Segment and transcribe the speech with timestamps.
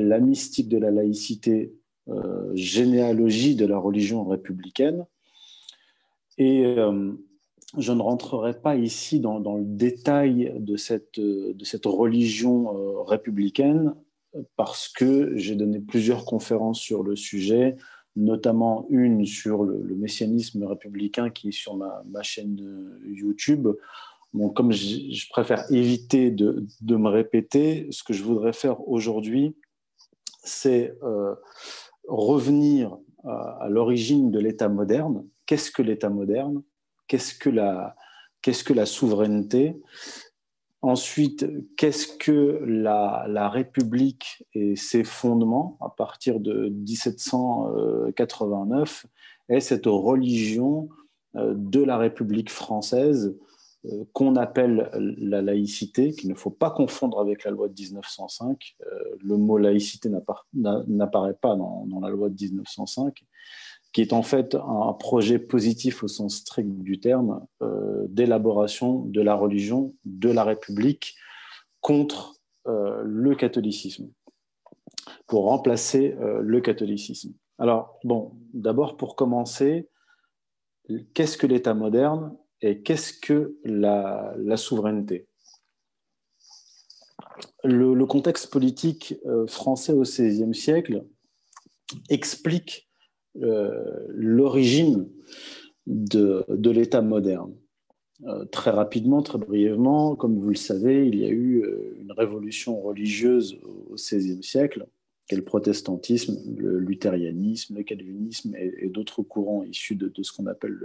[0.00, 1.74] la mystique de la laïcité,
[2.52, 5.06] généalogie de la religion républicaine.
[6.36, 6.76] Et
[7.78, 13.94] je ne rentrerai pas ici dans, le détail de cette, de cette religion républicaine
[14.56, 17.76] parce que j'ai donné plusieurs conférences sur le sujet,
[18.16, 23.68] notamment une sur le, messianisme républicain qui est sur ma, chaîne YouTube.
[24.32, 29.54] Bon, comme je, préfère éviter de, me répéter, ce que je voudrais faire aujourd'hui,
[30.44, 31.34] c'est euh,
[32.06, 35.26] revenir à, l'origine de l'État moderne.
[35.46, 36.62] Qu'est-ce que l'État moderne?
[37.08, 37.96] Qu'est-ce que la,
[38.86, 39.80] souveraineté?
[40.82, 49.06] Ensuite, qu'est-ce que la, République et ses fondements à partir de 1789
[49.48, 50.90] et cette religion
[51.36, 53.36] euh, de la République française
[54.12, 58.76] qu'on appelle la laïcité, qu'il ne faut pas confondre avec la loi de 1905.
[58.80, 63.24] Euh, le mot laïcité n'apparaît pas dans, la loi de 1905
[63.94, 69.20] qui est en fait un projet positif au sens strict du terme euh, d'élaboration de
[69.22, 71.14] la religion de la République
[71.80, 74.10] contre euh, le catholicisme,
[75.28, 77.34] pour remplacer euh, le catholicisme.
[77.58, 79.88] Alors, bon, d'abord pour commencer,
[81.14, 82.36] qu'est-ce que l'État moderne?
[82.64, 85.26] Et qu'est-ce que la, souveraineté?
[87.62, 91.04] Le, contexte politique français au XVIe siècle
[92.08, 92.88] explique
[93.42, 95.08] euh, l'origine
[95.86, 97.54] de, l'État moderne.
[98.26, 102.12] Euh, très rapidement, très brièvement, comme vous le savez, il y a eu euh, une
[102.12, 104.86] révolution religieuse au XVIe siècle,
[105.26, 110.46] qui est le protestantisme, le luthérianisme, le calvinisme et, d'autres courants issus de, ce qu'on
[110.46, 110.76] appelle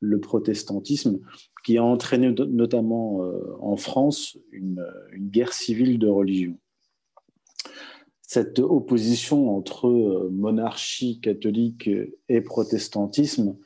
[0.00, 1.20] le, protestantisme,
[1.64, 3.20] qui a entraîné notamment
[3.60, 4.84] en France une,
[5.16, 6.58] guerre civile de religion.
[8.34, 11.88] Cette opposition entre euh, monarchie catholique
[12.28, 13.56] et protestantisme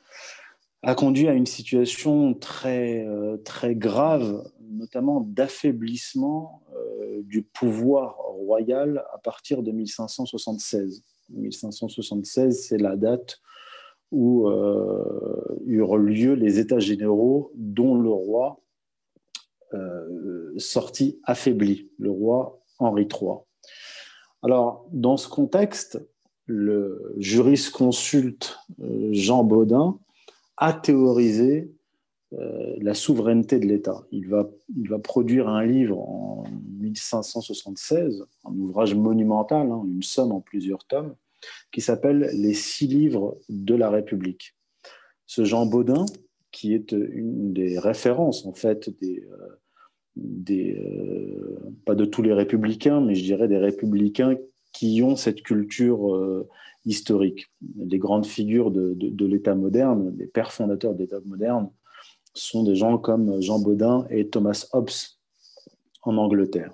[0.83, 9.03] a conduit à une situation très, euh, très grave, notamment d'affaiblissement euh, du pouvoir royal
[9.13, 11.03] à partir de 1576.
[11.29, 13.39] 1576, c'est la date
[14.11, 14.49] où
[15.67, 18.59] eurent lieu les États généraux dont le roi
[20.57, 23.41] sortit affaibli, le roi Henri III.
[24.41, 25.99] Alors, dans ce contexte,
[26.45, 29.99] le jurisconsulte euh, Jean Baudin
[30.57, 31.71] a théorisé
[32.33, 34.05] euh, la souveraineté de l'État.
[34.11, 34.47] Il va,
[35.03, 36.43] produire un livre en
[36.79, 41.15] 1576, un ouvrage monumental, hein, une somme en plusieurs tomes,
[41.71, 44.55] qui s'appelle Les six livres de la République.
[45.25, 46.05] Ce Jean Baudin,
[46.51, 53.01] qui est une des références en fait des, euh, euh, pas de tous les républicains,
[53.01, 54.37] mais je dirais des républicains
[54.71, 56.45] qui ont cette culture
[56.85, 57.47] historique.
[57.75, 61.71] Les grandes figures de, de, l'État moderne, les pères fondateurs de l'État moderne,
[62.39, 64.89] sont des gens comme Jean Baudin et Thomas Hobbes
[66.03, 66.73] en Angleterre.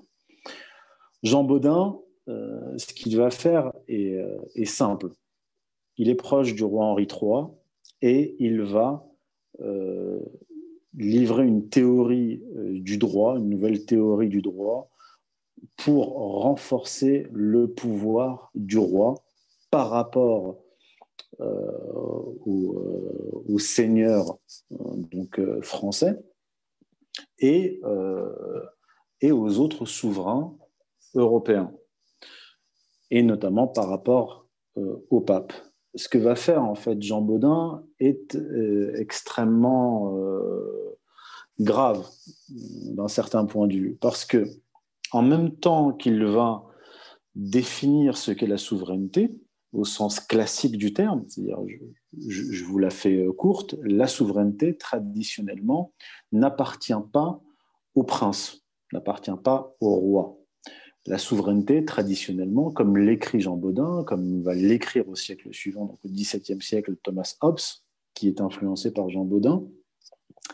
[1.24, 4.18] Jean Baudin, euh, ce qu'il va faire est,
[4.56, 5.10] est, simple.
[5.98, 7.46] Il est proche du roi Henri III
[8.02, 9.08] et il va
[10.98, 14.90] livrer une théorie euh, du droit, une nouvelle théorie du droit,
[15.78, 19.16] pour renforcer le pouvoir du roi
[19.72, 20.58] par rapport
[21.40, 21.92] euh,
[22.46, 22.76] aux,
[23.50, 24.38] euh, seigneurs
[24.70, 26.20] donc, français
[27.40, 27.82] et,
[29.22, 30.56] et aux autres souverains
[31.14, 31.72] européens,
[33.12, 35.54] et notamment par rapport au pape.
[35.96, 38.38] Ce que va faire en fait Jean Baudin est
[38.96, 40.14] extrêmement
[41.60, 42.06] grave
[42.50, 44.46] d'un certain point de vue, parce que
[45.12, 46.66] en même temps qu'il va
[47.36, 49.32] définir ce qu'est la souveraineté,
[49.76, 51.60] au sens classique du terme, c'est-à-dire,
[52.28, 55.94] je, vous la fais euh, courte, la souveraineté, traditionnellement,
[56.32, 57.42] n'appartient pas
[57.94, 60.38] au prince, n'appartient pas au roi.
[61.08, 66.10] La souveraineté, traditionnellement, comme l'écrit Jean Baudin, comme va l'écrire au siècle suivant, donc au
[66.10, 67.60] XVIIe siècle, Thomas Hobbes,
[68.14, 69.64] qui est influencé par Jean Baudin,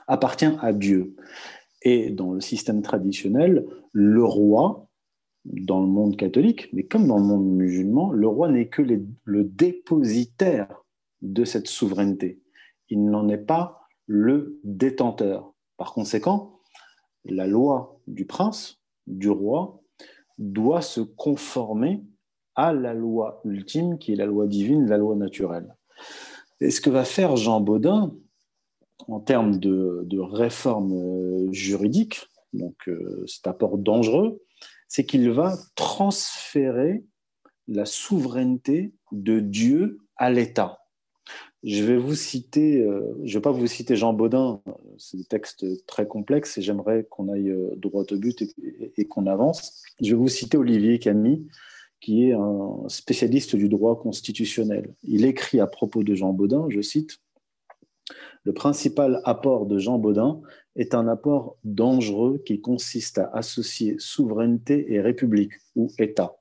[0.08, 1.16] appartient à Dieu.
[1.84, 4.90] Et dans le système traditionnel, le roi,
[5.46, 9.44] dans le monde catholique, mais comme dans le monde musulman, le roi n'est que le
[9.44, 10.84] dépositaire
[11.22, 12.42] de cette souveraineté.
[12.90, 15.54] Il n'en est pas le détenteur.
[15.78, 16.60] Par conséquent,
[17.26, 19.82] la loi du prince, du roi,
[20.38, 22.04] doit se conformer
[22.56, 25.76] à la loi ultime qui est la loi divine, la loi naturelle.
[26.60, 28.14] Et ce que va faire Jean Baudin,
[29.08, 34.42] en termes de, réforme euh, juridique, donc euh, cet apport dangereux,
[34.92, 37.06] c'est qu'il va transférer
[37.70, 40.80] la souveraineté de Dieu à l'État.
[41.64, 44.62] Je vais vous citer, euh, je vais pas vous citer Jean Baudin,
[44.98, 48.44] c'est un texte très complexe et j'aimerais qu'on aille euh, droit au but
[48.98, 49.82] et, qu'on avance.
[50.02, 51.48] Je vais vous citer Olivier Camille,
[52.02, 54.94] qui est un spécialiste du droit constitutionnel.
[55.04, 57.22] Il écrit à propos de Jean Baudin, je cite,
[58.44, 60.42] Le principal apport de Jean Baudin
[60.76, 66.38] est un apport dangereux qui consiste à associer souveraineté et république ou État,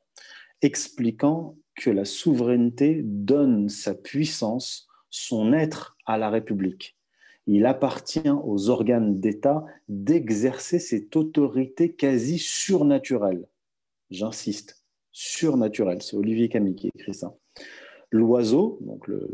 [0.62, 6.96] expliquant que la souveraineté donne sa puissance son être à la République.
[7.46, 13.48] Il appartient aux organes d'État d'exercer cette autorité quasi surnaturelle.
[14.10, 16.02] J'insiste, surnaturelle.
[16.02, 17.34] C'est Olivier Camille qui écrit ça.
[18.12, 19.28] Loiseau, donc le,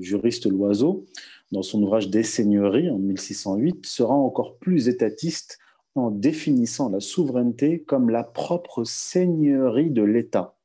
[0.00, 1.06] juriste Loiseau,
[1.52, 5.58] dans son ouvrage Des seigneuries en 1608, sera encore plus étatiste
[5.94, 10.58] en définissant la souveraineté comme la propre seigneurie de l'État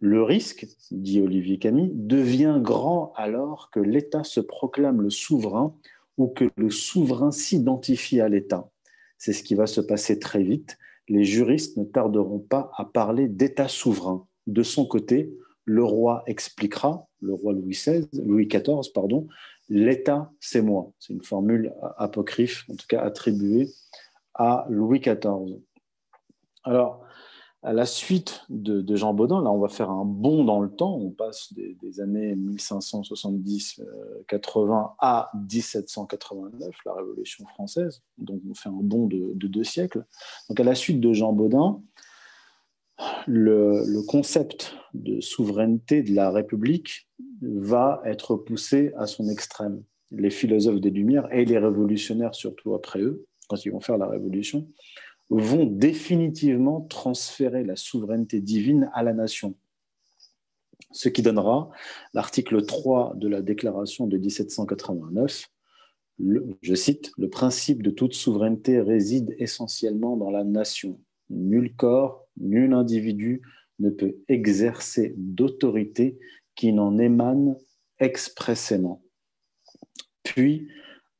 [0.00, 5.74] le risque, dit Olivier Camille, devient grand alors que l'État se proclame le souverain
[6.16, 8.70] ou que le souverain s'identifie à l'État.
[9.18, 10.78] C'est ce qui va se passer très vite.
[11.08, 14.26] Les juristes ne tarderont pas à parler d'État souverain.
[14.46, 15.36] De son côté,
[15.68, 19.28] le roi expliquera, le roi Louis XIV, pardon,
[19.68, 20.90] l'État, c'est moi.
[20.98, 23.68] C'est une formule apocryphe, en tout cas attribuée
[24.34, 25.60] à Louis XIV.
[26.64, 27.04] Alors,
[27.62, 30.94] à la suite de, Jean Baudin, là on va faire un bond dans le temps,
[30.94, 38.80] on passe des, années 1570-80 euh, à 1789, la Révolution française, donc on fait un
[38.80, 40.04] bond de, deux siècles.
[40.48, 41.82] Donc à la suite de Jean Baudin,
[43.26, 47.08] le, concept de souveraineté de la République
[47.42, 49.82] va être poussé à son extrême.
[50.10, 54.08] Les philosophes des Lumières et les révolutionnaires, surtout après eux, quand ils vont faire la
[54.08, 54.68] Révolution,
[55.30, 59.54] vont définitivement transférer la souveraineté divine à la nation.
[60.92, 61.70] Ce qui donnera
[62.14, 65.48] l'article 3 de la déclaration de 1789.
[66.62, 70.98] je cite, Le principe de toute souveraineté réside essentiellement dans la nation.
[71.28, 73.42] Nul corps, nul individu
[73.78, 76.18] ne peut exercer d'autorité
[76.54, 77.56] qui n'en émane
[78.00, 79.02] expressément.
[80.22, 80.68] Puis,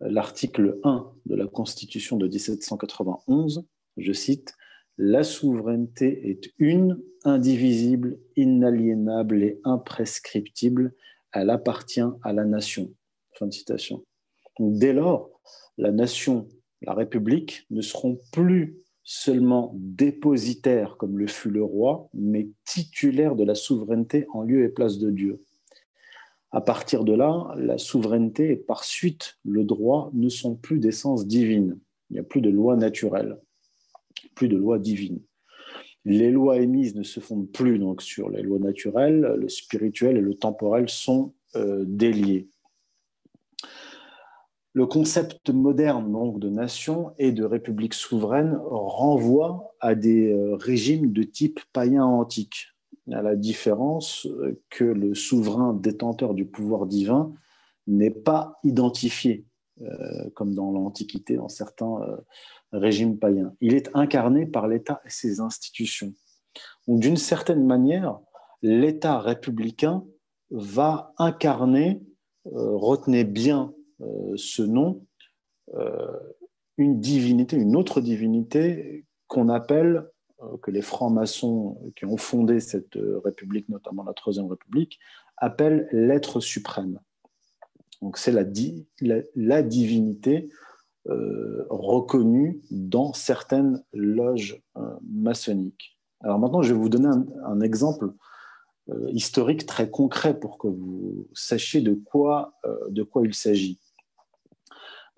[0.00, 3.66] l'article 1 de la Constitution de 1791
[3.98, 4.54] je cite,
[4.96, 10.94] La souveraineté est une, indivisible, inaliénable et imprescriptible.
[11.32, 12.92] Elle appartient à la nation.
[13.34, 14.04] Fin de citation.
[14.58, 15.30] dès lors,
[15.76, 16.48] la nation,
[16.82, 18.78] la République ne seront plus
[19.10, 24.68] seulement dépositaires comme le fut le roi, mais titulaires de la souveraineté en lieu et
[24.68, 25.40] place de Dieu.
[26.50, 31.26] À partir de là, la souveraineté et par suite le droit ne sont plus d'essence
[31.26, 31.78] divine.
[32.10, 33.38] Il n'y a plus de loi naturelle
[34.34, 35.20] plus de lois divines.
[36.04, 40.20] Les lois émises ne se fondent plus donc sur les lois naturelles, le spirituel et
[40.20, 42.48] le temporel sont euh, déliés.
[44.78, 51.12] Le concept moderne donc, de nation et de république souveraine renvoie à des euh, régimes
[51.12, 52.68] de type païen antique,
[53.10, 54.28] à la différence
[54.70, 57.32] que le souverain détenteur du pouvoir divin
[57.88, 59.46] n'est pas identifié,
[59.82, 61.98] euh, comme dans l'Antiquité, dans certains
[62.70, 63.54] régime païen.
[63.60, 66.12] Il est incarné par l'État et ses institutions.
[66.86, 68.20] d'une certaine manière,
[68.62, 70.04] l'État républicain
[70.52, 72.00] va incarner,
[72.46, 73.77] euh, retenez bien euh,
[74.36, 75.04] ce nom,
[75.74, 76.18] euh,
[76.76, 80.08] une divinité, une autre divinité qu'on appelle,
[80.62, 85.00] que les francs-maçons qui ont fondé cette république, notamment la Troisième République,
[85.36, 87.00] appellent l'être suprême.
[88.02, 88.44] Donc c'est la,
[89.62, 90.48] divinité
[91.08, 95.98] euh, reconnu dans certaines loges euh, maçonniques.
[96.20, 97.08] Alors maintenant, je vais vous donner
[97.44, 98.12] un, exemple
[98.90, 102.54] euh, historique très concret pour que vous sachiez de quoi,
[102.88, 103.78] de quoi il s'agit.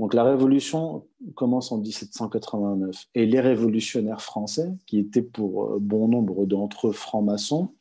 [0.00, 6.46] Donc la révolution commence en 1789 et les révolutionnaires français, qui étaient pour bon nombre
[6.46, 7.74] d'entre eux francs-maçons,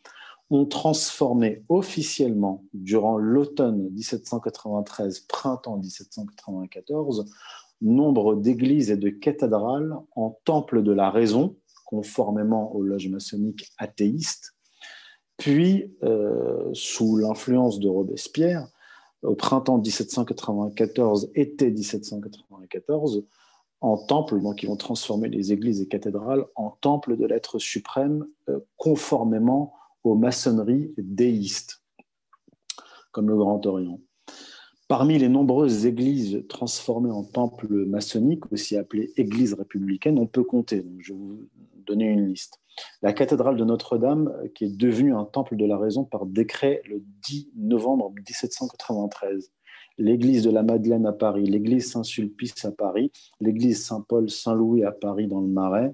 [0.49, 7.25] ont transformé officiellement durant l'automne 1793, printemps 1794,
[7.81, 14.55] nombre d'églises et de cathédrales en temple de la raison, conformément aux loges maçonniques athéistes,
[15.37, 18.67] puis, euh, sous l'influence de Robespierre,
[19.23, 23.25] au printemps 1794, été 1794,
[23.81, 28.25] en temple, donc ils vont transformer les églises et cathédrales en temple de l'être suprême,
[28.49, 29.73] euh, conformément
[30.03, 31.81] aux maçonneries déistes,
[33.11, 33.99] comme le Grand Orient.
[34.87, 40.83] Parmi les nombreuses églises transformées en temples maçonniques, aussi appelées églises républicaines, on peut compter,
[40.99, 41.47] je vous
[41.89, 42.59] donner une liste.
[43.01, 47.03] La cathédrale de Notre-Dame, qui est devenue un temple de la raison par décret le
[47.27, 49.51] 10 novembre 1793
[49.99, 55.41] l'église de la Madeleine à Paris, l'église Saint-Sulpice à Paris, l'église Saint-Paul-Saint-Louis à Paris dans
[55.41, 55.93] le Marais,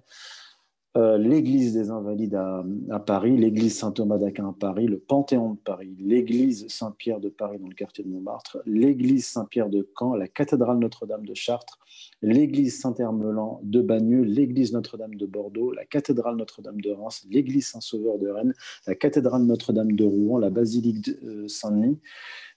[0.98, 5.94] euh, l'église des Invalides à, Paris, l'église Saint-Thomas d'Aquin à Paris, le Panthéon de Paris,
[6.00, 10.80] l'église Saint-Pierre de Paris dans le quartier de Montmartre, l'église Saint-Pierre de Caen, la cathédrale
[10.80, 11.80] Notre-Dame de Chartres,
[12.22, 18.18] l'église Saint-Hermelan de Bagneux, l'église Notre-Dame de Bordeaux, la cathédrale Notre-Dame de Reims, l'église Saint-Sauveur
[18.18, 18.54] de Rennes,
[18.88, 22.00] la cathédrale Notre-Dame de Rouen, la basilique de euh, Saint-Denis,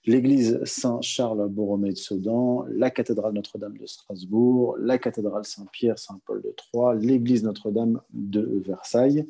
[0.05, 6.95] l'église Saint-Charles-Borromée de Sedan, la cathédrale Notre-Dame de Strasbourg, la cathédrale Saint-Pierre, Saint-Paul de Troyes,
[6.95, 9.27] l'église Notre-Dame de Versailles.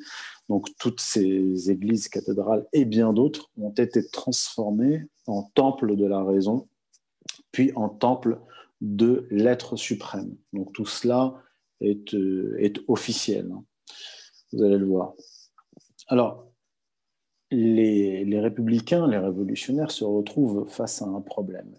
[0.49, 6.23] Donc toutes ces églises, cathédrales et bien d'autres ont été transformées en temple de la
[6.23, 6.69] raison,
[7.53, 8.39] puis en temple
[8.81, 10.37] de l'être suprême.
[10.53, 11.35] Donc tout cela
[11.81, 13.51] est, euh, est officiel.
[13.53, 13.65] Hein.
[14.53, 15.15] Vous allez le voir.
[16.07, 16.48] Alors,
[17.51, 21.73] les, républicains, les révolutionnaires se retrouvent face à un problème,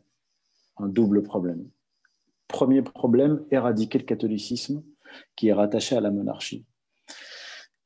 [0.78, 1.70] un double problème.
[2.48, 4.84] Premier problème, éradiquer le catholicisme
[5.36, 6.66] qui est rattaché à la monarchie.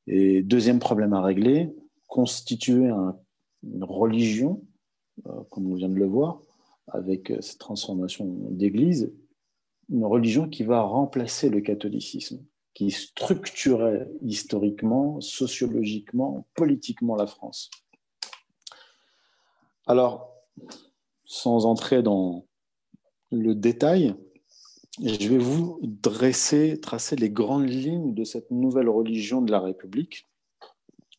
[0.07, 1.73] Et deuxième problème à régler,
[2.07, 2.89] constituer
[3.63, 4.61] une religion,
[5.27, 6.41] euh, comme on vient de le voir,
[6.87, 9.13] avec euh, cette transformation d'église,
[9.89, 17.69] une religion qui va remplacer le catholicisme qui structurait historiquement, sociologiquement, politiquement la France.
[19.85, 20.33] Alors,
[21.25, 22.45] sans entrer dans
[23.31, 24.15] le détail,
[25.01, 30.27] je vais vous dresser, tracer les grandes lignes de cette nouvelle religion de la République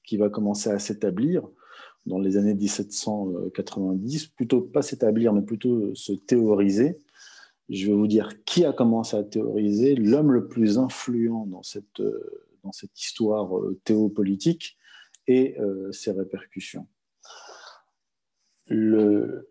[0.05, 1.49] qui va commencer à s'établir
[2.07, 6.99] dans les années 1790, plutôt pas s'établir, mais plutôt se théoriser
[7.69, 12.01] je vais vous dire qui a commencé à théoriser, l'homme le plus influent dans cette,
[12.01, 14.77] euh, dans cette histoire euh, théopolitique
[15.27, 16.87] et euh, ses répercussions.
[18.69, 19.51] Le,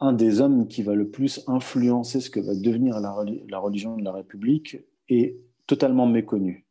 [0.00, 3.96] un des hommes qui va le plus influencer ce que va devenir la, la religion
[3.96, 4.78] de la République
[5.08, 6.66] est totalement méconnu,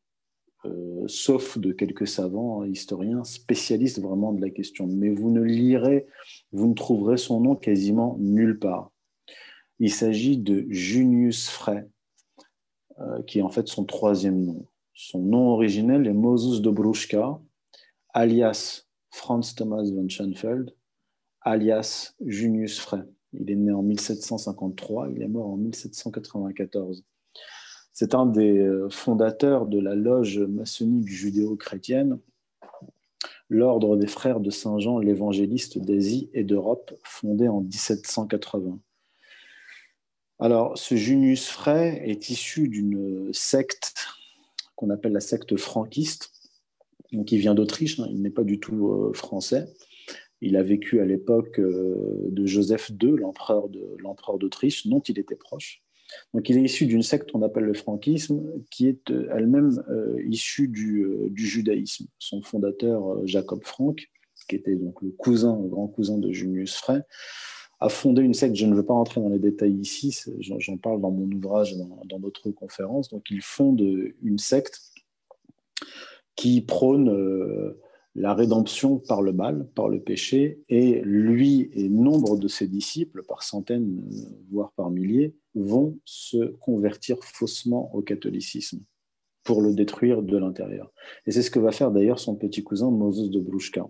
[1.07, 4.85] sauf de quelques savants, historiens, spécialistes vraiment de la question.
[4.87, 6.07] Mais vous ne lirez,
[6.51, 8.90] vous ne trouverez son nom quasiment nulle part.
[9.83, 11.89] Il s'agit de Junius Frey,
[12.99, 14.67] euh, qui est en fait son troisième nom.
[14.93, 17.41] Son nom originel est Moses Dobruschka,
[18.13, 20.75] alias Franz Thomas von Schoenfeld,
[21.41, 23.01] alias Junius Frey.
[23.33, 27.03] Il est né en 1753, il est mort en 1794.
[27.91, 32.19] C'est un des euh, fondateurs de la loge maçonnique judéo-chrétienne,
[33.49, 38.79] l'ordre des frères de Saint Jean l'évangéliste d'Asie et d'Europe, fondé en 1780.
[40.41, 43.93] Alors, ce Junius Frey est issu d'une secte
[44.75, 46.31] qu'on appelle la secte franquiste,
[47.11, 49.67] donc il vient d'Autriche, hein, il n'est pas du tout euh, français.
[50.41, 53.69] Il a vécu à l'époque euh, de Joseph II, l'empereur
[54.39, 55.83] d'Autriche, dont il était proche.
[56.33, 59.83] Donc il est issu d'une secte qu'on appelle le franquisme, qui est euh, elle-même
[60.27, 61.05] issue du,
[61.35, 62.07] judaïsme.
[62.17, 64.09] Son fondateur, Jacob Frank,
[64.49, 67.03] qui était donc le cousin, le grand cousin de Junius Frey,
[67.81, 68.55] a fondé une secte.
[68.55, 72.01] Je ne veux pas rentrer dans les détails ici, j'en parle dans mon ouvrage, dans,
[72.05, 73.09] dans d'autres conférences.
[73.09, 73.81] Donc, il fonde
[74.21, 74.81] une secte
[76.35, 77.79] qui prône euh,
[78.15, 83.23] la rédemption par le mal, par le péché, et lui et nombre de ses disciples,
[83.23, 84.01] par centaines,
[84.51, 88.79] voire par milliers, vont se convertir faussement au catholicisme
[89.43, 90.91] pour le détruire de l'intérieur.
[91.25, 93.89] Et c'est ce que va faire d'ailleurs son petit cousin Moses de Bruchka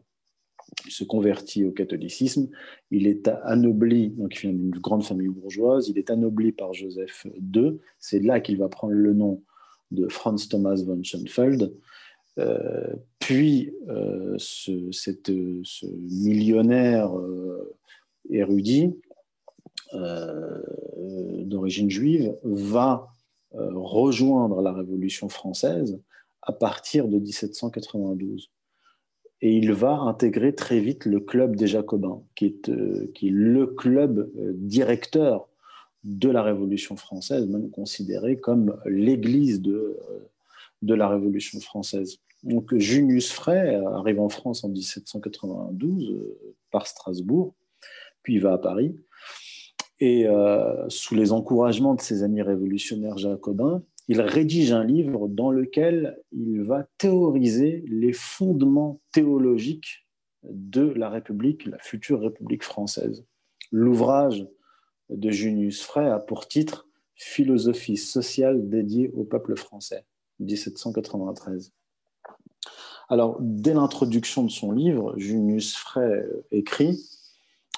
[0.86, 2.50] il se convertit au catholicisme,
[2.92, 7.28] il est anobli, donc il vient d'une grande famille bourgeoise, il est anobli par Joseph
[7.56, 9.44] II, c'est là qu'il va prendre le nom
[9.92, 11.74] de Franz Thomas von Schoenfeld,
[12.40, 15.86] euh, puis euh, ce,
[16.26, 17.78] millionnaire euh,
[18.30, 18.94] érudit
[21.44, 23.10] d'origine juive va
[23.52, 26.00] rejoindre la Révolution française
[26.42, 28.50] à partir de 1792
[29.42, 34.32] et il va intégrer très vite le club des Jacobins, qui est, euh, le club
[34.38, 35.48] euh, directeur
[36.04, 40.30] de la Révolution française, même considéré comme l'église de, euh,
[40.84, 42.20] de la Révolution française.
[42.44, 46.16] Donc Junius Frey arrive en France en 1792
[46.72, 47.54] par Strasbourg,
[48.24, 48.96] puis il va à Paris,
[50.00, 50.26] et
[50.88, 56.62] sous les encouragements de ses amis révolutionnaires jacobins, il rédige un livre dans lequel il
[56.62, 60.08] va théoriser les fondements théologiques
[60.44, 63.26] de la République, la future République française.
[63.72, 64.48] L'ouvrage
[65.10, 70.06] de Junius Frey a pour titre Philosophie sociale dédiée au peuple français,
[70.40, 71.72] 1793.
[73.10, 76.98] Alors, dès l'introduction de son livre, Junius Frey écrit,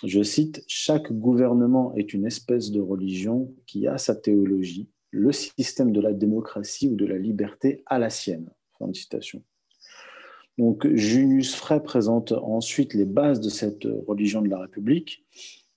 [0.03, 5.91] je cite, Chaque gouvernement est une espèce de religion qui a sa théologie, le système
[5.91, 8.49] de la démocratie ou de la liberté a la sienne.
[8.79, 9.43] Fin de citation.
[10.57, 15.23] Donc, Junius Frey présente ensuite les bases de cette religion de la République,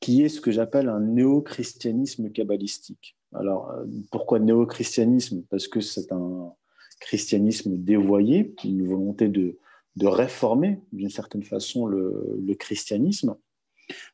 [0.00, 3.16] qui est ce que j'appelle un néo-christianisme kabbalistique.
[3.34, 5.42] Alors, euh, pourquoi néo-christianisme?
[5.50, 6.52] Parce que c'est un
[7.00, 9.58] christianisme dévoyé, une volonté de,
[10.02, 13.36] réformer d'une certaine façon le, christianisme.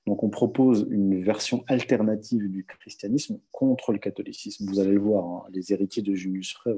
[0.06, 4.66] Donc on propose une version alternative du christianisme contre le catholicisme.
[4.66, 6.74] Vous allez le voir, hein, les héritiers de Junius Frey,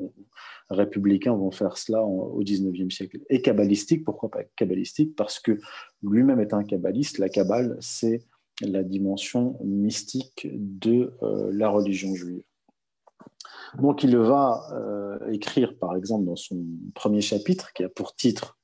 [0.70, 3.18] républicains, vont faire cela au XIXe siècle.
[3.28, 5.16] Et kabbalistique, pourquoi pas kabbalistique?
[5.16, 5.58] Parce que
[6.02, 7.18] lui-même est un kabbaliste.
[7.18, 8.22] La kabbale, c'est
[8.60, 12.42] la dimension mystique de euh, la religion juive.
[13.78, 18.58] Donc il va euh, écrire, par exemple, dans son premier chapitre, qui a pour titre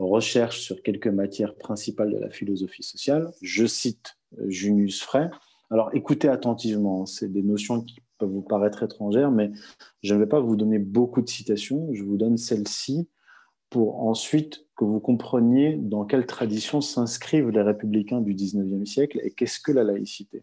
[0.00, 5.28] Recherche sur quelques matières principales de la philosophie sociale, je cite euh, Junius Frey.
[5.68, 9.50] Alors écoutez attentivement, c'est des notions qui peuvent vous paraître étrangères, mais
[10.02, 13.10] je ne vais pas vous donner beaucoup de citations, je vous donne celle-ci
[13.68, 19.32] pour ensuite que vous compreniez dans quelle tradition s'inscrivent les républicains du XIXe siècle et
[19.32, 20.42] qu'est-ce que la laïcité.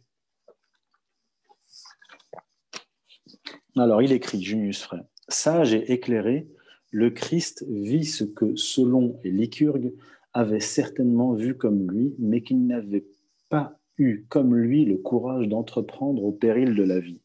[3.76, 6.48] Alors, il écrit, Junius Frey, Sage et éclairé,
[6.92, 9.94] le Christ vit ce que Solon et Lycurgue
[10.34, 13.06] avaient certainement vu comme lui, mais qu'il n'avait
[13.50, 17.22] pas eu comme lui le courage d'entreprendre au péril de la vie.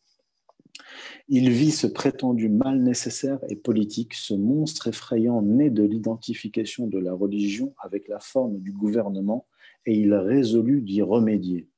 [1.28, 6.98] Il vit ce prétendu mal nécessaire et politique, ce monstre effrayant né de l'identification de
[6.98, 9.46] la religion avec la forme du gouvernement,
[9.86, 11.68] et il résolut d'y remédier.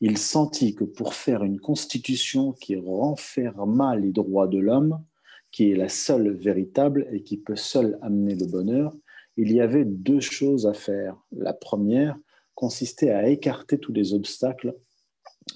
[0.00, 5.02] Il sentit que pour faire une constitution qui renferma les droits de l'homme,
[5.50, 8.94] qui est la seule véritable et qui peut seule amener le bonheur,
[9.36, 11.16] il y avait deux choses à faire.
[11.32, 12.18] La première
[12.54, 14.74] consistait à écarter tous les obstacles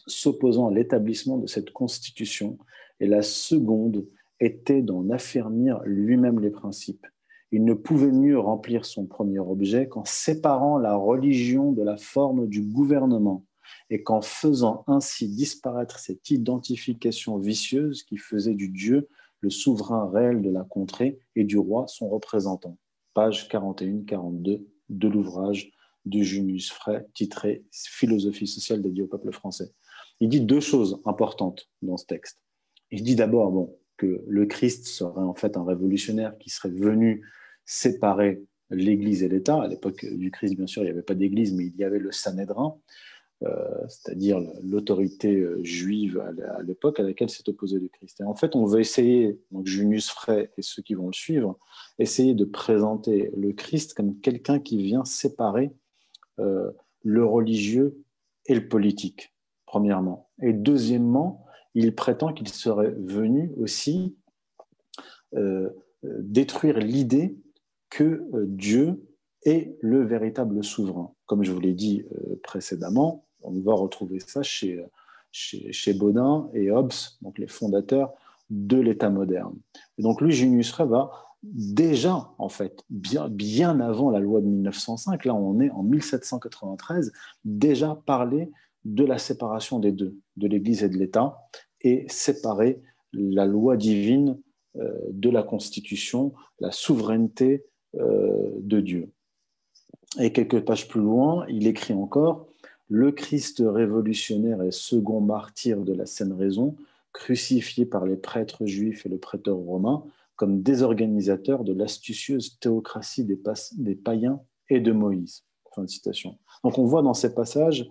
[0.06, 2.58] s'opposant à l'établissement de cette constitution,
[3.00, 4.06] et la seconde
[4.40, 7.06] était d'en affermir lui-même les principes.
[7.50, 12.48] Il ne pouvait mieux remplir son premier objet qu'en séparant la religion de la forme
[12.48, 13.44] du gouvernement
[13.90, 19.08] et qu'en faisant ainsi disparaître cette identification vicieuse qui faisait du Dieu
[19.42, 22.78] le souverain réel de la contrée et du roi son représentant.
[23.12, 25.70] Page 41-42 de l'ouvrage
[26.06, 29.70] de Junius Frey titré Philosophie sociale dédiée au peuple français.
[30.20, 32.40] Il dit deux choses importantes dans ce texte.
[32.90, 37.26] Il dit d'abord bon, que le Christ serait en fait un révolutionnaire qui serait venu
[37.64, 39.62] séparer l'Église et l'État.
[39.62, 41.98] À l'époque du Christ, bien sûr, il n'y avait pas d'Église, mais il y avait
[41.98, 42.76] le Sanhédrin.
[43.44, 48.20] Euh, c'est-à-dire l'autorité euh, juive à l'époque à laquelle s'est opposé le Christ.
[48.20, 51.58] Et en fait, on veut essayer, donc Junius Frey et ceux qui vont le suivre,
[51.98, 55.72] essayer de présenter le Christ comme quelqu'un qui vient séparer
[56.38, 56.70] euh,
[57.02, 58.04] le religieux
[58.46, 59.34] et le politique,
[59.66, 60.30] premièrement.
[60.40, 64.16] Et deuxièmement, il prétend qu'il serait venu aussi
[66.02, 67.38] détruire l'idée
[67.88, 69.02] que Dieu
[69.44, 71.14] est le véritable souverain.
[71.24, 72.04] Comme je vous l'ai dit
[72.42, 74.84] précédemment, on va retrouver ça chez,
[75.30, 78.12] chez, Baudin et Hobbes, donc les fondateurs
[78.50, 79.54] de l'État moderne.
[79.98, 81.10] Et donc lui, Junius Frey va
[81.42, 87.12] déjà, en fait, bien, bien avant la loi de 1905, là on est en 1793,
[87.44, 88.50] déjà parler
[88.84, 91.38] de la séparation des deux, de l'Église et de l'État,
[91.80, 94.38] et séparer la loi divine
[94.76, 97.64] euh, de la Constitution, la souveraineté
[97.96, 99.12] euh, de Dieu.
[100.20, 102.46] Et quelques pages plus loin, il écrit encore
[102.92, 106.76] le Christ révolutionnaire et second martyr de la saine raison,
[107.14, 110.04] crucifié par les prêtres juifs et le prêteur romain
[110.36, 115.44] comme désorganisateur de l'astucieuse théocratie des, païens et de Moïse.
[115.74, 116.36] Fin de citation.
[116.64, 117.88] Donc on voit dans ces passages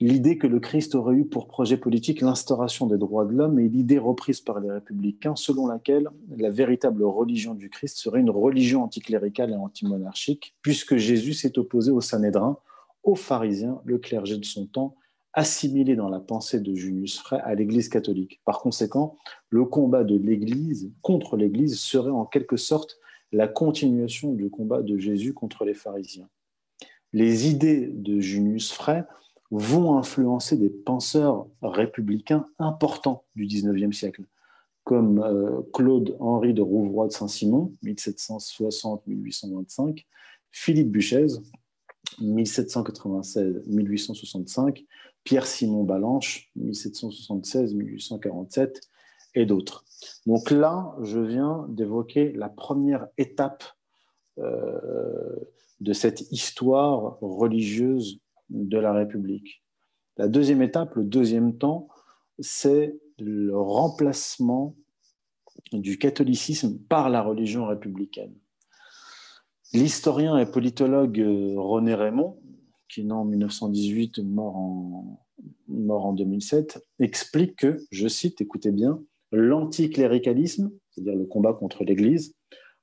[0.00, 3.68] l'idée que le Christ aurait eu pour projet politique l'instauration des droits de l'homme et
[3.68, 8.84] l'idée reprise par les républicains selon laquelle la véritable religion du Christ serait une religion
[8.84, 12.56] anticléricale et antimonarchique, puisque Jésus s'est opposé au Sanhédrin
[13.14, 14.96] pharisiens, le clergé de son temps,
[15.32, 18.40] assimilé dans la pensée de Junius Frey à l'Église catholique.
[18.44, 19.16] Par conséquent,
[19.50, 22.98] le combat de l'Église contre l'Église serait en quelque sorte
[23.30, 26.28] la continuation du combat de Jésus contre les pharisiens.
[27.12, 29.04] Les idées de Junius Frey
[29.50, 34.24] vont influencer des penseurs républicains importants du XIXe siècle,
[34.84, 40.04] comme euh, Claude-Henri de Rouvroy de Saint-Simon, 1760-1825,
[40.50, 41.26] Philippe Buchez,
[42.20, 44.84] 1796-1865,
[45.24, 48.80] Pierre-Simon Balanche, 1776-1847,
[49.34, 49.84] et d'autres.
[50.26, 53.62] Donc là, je viens d'évoquer la première étape
[54.36, 59.64] de cette histoire religieuse de la République.
[60.16, 61.88] La deuxième étape, le deuxième temps,
[62.38, 64.76] c'est le remplacement
[65.72, 68.34] du catholicisme par la religion républicaine.
[69.74, 72.38] L'historien et politologue euh, René Raymond,
[72.88, 75.26] qui est né en 1918, mort en,
[75.68, 82.34] mort en 2007, explique que, je cite, écoutez bien, l'anticléricalisme, c'est-à-dire le combat contre l'Église,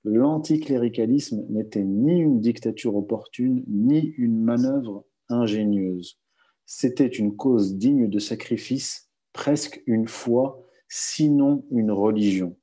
[0.03, 6.19] l'anticléricalisme n'était ni une dictature opportune, ni une manœuvre ingénieuse.
[6.67, 12.55] C'était une cause digne de sacrifice, presque une foi, sinon une religion.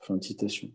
[0.00, 0.70] Fin de citation.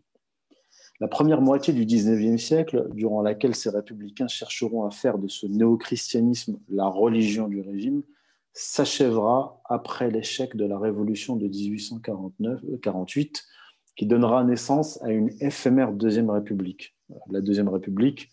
[1.00, 5.46] La première moitié du XIXe siècle, durant laquelle ces républicains chercheront à faire de ce
[5.46, 8.04] néo-christianisme la religion du régime,
[8.52, 13.44] s'achèvera après l'échec de la révolution de 1848,
[13.96, 16.96] qui donnera naissance à une éphémère Deuxième République.
[17.28, 18.30] La Deuxième République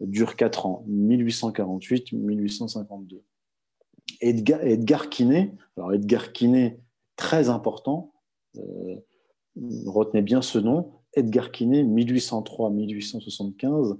[0.00, 3.20] dure quatre ans, 1848-1852.
[4.20, 6.80] Edgar, Edgar Quinet, alors Edgar Quinet,
[7.16, 8.14] très important,
[8.56, 8.96] euh,
[9.86, 13.98] retenez bien ce nom, Edgar Quinet, 1803-1875,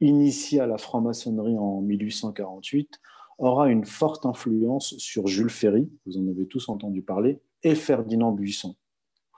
[0.00, 3.00] initia la franc-maçonnerie en 1848,
[3.38, 8.32] aura une forte influence sur Jules Ferry, vous en avez tous entendu parler, et Ferdinand
[8.32, 8.74] Buisson.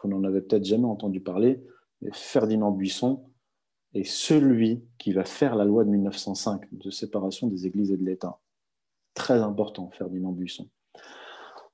[0.02, 1.60] Vous n'en avez peut-être jamais entendu parler,
[2.00, 3.24] mais Ferdinand Buisson
[3.94, 8.04] est celui qui va faire la loi de 1905 de séparation des églises et de
[8.04, 8.38] l'État.
[9.14, 10.68] Très important, Ferdinand Buisson.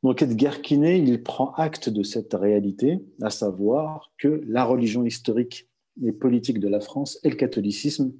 [0.04, 5.70] Donc Edgar Quinet, il prend acte de cette réalité, à savoir que la religion historique
[6.02, 8.12] et politique de la France est le catholicisme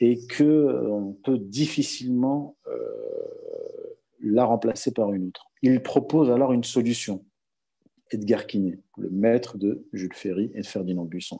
[0.00, 2.74] et qu'on euh, peut difficilement euh,
[4.24, 5.46] la remplacer par une autre.
[5.62, 7.24] Il propose alors une solution.
[8.10, 11.38] Edgar Quinet, le maître de Jules Ferry et de Ferdinand Buisson.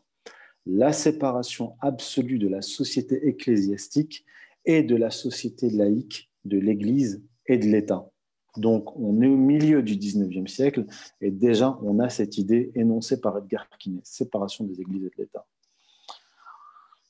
[0.66, 4.24] La séparation absolue de la société ecclésiastique
[4.66, 8.08] et de la société laïque, de l'Église et de l'État.
[8.56, 10.86] Donc, on est au milieu du 19e siècle
[11.20, 15.14] et déjà, on a cette idée énoncée par Edgar Quinet, séparation des églises et de
[15.18, 15.46] l'État.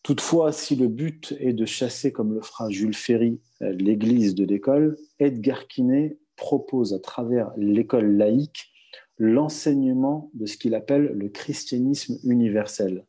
[0.02, 4.98] Toutefois, si le but est de chasser, comme le fera Jules Ferry, l'église de l'école,
[5.18, 8.70] Edgar Quinet propose à travers l'école laïque
[9.18, 13.06] l'enseignement de ce qu'il appelle le christianisme universel.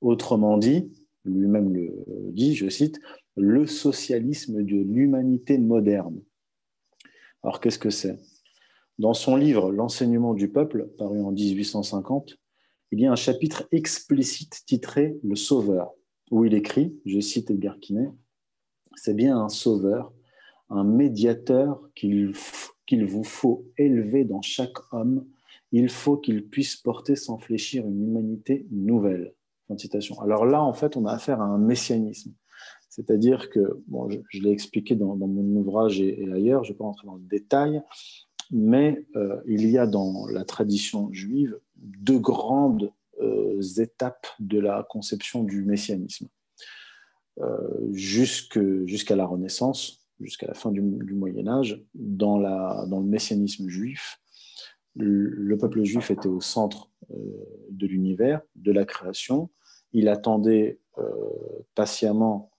[0.00, 0.92] Autrement dit,
[1.24, 3.00] lui-même le dit, je cite,
[3.36, 6.20] le socialisme de l'humanité moderne.
[7.42, 8.18] Alors qu'est-ce que c'est?
[8.98, 12.36] Dans son livre L'enseignement du peuple, paru en 1850,
[12.90, 15.92] il y a un chapitre explicite titré Le Sauveur,
[16.30, 18.10] où il écrit, je cite Edgar Quinet,
[18.96, 20.12] c'est bien un sauveur,
[20.70, 22.34] un médiateur qu'il
[23.06, 25.26] vous faut élever dans chaque homme.
[25.70, 29.34] Il faut qu'il puisse porter sans fléchir une humanité nouvelle.
[30.20, 32.32] Alors là, en fait, on a affaire à un messianisme.
[32.98, 36.84] C'est-à-dire que, bon, je, l'ai expliqué dans, mon ouvrage et, ailleurs, je ne vais pas
[36.84, 37.80] rentrer dans le détail,
[38.50, 44.84] mais euh, il y a dans la tradition juive deux grandes euh, étapes de la
[44.90, 46.26] conception du messianisme.
[47.38, 53.68] Euh, jusqu'à la Renaissance, jusqu'à la fin du, Moyen Âge, dans, la, dans, le messianisme
[53.68, 54.20] juif,
[54.96, 56.90] le, peuple juif était au centre
[57.70, 59.50] de l'univers, de la création.
[59.92, 60.80] Il attendait
[61.76, 62.50] patiemment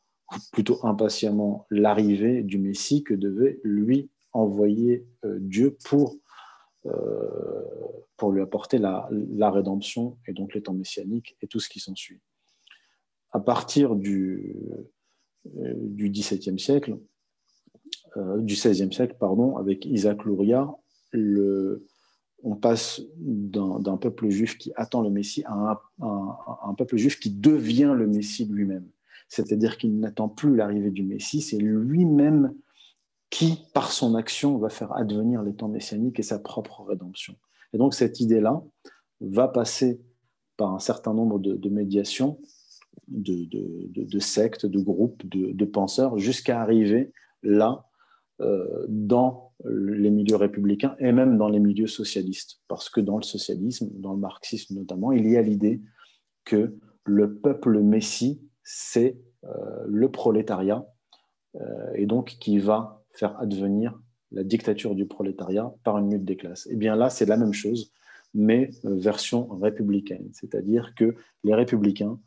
[0.52, 6.16] plutôt impatiemment l'arrivée du Messie que devait lui envoyer euh, Dieu pour,
[6.86, 6.92] euh,
[8.18, 9.10] pour lui apporter la,
[9.50, 12.22] rédemption et donc les temps messianiques et tout ce qui s'ensuit.
[13.32, 14.56] À partir du,
[15.58, 16.98] euh, du XVIIe siècle,
[18.16, 20.68] du XVIe siècle, pardon, avec Isaac Luria,
[22.44, 27.94] on passe d'un peuple juif qui attend le Messie à un peuple juif qui devient
[27.96, 28.90] le Messie lui-même
[29.30, 32.54] c'est-à-dire qu'il n'attend plus l'arrivée du Messie, c'est lui-même
[33.30, 37.36] qui, par son action, va faire advenir les temps messianiques et sa propre rédemption.
[37.74, 38.64] Et donc cette idée-là
[39.22, 40.02] va passer
[40.58, 42.40] par un certain nombre de, médiations,
[43.08, 47.14] de, sectes, de groupes, de, penseurs, jusqu'à arriver
[47.44, 47.86] là,
[48.42, 52.62] euh, dans les milieux républicains et même dans les milieux socialistes.
[52.68, 55.82] Parce que dans le socialisme, dans le marxisme notamment, il y a l'idée
[56.46, 60.86] que le peuple messie c'est euh, le prolétariat,
[61.56, 64.00] euh, et donc qui va faire advenir
[64.32, 66.68] la dictature du prolétariat par une lutte des classes.
[66.68, 67.92] Et eh bien là, c'est la même chose,
[68.36, 72.20] mais euh, version républicaine, c'est-à-dire que les républicains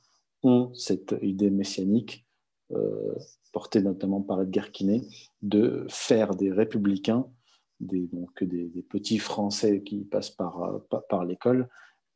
[0.43, 2.27] ont cette idée messianique,
[3.53, 5.03] portée notamment par Edgar Quinet,
[5.43, 7.27] de faire des républicains,
[7.79, 11.69] des, donc des, petits Français qui passent par l'école,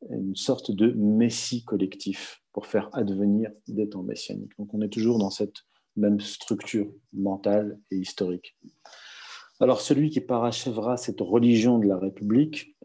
[0.09, 4.57] une sorte de messie collectif pour faire advenir des temps messianiques.
[4.57, 5.57] Donc on est toujours dans cette
[5.95, 8.57] même structure mentale et historique.
[9.59, 12.75] Alors celui qui parachèvera cette religion de la République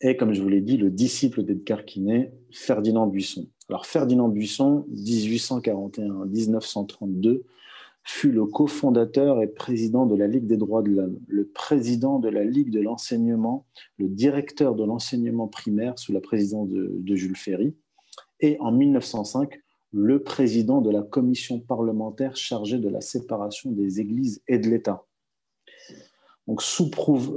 [0.00, 3.48] est, comme je vous l'ai dit, le disciple d'Edgar Quinet, Ferdinand Buisson.
[3.68, 7.42] Alors Ferdinand Buisson, 1841-1932,
[8.04, 12.28] fut le cofondateur et président de la Ligue des droits de l'homme, le président de
[12.28, 13.66] la Ligue de l'enseignement,
[13.98, 17.76] le directeur de l'enseignement primaire sous la présidence de, Jules Ferry,
[18.40, 19.60] et en 1905,
[19.92, 25.04] le président de la commission parlementaire chargée de la séparation des églises et de l'État.
[26.46, 26.90] Donc, sous,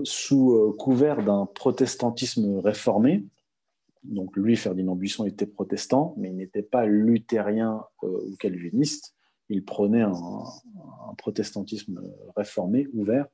[0.04, 3.26] sous euh, couvert d'un protestantisme réformé,
[4.04, 9.16] donc lui, Ferdinand Buisson, était protestant, mais il n'était pas luthérien euh, ou calviniste.
[9.52, 10.14] Il prenait un,
[11.18, 12.02] protestantisme
[12.38, 13.28] réformé, ouvert.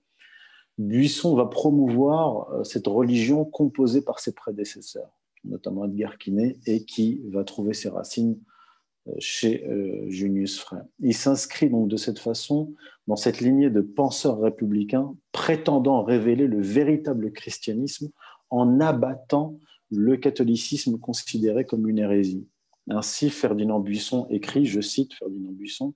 [0.79, 5.11] Buisson va promouvoir euh, cette religion composée par ses prédécesseurs,
[5.43, 8.39] notamment Edgar Quinet, et qui va trouver ses racines
[9.07, 9.63] euh, chez
[10.07, 10.85] Junius Frère.
[10.99, 12.73] Il s'inscrit donc de cette façon
[13.05, 18.09] dans cette lignée de penseurs républicains prétendant révéler le véritable christianisme
[18.49, 19.59] en abattant
[19.91, 22.47] le catholicisme considéré comme une hérésie.
[22.89, 25.93] Ainsi, Ferdinand Buisson écrit, je cite Ferdinand Buisson,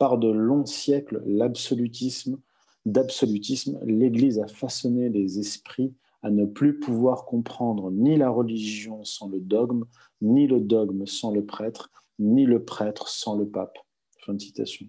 [0.00, 2.38] Par de longs siècles l'absolutisme,
[2.86, 9.28] d'absolutisme, l'Église a façonné les esprits à ne plus pouvoir comprendre ni la religion sans
[9.28, 9.84] le dogme,
[10.22, 13.76] ni le dogme sans le prêtre, ni le prêtre sans le pape.
[14.24, 14.86] Fin de citation.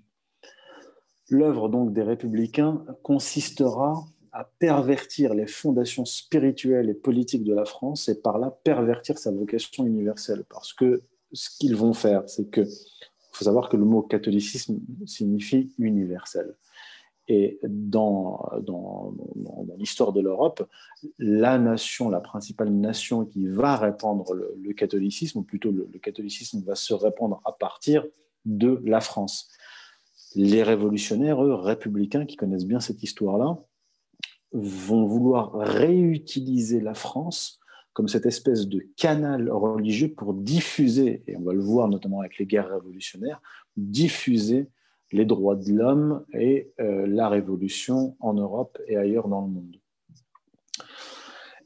[1.28, 8.08] L'œuvre donc des républicains consistera à pervertir les fondations spirituelles et politiques de la France
[8.08, 10.46] et par là pervertir sa vocation universelle.
[10.48, 11.02] Parce que
[11.34, 12.62] ce qu'ils vont faire, c'est que,
[13.42, 16.56] faut savoir que le mot catholicisme signifie universel.
[17.28, 19.16] Et dans, dans,
[19.78, 20.68] l'histoire de l'Europe,
[21.18, 26.76] la nation, la principale nation qui va répandre le, catholicisme, ou plutôt le, catholicisme va
[26.76, 28.06] se répandre à partir
[28.46, 29.50] de la France.
[30.36, 33.58] Les révolutionnaires, eux, républicains, qui connaissent bien cette histoire-là,
[34.52, 37.61] vont vouloir réutiliser la France
[37.94, 42.38] comme cette espèce de canal religieux pour diffuser, et on va le voir notamment avec
[42.38, 43.42] les guerres révolutionnaires,
[43.76, 44.70] diffuser
[45.12, 49.78] les droits de l'homme et euh, la révolution en Europe et ailleurs dans le monde.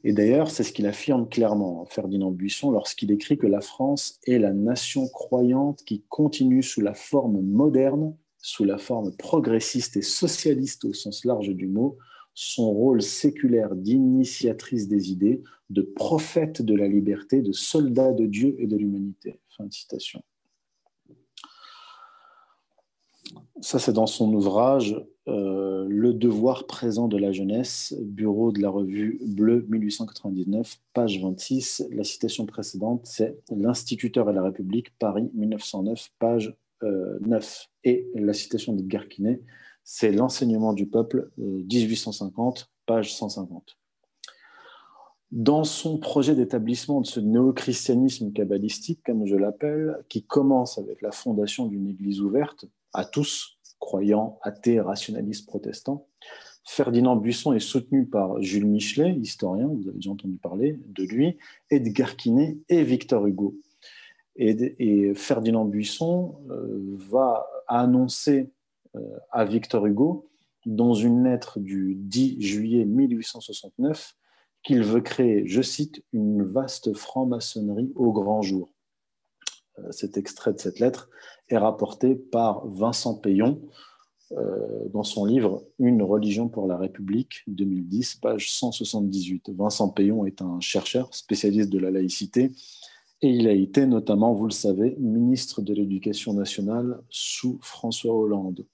[0.04, 4.38] Et d'ailleurs, c'est ce qu'il affirme clairement, Ferdinand Buisson, lorsqu'il écrit que la France est
[4.38, 10.84] la nation croyante qui continue sous la forme moderne, sous la forme progressiste et socialiste
[10.84, 11.98] au sens large du mot,
[12.36, 18.54] son rôle séculaire d'initiatrice des idées, de prophète de la liberté, de soldat de Dieu
[18.58, 19.40] et de l'humanité.
[19.56, 20.22] Fin de citation.
[23.62, 28.68] Ça, c'est dans son ouvrage euh, Le devoir présent de la jeunesse, bureau de la
[28.68, 31.86] revue Bleu 1899, page 26.
[31.90, 36.84] La citation précédente, c'est L'Instituteur et la République, Paris 1909, page 9.
[36.84, 39.40] Euh, et la citation d'Edgar Quinet,
[39.88, 43.78] c'est L'enseignement du peuple, 1850, euh, page 150.
[45.30, 51.12] Dans son projet d'établissement de ce néo-christianisme kabbalistique, comme je l'appelle, qui commence avec la
[51.12, 56.08] fondation d'une église ouverte à tous, croyants, athées, rationalistes, protestants,
[56.64, 61.38] Ferdinand Buisson est soutenu par Jules Michelet, historien, vous avez déjà entendu parler de lui,
[61.70, 63.56] Edgar Quinet et Victor Hugo.
[64.34, 68.50] Et, Ferdinand Buisson euh, va annoncer
[69.30, 70.28] à Victor Hugo
[70.66, 74.16] dans une lettre du 10 juillet 1869
[74.62, 78.72] qu'il veut créer, je cite, une vaste franc-maçonnerie au grand jour.
[79.78, 81.08] Euh, cet extrait de cette lettre
[81.48, 83.62] est rapporté par Vincent Payon
[84.32, 89.50] euh, dans son livre Une religion pour la République, 2010, page 178.
[89.50, 92.50] Vincent Payon est un chercheur spécialiste de la laïcité
[93.26, 98.64] et il a été notamment, vous le savez, ministre de l'Éducation nationale sous François Hollande.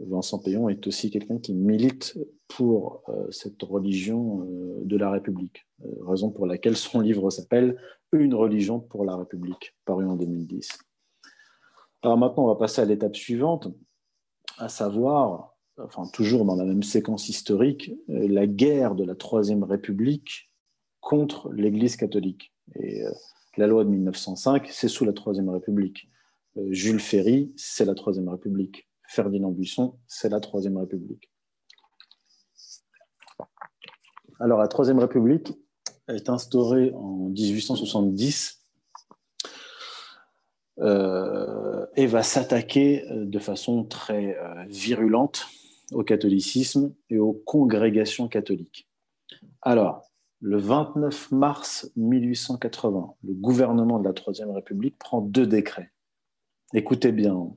[0.00, 5.66] Vincent Payon est aussi quelqu'un qui milite pour euh, cette religion euh, de la République,
[5.82, 7.80] euh, raison pour laquelle son livre s'appelle
[8.12, 10.68] Une religion pour la République, paru en 2010.
[12.02, 13.68] Alors maintenant, on va passer à l'étape suivante,
[14.58, 20.50] à savoir, enfin toujours dans la même séquence historique, la guerre de la Troisième République
[21.00, 22.52] contre l'Église catholique.
[22.74, 23.04] Et
[23.56, 26.08] la loi de 1905, c'est sous la Troisième République.
[26.56, 28.88] Euh, Jules Ferry, c'est la Troisième République.
[29.08, 31.30] Ferdinand Buisson, c'est la Troisième République.
[34.38, 35.52] Alors, la Troisième République
[36.08, 38.62] est instaurée en 1870
[40.78, 45.46] euh, et va s'attaquer euh, de façon très virulente
[45.92, 48.88] au catholicisme et aux congrégations catholiques.
[49.60, 50.09] Alors,
[50.42, 55.92] Le 29 mars 1880, le gouvernement de la Troisième République prend deux décrets.
[56.72, 57.50] Écoutez bien,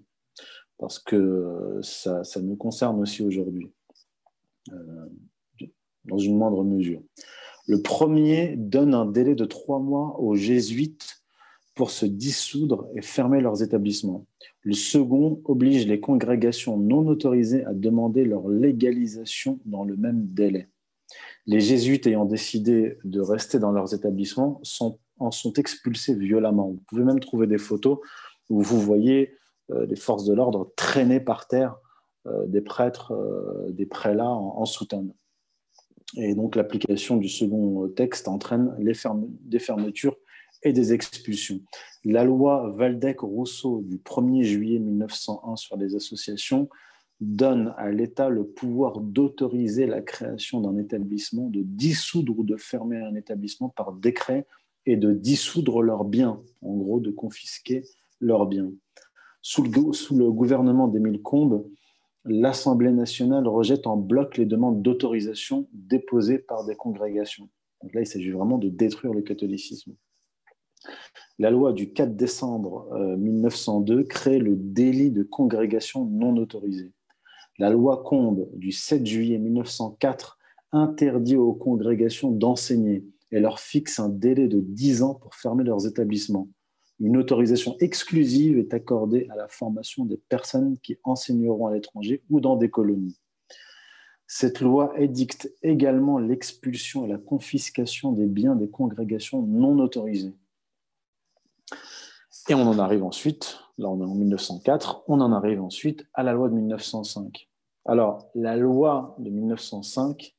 [0.78, 3.72] parce que ça, nous concerne aussi aujourd'hui,
[4.74, 5.66] euh,
[6.04, 7.02] dans une moindre mesure.
[7.68, 11.24] Le premier donne un délai de trois mois aux jésuites
[11.76, 14.26] pour se dissoudre et fermer leurs établissements.
[14.62, 20.68] Le second oblige les congrégations non autorisées à demander leur légalisation dans le même délai.
[21.46, 24.62] Les jésuites ayant décidé de rester dans leurs établissements
[25.20, 26.70] en sont expulsés violemment.
[26.70, 28.00] Vous pouvez même trouver des photos
[28.50, 29.34] où vous voyez
[29.72, 31.78] euh, les forces de l'ordre traîner par terre
[32.28, 35.14] euh, des prêtres, euh, des prélats en, soutane.
[36.16, 40.16] Et donc l'application du second texte entraîne des fermetures
[40.62, 41.60] et des expulsions.
[42.06, 46.70] La loi Valdec-Rousseau du 1er juillet 1901 sur les associations
[47.24, 52.98] donne à l'État le pouvoir d'autoriser la création d'un établissement, de dissoudre ou de fermer
[52.98, 54.46] un établissement par décret
[54.86, 57.84] et de dissoudre leurs biens, en gros de confisquer
[58.20, 58.72] leurs biens.
[59.42, 61.66] Sous le, gouvernement d'Émile Combes,
[62.26, 67.50] l'Assemblée nationale rejette en bloc les demandes d'autorisation déposées par des congrégations.
[67.82, 69.94] Donc là, il s'agit vraiment de détruire le catholicisme.
[71.40, 76.92] La loi du 4 décembre 1902 euh, crée le délit de congrégation non autorisée.
[77.60, 80.40] La loi Combe du 7 juillet 1904
[80.72, 85.86] interdit aux congrégations d'enseigner et leur fixe un délai de 10 ans pour fermer leurs
[85.86, 86.50] établissements.
[87.00, 92.40] Une autorisation exclusive est accordée à la formation des personnes qui enseigneront à l'étranger ou
[92.40, 93.20] dans des colonies.
[94.26, 100.34] Cette loi édicte également l'expulsion et la confiscation des biens des congrégations non autorisées.
[102.50, 106.24] Et on en arrive ensuite, là on est en 1904, on en arrive ensuite à
[106.24, 107.50] la loi de 1905.
[107.86, 110.36] Alors, la loi de 1905,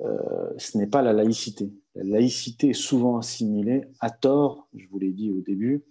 [0.00, 1.72] euh, ce n'est pas la laïcité.
[1.94, 5.84] La laïcité est souvent assimilée, à tort, je vous l'ai dit au début,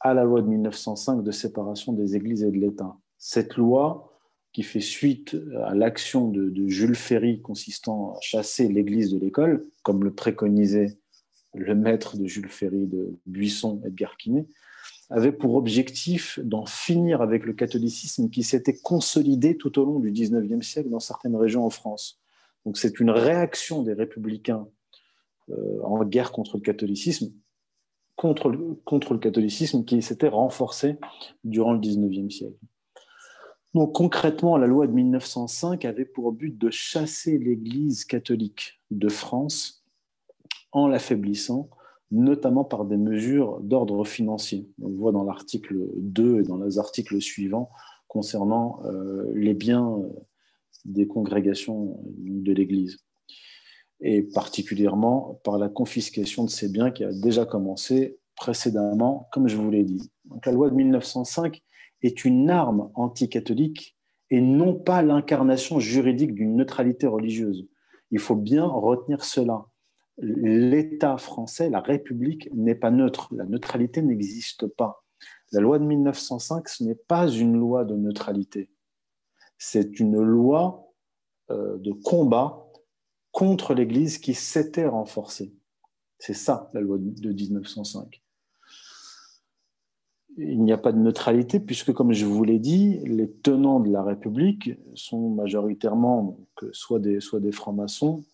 [0.00, 2.96] à la loi de 1905 de séparation des églises et de l'État.
[3.18, 4.10] Cette loi,
[4.52, 9.66] qui fait suite à l'action de, de, Jules Ferry consistant à chasser l'Église de l'école,
[9.82, 10.96] comme le préconisait
[11.54, 14.46] le maître de Jules Ferry de Buisson, Edgar Quinet,
[15.10, 20.10] avait pour objectif d'en finir avec le catholicisme qui s'était consolidé tout au long du
[20.10, 22.20] XIXe siècle dans certaines régions en France.
[22.64, 24.66] Donc c'est une réaction des républicains
[25.50, 27.32] euh, en guerre contre le catholicisme,
[28.16, 30.96] contre le, contre le catholicisme qui s'était renforcé
[31.44, 32.56] durant le XIXe siècle.
[33.74, 39.84] Donc concrètement, la loi de 1905 avait pour but de chasser l'Église catholique de France
[40.72, 41.68] en l'affaiblissant,
[42.14, 44.70] notamment par des mesures d'ordre financier.
[44.80, 47.70] On le voit dans l'article 2 et dans les articles suivants
[48.06, 50.08] concernant euh, les biens euh,
[50.84, 52.98] des congrégations de l'Église,
[54.00, 59.56] et particulièrement par la confiscation de ces biens qui a déjà commencé précédemment, comme je
[59.56, 60.12] vous l'ai dit.
[60.46, 61.62] La loi de 1905
[62.02, 63.96] est une arme anticatholique
[64.30, 67.66] et non pas l'incarnation juridique d'une neutralité religieuse.
[68.12, 69.64] Il faut bien retenir cela
[70.18, 73.28] l'État français, la République n'est pas neutre.
[73.34, 75.04] La neutralité n'existe pas.
[75.52, 78.70] La loi de 1905, ce n'est pas une loi de neutralité.
[79.58, 80.92] C'est une loi
[81.50, 82.66] euh, de combat
[83.32, 85.54] contre l'Église qui s'était renforcée.
[86.18, 88.22] C'est ça, la loi de 1905.
[90.36, 93.90] Il n'y a pas de neutralité puisque, comme je vous l'ai dit, les tenants de
[93.90, 96.38] la République sont majoritairement
[96.72, 98.24] soit des, soit des francs-maçons,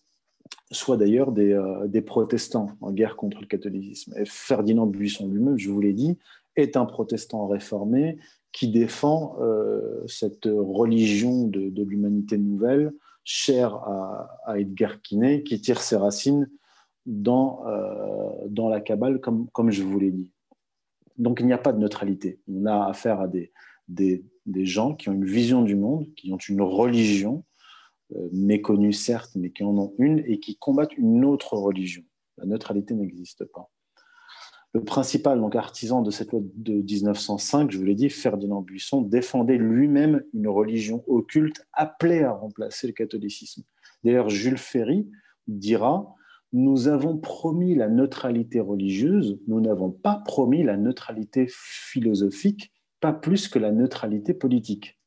[0.71, 4.13] soit d'ailleurs euh, des, protestants en guerre contre le catholicisme.
[4.17, 6.17] Et Ferdinand Buisson lui-même, je vous l'ai dit,
[6.55, 8.17] est un protestant réformé
[8.51, 15.95] qui défend euh, cette religion de, l'humanité nouvelle, chère à, Edgar Quinet, qui tire ses
[15.95, 16.49] racines
[17.05, 20.31] dans, euh, la Kabbale, comme, je vous l'ai dit.
[21.17, 22.39] Donc il n'y a pas de neutralité.
[22.47, 24.23] On a affaire à des
[24.65, 27.43] gens qui ont une vision du monde, qui ont une religion,
[28.15, 32.03] euh, méconnus certes, mais qui en ont une et qui combattent une autre religion.
[32.37, 33.69] La neutralité n'existe pas.
[34.73, 39.01] Le principal donc, artisan de cette loi de 1905, je vous l'ai dit, Ferdinand Buisson,
[39.01, 43.63] défendait lui-même une religion occulte appelée à remplacer le catholicisme.
[44.03, 45.09] D'ailleurs, Jules Ferry
[45.47, 46.15] dira
[46.53, 53.49] Nous avons promis la neutralité religieuse, nous n'avons pas promis la neutralité philosophique, pas plus
[53.49, 55.00] que la neutralité politique.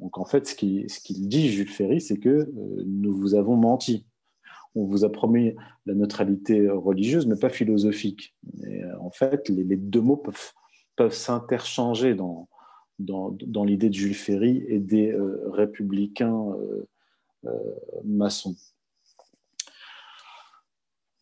[0.00, 0.86] Donc en fait, ce qu'il
[1.28, 4.06] dit, Jules Ferry, c'est que euh, nous vous avons menti.
[4.74, 5.54] On vous a promis
[5.86, 8.34] la neutralité religieuse, mais pas philosophique.
[8.66, 10.22] Et, euh, en fait, les, deux mots
[10.96, 12.48] peuvent, s'interchanger dans,
[12.98, 16.54] dans, l'idée de Jules Ferry et des euh, républicains
[18.04, 18.56] maçons.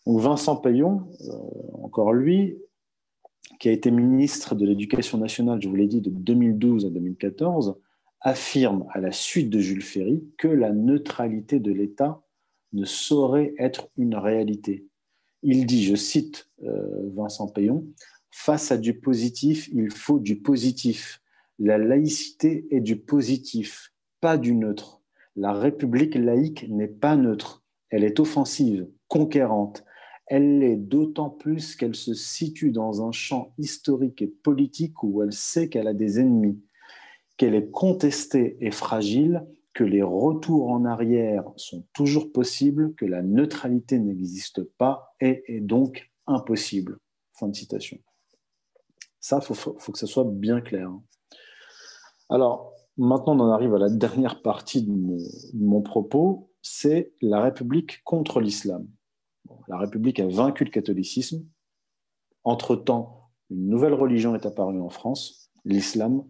[0.07, 1.33] Donc Vincent Payon, euh,
[1.83, 2.59] encore lui,
[3.59, 7.77] qui a été ministre de l'Éducation nationale, je vous l'ai dit, de 2012 à 2014,
[8.21, 12.23] affirme à la suite de Jules Ferry que la neutralité de l'État
[12.73, 14.87] ne saurait être une réalité.
[15.43, 17.87] Il dit, je cite euh, Vincent Payon,
[18.35, 21.21] Face à du positif, il faut du positif.
[21.59, 25.03] La laïcité est du positif, pas du neutre.
[25.37, 27.63] La République laïque n'est pas neutre.
[27.91, 29.85] Elle est offensive, conquérante,
[30.33, 35.35] elle l'est d'autant plus qu'elle se situe dans un champ historique et politique où elle
[35.35, 36.59] sait qu'elle a des ennemis,
[37.37, 43.21] qu'elle est contestée et fragile, que les retours en arrière sont toujours possibles, que la
[43.21, 46.97] neutralité n'existe pas et est donc impossible.
[47.35, 47.99] Fin de citation.
[49.21, 50.89] Ça, il faut, que ça soit bien clair.
[50.89, 51.03] Hein.
[52.31, 55.19] Alors, maintenant, on en arrive à la dernière partie de
[55.53, 58.89] mon propos, c'est la République contre l'islam
[59.73, 61.47] la République a vaincu le catholicisme.
[62.45, 66.27] Entre-temps, une nouvelle religion est apparue en France, l'islam,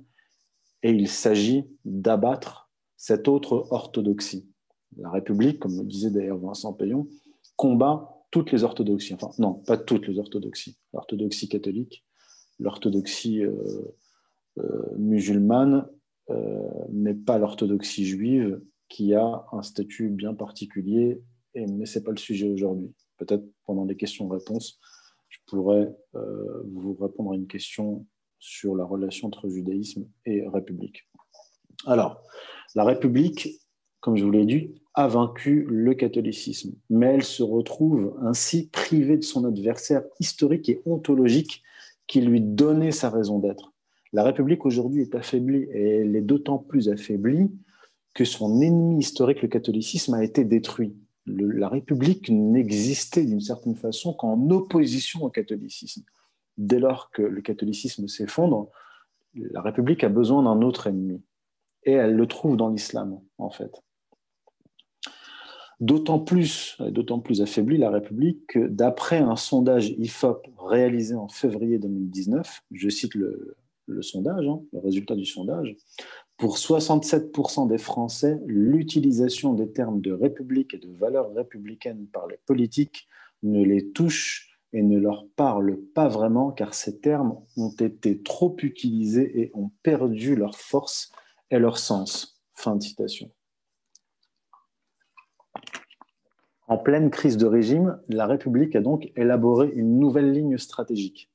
[0.84, 4.48] et il s'agit d'abattre cette autre orthodoxie.
[4.96, 7.08] La République, comme le disait d'ailleurs Vincent Payon,
[7.56, 9.14] combat toutes les orthodoxies.
[9.14, 10.78] Enfin, non, pas toutes les orthodoxies.
[10.92, 12.04] L'orthodoxie catholique,
[12.60, 13.52] l'orthodoxie euh,
[14.58, 15.88] euh, musulmane,
[16.30, 16.60] euh,
[16.92, 21.24] mais pas l'orthodoxie juive, qui a un statut bien particulier,
[21.54, 24.78] et, mais ce n'est pas le sujet aujourd'hui peut-être pendant les questions-réponses,
[25.28, 28.06] je pourrais euh, vous répondre à une question
[28.38, 31.08] sur la relation entre judaïsme et République.
[31.86, 32.22] Alors,
[32.74, 33.48] la République,
[34.00, 39.16] comme je vous l'ai dit, a vaincu le catholicisme, mais elle se retrouve ainsi privée
[39.16, 41.62] de son adversaire historique et ontologique
[42.06, 43.72] qui lui donnait sa raison d'être.
[44.12, 47.50] La République aujourd'hui est affaiblie et elle est d'autant plus affaiblie
[48.12, 50.94] que son ennemi historique, le catholicisme, a été détruit
[51.26, 56.04] la République n'existait d'une certaine façon qu'en opposition au catholicisme.
[56.58, 58.70] Dès lors que le catholicisme s'effondre,
[59.34, 61.22] la République a besoin d'un autre ennemi.
[61.84, 63.72] Et elle le trouve dans l'islam, en fait.
[65.80, 71.78] D'autant plus, d'autant plus affaiblie la République que d'après un sondage IFOP réalisé en février
[71.78, 73.56] 2019, je cite le,
[74.00, 75.74] sondage, hein, le résultat du sondage,
[76.42, 82.36] pour 67% des Français, l'utilisation des termes de république et de valeurs républicaines par les
[82.46, 83.06] politiques
[83.44, 88.56] ne les touche et ne leur parle pas vraiment car ces termes ont été trop
[88.60, 91.12] utilisés et ont perdu leur force
[91.52, 92.42] et leur sens.
[92.54, 93.30] Fin de citation.
[96.66, 101.30] En pleine crise de régime, la République a donc élaboré une nouvelle ligne stratégique,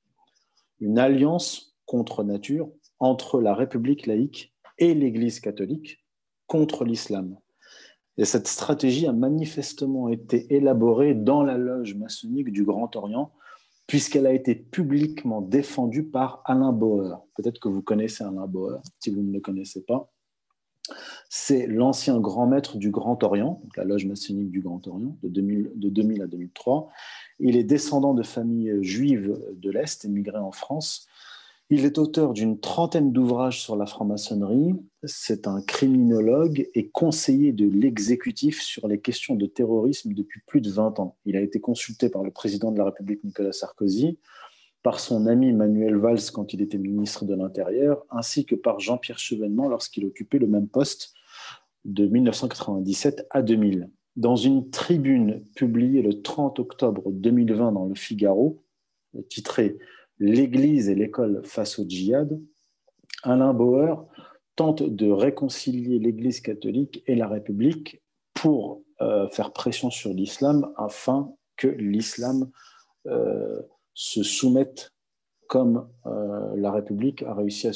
[0.81, 6.03] une alliance contre nature entre la République laïque et l'Église catholique
[6.47, 7.37] contre l'islam.
[8.17, 13.31] Et cette stratégie a manifestement été élaborée dans la loge maçonnique du Grand Orient,
[13.85, 17.19] puisqu'elle a été publiquement défendue par Alain Bauer.
[17.35, 20.11] Peut-être que vous connaissez Alain Bauer, si vous ne le connaissez pas.
[21.29, 25.71] C'est l'ancien grand maître du Grand Orient, la loge maçonnique du Grand Orient, de 2000,
[25.75, 26.89] de 2000 à 2003.
[27.39, 31.07] Il est descendant de familles juives de l'Est émigrées en France
[31.69, 34.73] il est auteur d'une trentaine d'ouvrages sur la franc-maçonnerie.
[35.03, 40.71] C'est un criminologue et conseiller de l'exécutif sur les questions de terrorisme depuis plus de
[40.71, 41.17] 20 ans.
[41.25, 44.17] Il a été consulté par le président de la République Nicolas Sarkozy,
[44.81, 49.19] par son ami Manuel Valls quand il était ministre de l'Intérieur, ainsi que par Jean-Pierre
[49.19, 51.13] Chevènement lorsqu'il occupait le même poste
[51.83, 53.89] de 1997 à 2000.
[54.15, 58.63] Dans une tribune publiée le 30 octobre 2020 dans le Figaro,
[59.29, 59.77] titrée
[60.19, 62.39] l'Église et l'école face au djihad,
[63.23, 64.07] Alain Bauer
[64.55, 68.01] tente de réconcilier l'Église catholique et la République
[68.33, 72.49] pour euh, faire pression sur l'islam afin que l'islam
[73.05, 73.61] euh,
[73.93, 74.91] se soumette
[75.47, 77.71] comme euh, la République a réussi à,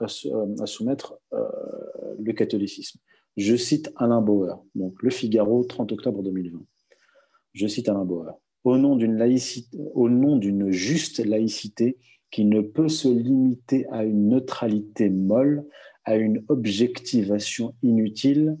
[0.00, 1.18] à soumettre
[2.18, 2.98] le catholicisme.
[3.36, 6.58] Je cite Alain Bauer, donc Le Figaro, 30 octobre 2020.
[7.52, 8.32] Je cite Alain Bauer
[8.66, 11.96] au nom d'une laïcité, au nom d'une juste laïcité
[12.30, 15.64] qui ne peut se limiter à une neutralité molle,
[16.04, 18.58] à une objectivation inutile,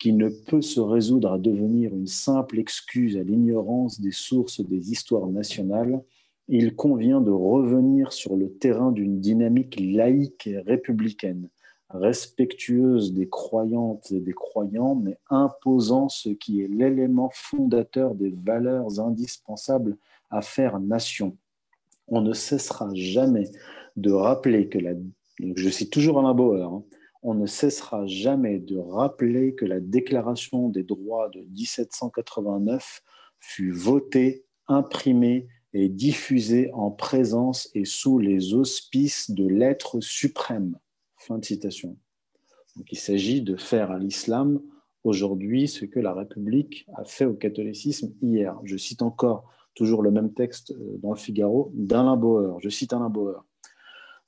[0.00, 4.90] qui ne peut se résoudre à devenir une simple excuse à l'ignorance des sources des
[4.90, 6.02] histoires nationales,
[6.48, 11.48] il convient de revenir sur le terrain d'une dynamique laïque et républicaine,
[11.90, 18.98] respectueuse des croyantes et des croyants, mais imposant ce qui est l'élément fondateur des valeurs
[18.98, 19.96] indispensables
[20.32, 21.38] à faire nation.
[22.08, 23.44] On ne cessera jamais
[23.96, 24.92] de rappeler que la,
[25.38, 26.84] je cite toujours Alain Bauer, hein,
[27.22, 33.02] on ne cessera jamais de rappeler que la Déclaration des droits de 1789
[33.38, 40.78] fut votée, imprimée et diffusée en présence et sous les auspices de l'être suprême.
[41.16, 41.96] Fin de citation.
[42.90, 44.60] Il s'agit de faire à l'islam
[45.04, 48.58] aujourd'hui ce que la République a fait au catholicisme hier.
[48.64, 52.58] Je cite encore toujours le même texte euh, dans le Figaro d'Alain Bauer.
[52.60, 53.44] Je cite Alain Bauer.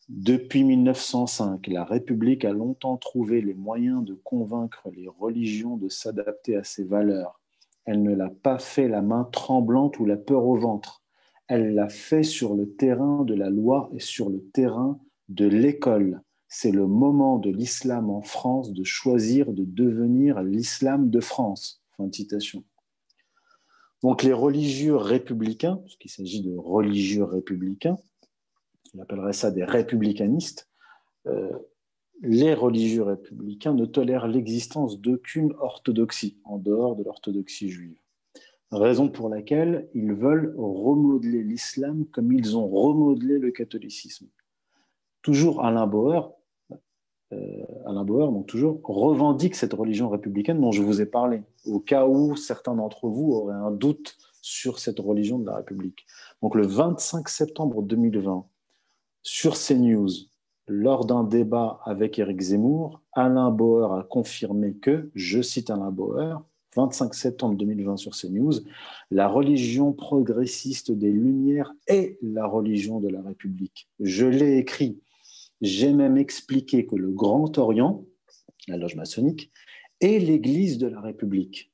[0.09, 6.57] Depuis 1905, la République a longtemps trouvé les moyens de convaincre les religions de s'adapter
[6.57, 7.41] à ses valeurs.
[7.87, 11.03] Elle ne l'a pas fait la main tremblante ou la peur au ventre.
[11.49, 16.23] Elle l'a fait sur le terrain de la loi et sur le terrain de l'école.
[16.49, 21.83] C'est le moment de l'islam en France de choisir de devenir l'islam de France.
[21.97, 22.63] Fin de citation.
[24.05, 27.97] Donc les religieux républicains, puisqu'il s'agit de religieux républicains,
[28.95, 30.69] on appellerait ça des républicanistes,
[31.27, 31.51] euh,
[32.21, 37.97] les religieux républicains ne tolèrent l'existence d'aucune orthodoxie en dehors de l'orthodoxie juive.
[38.71, 44.29] Raison pour laquelle ils veulent remodeler l'islam comme ils ont remodelé le catholicisme.
[45.23, 46.31] Toujours Alain Bauer,
[47.87, 52.07] Alain Bauer donc toujours revendique cette religion républicaine dont je vous ai parlé, au cas
[52.07, 56.07] où certains d'entre vous auraient un doute sur cette religion de la République.
[56.43, 58.45] Donc le 25 septembre 2020,
[59.22, 60.11] sur CNews,
[60.66, 66.43] lors d'un débat avec Éric Zemmour, Alain Bauer a confirmé que, je cite Alain Bauer,
[66.76, 68.53] 25 septembre 2020 sur CNews,
[69.11, 73.89] la religion progressiste des Lumières est la religion de la République.
[74.01, 75.01] Je l'ai écrit.
[75.61, 78.05] J'ai même expliqué que le Grand Orient,
[78.69, 79.51] la loge maçonnique,
[80.01, 81.73] est l'Église de la République.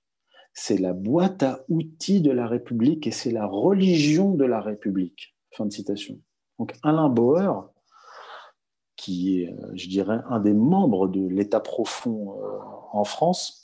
[0.52, 5.34] C'est la boîte à outils de la République et c'est la religion de la République.
[5.52, 6.20] Fin de citation.
[6.58, 7.70] Donc Alain Bauer,
[8.96, 12.58] qui est, euh, je dirais, un des membres de l'État profond euh,
[12.92, 13.60] en France,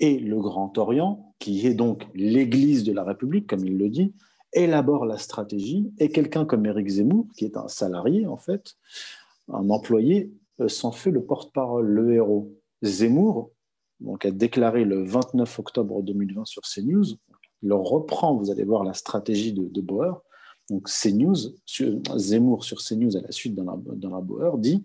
[0.00, 4.14] et le Grand Orient, qui est donc l'Église de la République, comme il le dit,
[4.56, 8.74] élabore la stratégie, et quelqu'un comme Éric Zemmour, qui est un salarié en fait,
[9.52, 12.52] un employé, euh, s'en fait le porte-parole, le héros.
[12.82, 13.50] Zemmour
[14.00, 17.04] donc, a déclaré le 29 octobre 2020 sur CNews,
[17.62, 20.22] il reprend, vous allez voir, la stratégie de, de Bauer,
[20.70, 21.36] donc CNews,
[22.16, 24.84] Zemmour sur CNews à la suite dans la, Bauer dit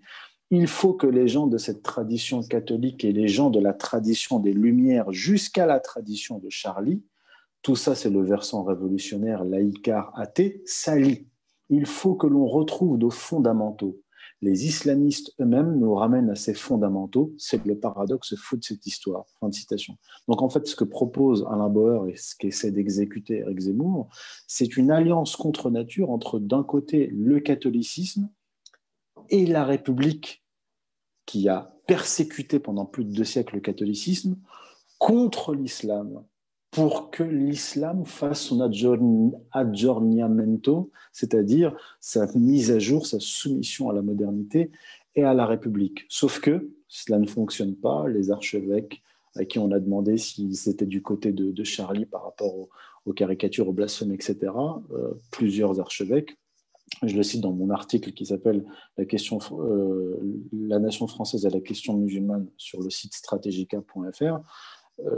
[0.50, 4.38] il faut que les gens de cette tradition catholique et les gens de la tradition
[4.38, 7.02] des Lumières jusqu'à la tradition de Charlie,
[7.62, 11.28] tout ça c'est le versant révolutionnaire laïcard athée, s'allient.
[11.70, 14.02] Il faut que l'on retrouve nos fondamentaux
[14.42, 17.32] les islamistes eux-mêmes nous ramènent à ces fondamentaux.
[17.38, 19.24] C'est le paradoxe fou de cette histoire.
[19.38, 19.96] Fin de citation.
[20.28, 24.08] Donc en fait, ce que propose Alain Bauer et ce qu'essaie d'exécuter Eric Zemmour,
[24.48, 28.28] c'est une alliance contre nature entre d'un côté le catholicisme
[29.30, 30.44] et la République
[31.24, 34.36] qui a persécuté pendant plus de deux siècles le catholicisme
[34.98, 36.24] contre l'islam
[36.72, 38.60] pour que l'islam fasse son
[39.52, 44.70] aggiornamento, c'est-à-dire sa mise à jour, sa soumission à la modernité
[45.14, 46.06] et à la République.
[46.08, 48.08] Sauf que cela ne fonctionne pas.
[48.08, 49.02] Les archevêques
[49.36, 52.68] à qui on a demandé s'ils étaient du côté de, Charlie par rapport
[53.04, 54.38] aux, caricatures, aux blasphèmes, etc.,
[54.92, 56.38] euh, plusieurs archevêques,
[57.02, 58.64] je le cite dans mon article qui s'appelle
[58.96, 64.40] la, euh, la nation française à la question musulmane sur le site strategica.fr,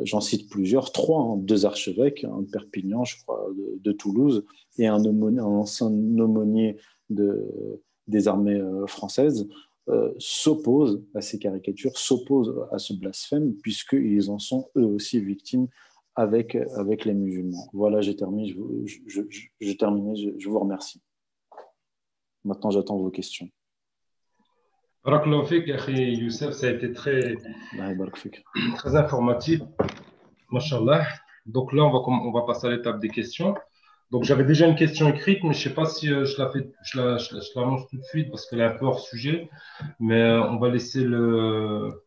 [0.03, 4.45] j'en cite plusieurs, trois, hein, deux archevêques, un de Perpignan, je crois, de, Toulouse,
[4.79, 6.77] et un, ancien aumônier
[7.11, 9.49] des armées euh, françaises,
[9.89, 15.69] euh, s'opposent à ces caricatures, s'opposent à ce blasphème, puisqu'ils en sont eux aussi victimes
[16.15, 17.69] avec, avec les musulmans.
[17.73, 18.61] Voilà, j'ai terminé, je,
[19.07, 19.23] je,
[19.61, 21.03] je vous remercie.
[22.45, 23.49] Maintenant, j'attends vos questions.
[26.15, 27.37] Youssef, ça a été très,
[28.77, 29.61] très informatif.
[30.51, 31.07] Mashallah.
[31.45, 33.55] Donc là, on va, on va passer à l'étape des questions.
[34.11, 36.49] Donc j'avais déjà une question écrite, mais je ne sais pas si euh, je la
[36.51, 39.51] fais, je la, je, l'annonce tout de suite parce qu'elle est un peu hors sujet.
[40.01, 42.03] Mais euh, on va laisser le,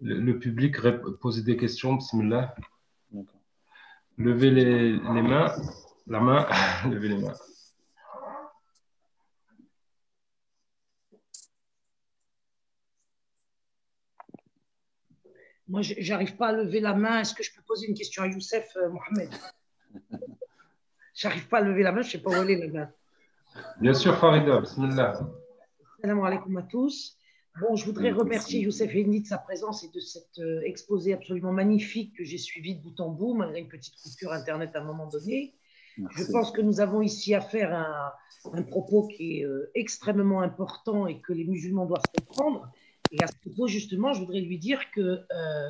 [0.00, 0.76] le, public
[1.20, 1.94] poser des questions.
[1.94, 2.54] Bismillah.
[4.18, 5.52] Levez les, les mains.
[6.08, 6.46] La main.
[6.90, 7.34] Levez les mains.
[15.68, 17.20] Moi, j'arrive pas à lever la main.
[17.20, 19.30] Est-ce que je peux poser une question à Youssef euh, Mohamed?
[21.14, 22.90] J'arrive pas à lever la main, je ne sais pas où aller la main.
[23.80, 25.20] Bien sûr, Farida, bismillah.
[26.00, 27.18] Salam alaikum à tous.
[27.60, 31.52] Bon, je voudrais remercier Youssef Hendy de sa présence et de cet euh, exposé absolument
[31.52, 34.84] magnifique que j'ai suivi de bout en bout, malgré une petite coupure Internet à un
[34.84, 35.54] moment donné.
[36.16, 38.14] Je pense que nous avons ici affaire à
[38.54, 42.72] un, propos qui est euh, extrêmement important et que les musulmans doivent comprendre.
[43.12, 45.68] Et à ce propos, justement, je voudrais lui dire que euh,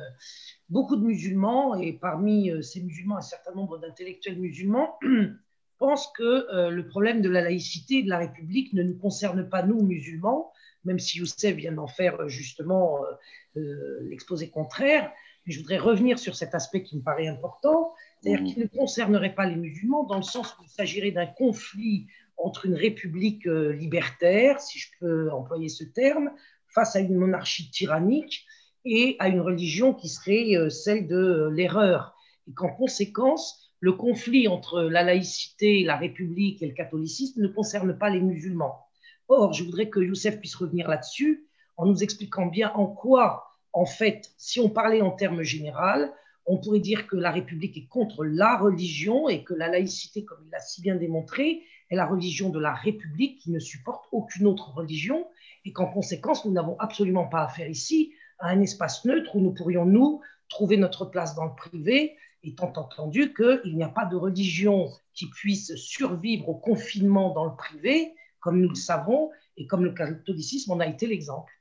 [0.69, 4.97] beaucoup de musulmans, et parmi ces musulmans, un certain nombre d'intellectuels musulmans,
[5.77, 9.63] pensent que le problème de la laïcité et de la République ne nous concerne pas,
[9.63, 10.53] nous, musulmans,
[10.85, 15.11] même si Youssef vient d'en faire euh, justement euh, euh, l'exposé contraire.
[15.45, 19.35] Mais je voudrais revenir sur cet aspect qui me paraît important, c'est-à-dire qu'il ne concernerait
[19.35, 24.61] pas les musulmans dans le sens où il s'agirait d'un conflit entre une république libertaire,
[24.61, 26.31] si je peux employer ce terme,
[26.73, 28.45] face à une monarchie tyrannique
[28.85, 32.15] et à une religion qui serait celle de l'erreur.
[32.47, 37.97] Et qu'en conséquence, le conflit entre la laïcité, la république et le catholicisme ne concerne
[37.97, 38.79] pas les musulmans.
[39.27, 41.47] Or, je voudrais que Youssef puisse revenir là-dessus
[41.77, 46.11] en nous expliquant bien en quoi, en fait, si on parlait en termes généraux,
[46.45, 50.43] on pourrait dire que la République est contre la religion et que la laïcité, comme
[50.45, 54.47] il l'a si bien démontré, est la religion de la République qui ne supporte aucune
[54.47, 55.25] autre religion
[55.65, 59.53] et qu'en conséquence, nous n'avons absolument pas affaire ici à un espace neutre où nous
[59.53, 64.15] pourrions, nous, trouver notre place dans le privé, étant entendu qu'il n'y a pas de
[64.15, 69.85] religion qui puisse survivre au confinement dans le privé comme nous le savons, et comme
[69.85, 71.51] le catholicisme en a été l'exemple.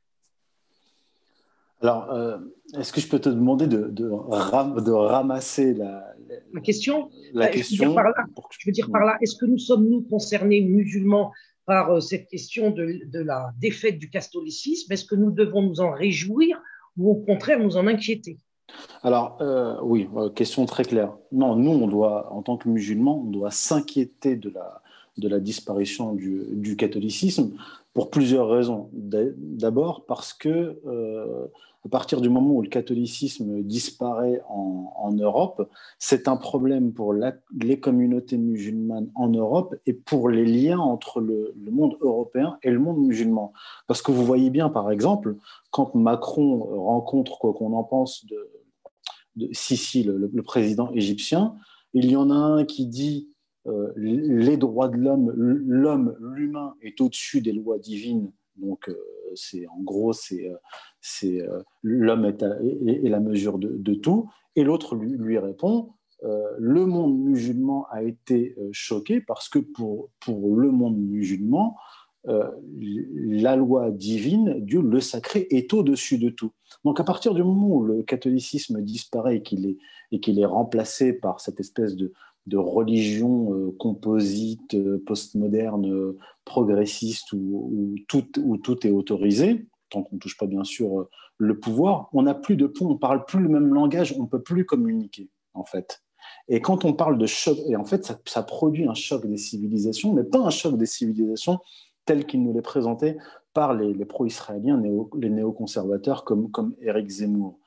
[1.80, 2.38] Alors, euh,
[2.78, 6.14] est-ce que je peux te demander de, de, ramasser la,
[6.62, 8.02] question la question euh,
[8.50, 11.32] je veux dire par là, est-ce que nous sommes, nous, concernés musulmans
[11.66, 15.92] par euh, cette question de, la défaite du catholicisme Est-ce que nous devons nous en
[15.92, 16.60] réjouir
[16.96, 18.38] ou au contraire nous en inquiéter?
[19.02, 19.38] Alors,
[19.82, 21.14] oui, question très claire.
[21.30, 24.50] Non, nous, on doit, en tant que musulmans, on doit s'inquiéter de
[25.28, 27.52] la disparition du, catholicisme
[27.94, 28.90] pour plusieurs raisons.
[28.92, 31.46] D'abord parce que euh,
[31.84, 35.68] à partir du moment où le catholicisme disparaît en, Europe,
[35.98, 41.54] c'est un problème pour les communautés musulmanes en Europe et pour les liens entre le,
[41.70, 43.52] monde européen et le monde musulman.
[43.88, 45.36] Parce que vous voyez bien, par exemple,
[45.70, 51.56] quand Macron rencontre, quoi qu'on en pense, de, Sisi, le président égyptien,
[51.94, 53.31] il y en a un qui dit
[53.68, 58.32] euh, les droits de l'homme, l'homme, l'humain est au-dessus des lois divines.
[58.56, 58.94] Donc, euh,
[59.34, 60.50] c'est en gros, c'est,
[61.24, 62.42] euh, l'homme est,
[63.08, 64.28] la mesure de, tout.
[64.56, 65.90] Et l'autre lui, répond
[66.58, 71.76] le monde musulman a été choqué parce que pour, le monde musulman,
[72.24, 76.52] la loi divine, Dieu, le sacré, est au-dessus de tout.
[76.84, 79.42] Donc à partir du moment où le catholicisme disparaît
[80.12, 82.12] et qu'il est remplacé par cette espèce de,
[82.46, 88.26] de religion euh, composite, euh, postmoderne, euh, progressiste, où, tout,
[88.62, 92.56] tout est autorisé, tant qu'on ne touche pas bien sûr le pouvoir, on n'a plus
[92.56, 95.64] de pont, on ne parle plus le même langage, on ne peut plus communiquer, en
[95.64, 96.02] fait.
[96.48, 100.12] Et quand on parle de choc, et en fait, ça, produit un choc des civilisations,
[100.12, 101.58] mais pas un choc des civilisations
[102.04, 103.16] tel qu'il nous l'est présenté
[103.54, 104.82] par les, pro-israéliens,
[105.18, 107.58] les néoconservateurs comme, comme Eric Zemmour.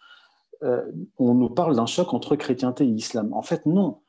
[0.62, 3.34] on nous parle d'un choc entre chrétienté et islam.
[3.34, 4.00] En fait, non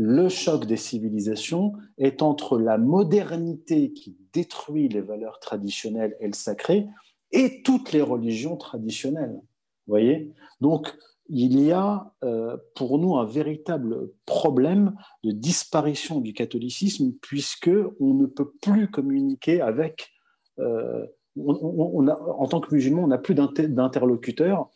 [0.00, 6.34] le choc des civilisations est entre la modernité qui détruit les valeurs traditionnelles et le
[6.34, 6.86] sacré
[7.32, 9.40] et toutes les religions traditionnelles.
[9.88, 10.32] voyez?
[10.60, 10.96] Donc,
[11.28, 14.94] il y a euh, pour nous un véritable problème
[15.24, 20.12] de disparition du catholicisme puisque on ne peut plus communiquer avec.
[20.60, 24.70] Euh, en tant que musulman, on n'a plus d'interlocuteurs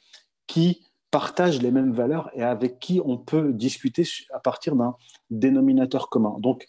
[0.48, 4.02] qui partagent les mêmes valeurs et avec qui on peut discuter
[4.32, 4.96] à partir d'un
[5.30, 6.34] dénominateur commun.
[6.40, 6.66] Donc,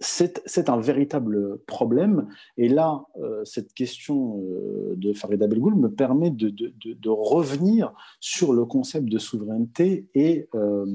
[0.00, 2.28] c'est un véritable problème.
[2.56, 8.64] Et là, euh, cette question euh, de Farid Abelgoul me permet de, revenir sur le
[8.64, 10.86] concept de souveraineté et, euh,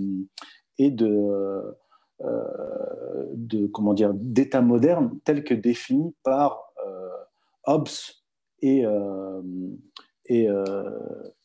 [3.35, 6.73] de comment dire d'État moderne tel que défini par
[7.65, 7.89] Hobbes
[8.61, 8.85] et,
[10.25, 10.47] et,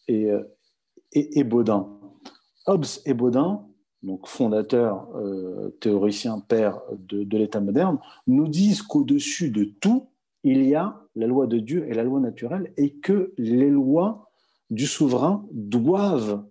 [0.08, 0.30] et,
[1.12, 1.88] et, Baudin.
[2.66, 3.66] Hobbes et Baudin,
[4.02, 10.08] donc fondateur, euh, théoricien, père de, de l'État moderne, nous disent qu'au-dessus de tout,
[10.44, 14.30] il y a la loi de Dieu et la loi naturelle, et que les lois
[14.70, 16.44] du souverain doivent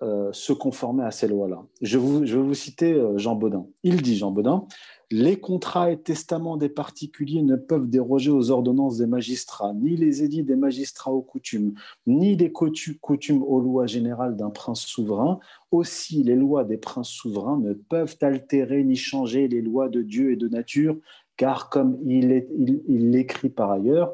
[0.00, 1.64] euh, se conformer à ces lois-là.
[1.82, 3.66] Je, vais vous citer euh, Jean Baudin.
[3.82, 4.64] Il dit, Jean Baudin,
[5.10, 10.22] les contrats et testaments des particuliers ne peuvent déroger aux ordonnances des magistrats, ni les
[10.22, 11.74] édits des magistrats aux coutumes,
[12.06, 15.40] ni les coutumes aux lois générales d'un prince souverain.
[15.72, 20.30] Aussi, les lois des princes souverains ne peuvent altérer ni changer les lois de Dieu
[20.30, 20.96] et de nature,
[21.36, 22.46] car comme il
[22.86, 24.12] l'écrit par ailleurs,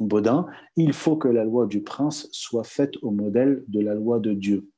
[0.00, 0.46] Baudin,
[0.76, 4.32] il faut que la loi du prince soit faite au modèle de la loi de
[4.32, 4.71] Dieu.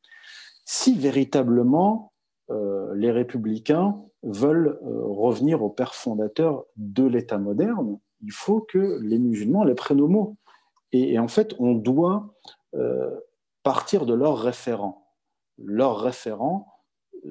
[0.64, 2.12] Si véritablement
[2.50, 8.98] euh, les républicains veulent euh, revenir au père fondateur de l'État moderne, il faut que
[9.02, 10.36] les musulmans les prennent au mot.
[10.92, 12.34] Et, en fait, on doit
[12.74, 13.10] euh,
[13.62, 15.08] partir de leurs référents.
[15.58, 16.68] Leurs référents,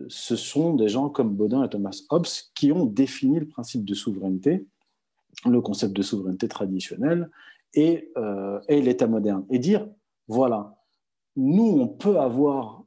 [0.07, 3.93] ce sont des gens comme Baudin et Thomas Hobbes qui ont défini le principe de
[3.93, 4.67] souveraineté,
[5.45, 7.29] le concept de souveraineté traditionnelle
[7.73, 8.11] et,
[8.69, 9.45] et l'État moderne.
[9.49, 9.87] Et dire,
[10.27, 10.75] voilà,
[11.35, 12.82] nous, on peut avoir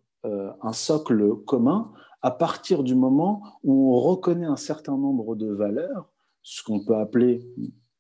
[0.63, 6.11] un socle commun, à partir du moment où on reconnaît un certain nombre de valeurs,
[6.43, 7.47] ce qu'on peut appeler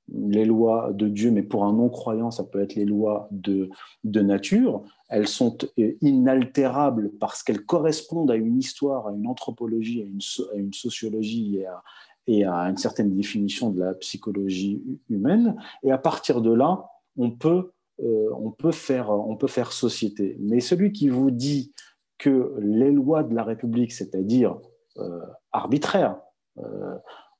[0.08, 3.70] les lois de Dieu, mais pour un non-croyant, ça peut être les lois de,
[4.04, 4.82] de nature.
[5.08, 5.58] Elles sont
[6.00, 11.82] inaltérables parce qu'elles correspondent à une histoire, à une anthropologie, à une, sociologie et à,
[12.26, 15.56] et à, une certaine définition de la psychologie humaine.
[15.82, 16.84] Et à partir de là,
[17.16, 17.72] on peut,
[18.02, 20.36] euh, on peut, faire, on peut faire société.
[20.40, 21.72] Mais celui qui vous dit
[22.18, 24.58] que les lois de la République, c'est-à-dire
[24.98, 25.20] euh,
[25.52, 26.18] arbitraires,
[26.58, 26.96] euh,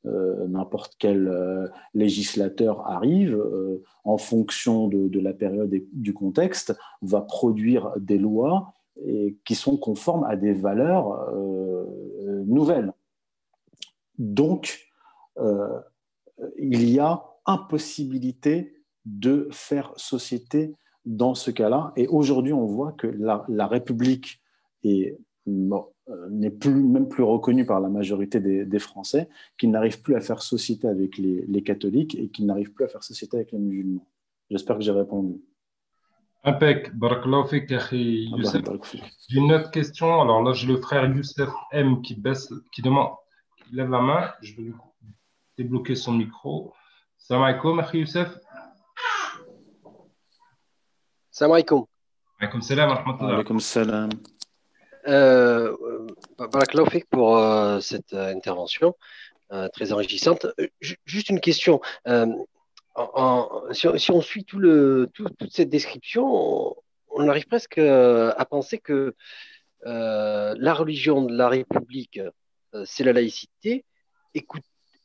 [0.07, 1.33] euh, n'importe quel
[1.95, 3.43] législateur arrive,
[4.05, 8.73] en fonction de, la période et du contexte, va produire des lois
[9.45, 11.31] qui sont conformes à des valeurs
[12.47, 12.93] nouvelles.
[14.19, 14.89] Donc,
[16.57, 21.93] il y a impossibilité de faire société dans ce cas-là.
[21.97, 24.41] Et aujourd'hui, on voit que la République
[24.87, 25.19] et
[25.49, 29.29] euh, n'est plus, même plus reconnu par la majorité des, Français,
[29.59, 33.03] qui n'arrivent plus à faire société avec les, catholiques et qui n'arrivent plus à faire
[33.03, 34.07] société avec les musulmans.
[34.51, 35.41] J'espère que j'ai répondu.
[36.45, 36.93] Impec,
[37.91, 40.21] J'ai une autre question.
[40.21, 43.11] Alors là, j'ai le frère Youssef M qui, baisse, qui, demande,
[43.57, 44.31] qui lève la main.
[44.43, 44.75] Je vais lui
[45.59, 46.73] débloquer son micro.
[47.19, 48.29] Salam alaikum, Youssef.
[51.33, 51.85] Salam alaikum.
[52.39, 54.11] Alaikum salam, Alaikum salam.
[55.07, 55.77] Euh,
[57.11, 58.95] pour euh, cette euh, intervention
[59.53, 60.47] euh, très enrichissante.
[61.05, 61.81] Juste une question.
[62.07, 66.75] si, on suit toute cette description,
[67.11, 69.15] on, arrive presque à penser que
[69.85, 72.21] la religion de la République,
[72.85, 73.85] c'est la laïcité,
[74.35, 74.47] et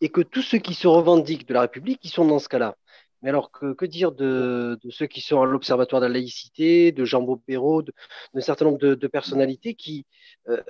[0.04, 2.76] et que tous ceux qui se revendiquent de la République, ils sont dans ce cas-là.
[3.22, 7.22] Mais alors, que, dire de, ceux qui sont à l'Observatoire de la laïcité, de Jean
[7.22, 10.05] Bopéro, d'un certain nombre de, personnalités qui,
[10.49, 10.61] euh,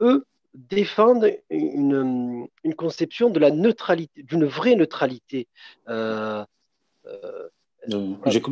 [0.00, 5.48] eux, défendent une, conception de la neutralité, d'une vraie neutralité
[5.88, 6.44] euh,
[7.06, 7.48] euh,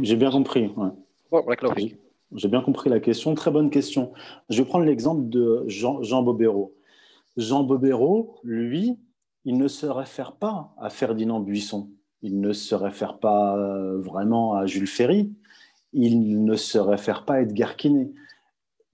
[0.03, 0.73] J'ai bien compris.
[2.33, 3.35] J'ai bien compris la question.
[3.35, 4.13] Très bonne question.
[4.51, 6.75] Je vais prendre l'exemple de Jean, Jean Bobéro.
[7.37, 8.99] Jean Bobéro, lui,
[9.45, 11.89] il ne se réfère pas à Ferdinand Buisson
[12.25, 15.31] il ne se réfère pas euh, vraiment à Jules Ferry,
[15.93, 18.11] il ne se réfère pas à Edgar Quinet.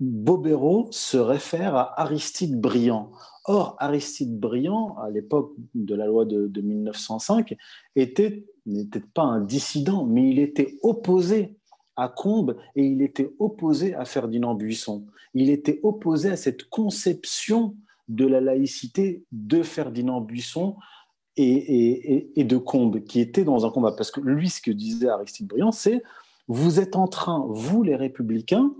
[0.01, 3.13] Bobéro se réfère à Aristide Briand.
[3.45, 7.57] Or, Aristide Briand, à l'époque de la loi de, 1905,
[7.95, 8.45] n'était
[9.15, 11.57] pas un dissident, mais il était opposé
[11.97, 15.07] à Combes et il était opposé à Ferdinand Buisson.
[15.35, 17.77] Il était opposé à cette conception
[18.09, 20.77] de la laïcité de Ferdinand Buisson
[21.37, 23.93] et, de Combes, qui était dans un combat.
[23.93, 26.03] Parce que lui, ce que disait Aristide Briand, c'est
[26.49, 28.75] vous êtes en train, vous les républicains,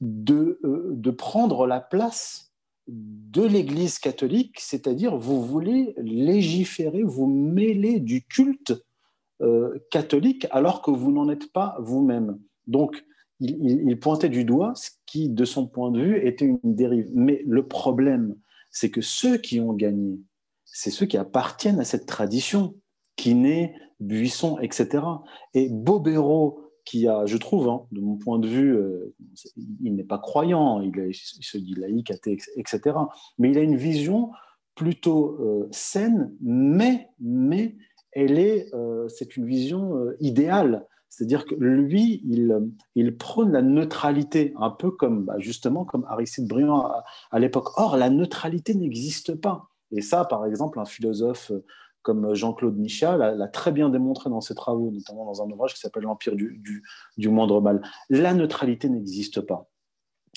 [0.00, 2.52] de, euh, de prendre la place
[2.88, 8.72] de l'Église catholique, c'est-à-dire vous voulez légiférer, vous mêler du culte
[9.42, 12.38] euh, catholique alors que vous n'en êtes pas vous-même.
[12.66, 13.04] Donc,
[13.40, 17.08] il, pointait du doigt ce qui, de son point de vue, était une dérive.
[17.14, 18.34] Mais le problème,
[18.70, 20.18] c'est que ceux qui ont gagné,
[20.72, 22.74] c'est ceux qui appartiennent à cette tradition,
[23.16, 25.02] qui naît, Buisson, etc.
[25.54, 29.14] Et Bobéro, qui a, je trouve, hein, de mon point de vue, euh,
[29.82, 32.96] il n'est pas croyant, il, se dit laïque, athée, etc.
[33.38, 34.30] Mais il a une vision
[34.74, 37.76] plutôt euh, saine, mais, mais
[38.12, 40.86] elle est, euh, c'est une vision idéale.
[41.10, 42.56] C'est-à-dire que lui, il,
[42.94, 46.90] il, prône la neutralité, un peu comme bah, justement comme Aristide Briand
[47.30, 47.68] à l'époque.
[47.76, 49.68] Or, la neutralité n'existe pas.
[49.92, 51.64] Et ça, par exemple, un philosophe euh,
[52.02, 55.80] comme Jean-Claude Nichat l'a très bien démontré dans ses travaux, notamment dans un ouvrage qui
[55.80, 57.82] s'appelle L'Empire du, moindre mal.
[58.08, 59.68] La neutralité n'existe pas.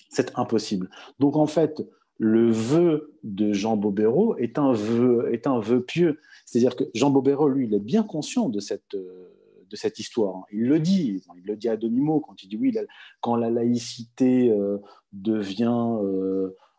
[0.10, 0.90] C'est impossible.
[1.20, 1.82] Donc en fait,
[2.18, 6.20] le vœu de Jean Bobéro est un vœu, est un vœu pieux.
[6.46, 9.34] C'est-à-dire que Jean Bobéro, lui, il est bien conscient de cette, euh,
[9.70, 10.44] de cette histoire.
[10.52, 12.76] Il le dit, il le dit à demi-mot quand il dit oui,
[13.22, 14.80] quand la laïcité euh,
[15.14, 15.98] devient...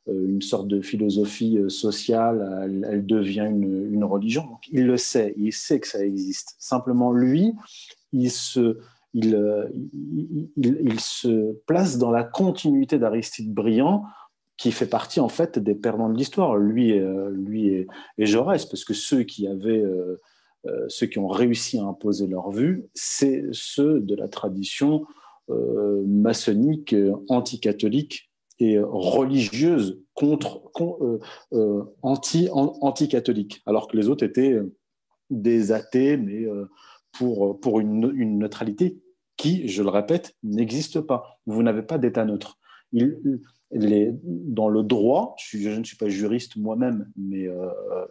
[0.09, 4.45] Euh, une sorte de philosophie euh, sociale, elle, devient une, religion.
[4.73, 6.57] Il le sait, il sait que ça existe.
[6.59, 7.53] Simplement, lui,
[8.13, 8.79] il se,
[9.15, 9.31] il,
[10.99, 14.05] se place dans la continuité d'Aristide Briand,
[14.57, 16.99] qui fait partie en fait des perdants de l'histoire, lui,
[17.31, 17.87] lui et,
[18.19, 19.85] Jaurès, parce que ceux qui avaient,
[20.89, 25.07] ceux qui ont réussi à imposer leur vue, c'est ceux de la tradition
[25.49, 26.95] maçonnique
[27.29, 28.32] anticatholique
[28.63, 30.63] et religieuse contre,
[32.03, 34.61] anti, anti-catholique, alors que les autres étaient
[35.33, 36.69] des athées, mais euh,
[37.13, 39.01] pour, pour une, neutralité
[39.37, 41.41] qui, je le répète, n'existe pas.
[41.47, 42.59] Vous n'avez pas d'État neutre.
[42.93, 47.71] Dans le droit, je, ne suis pas juriste moi-même, mais euh,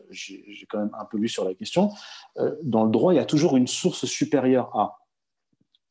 [0.09, 1.91] j'ai quand même un peu lu sur la question,
[2.37, 4.97] euh, dans le droit, il y a toujours une source supérieure à,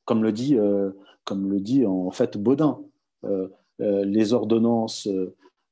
[0.05, 0.59] comme le dit,
[1.25, 2.81] comme le dit en fait Baudin.
[3.81, 5.09] Les ordonnances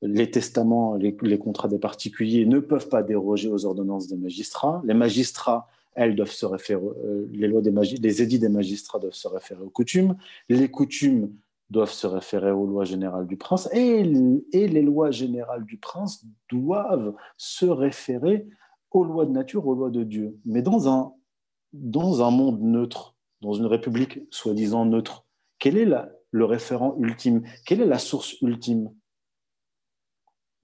[0.03, 4.81] les testaments, les, contrats des particuliers ne peuvent pas déroger aux ordonnances des magistrats.
[4.85, 9.13] Les magistrats, elles, doivent se référer, euh, les, lois des les édits des magistrats doivent
[9.15, 10.17] se référer aux coutumes.
[10.49, 11.33] Les coutumes
[11.71, 17.15] doivent se référer aux lois générales du prince et, les lois générales du prince doivent
[17.37, 18.47] se référer
[18.91, 20.39] aux lois de nature, aux lois de Dieu.
[20.47, 21.13] Mais dans un,
[21.73, 25.27] dans un monde neutre, dans une république soi-disant neutre,
[25.59, 25.85] quel est
[26.31, 28.85] le référent ultime Quelle est la source ultime?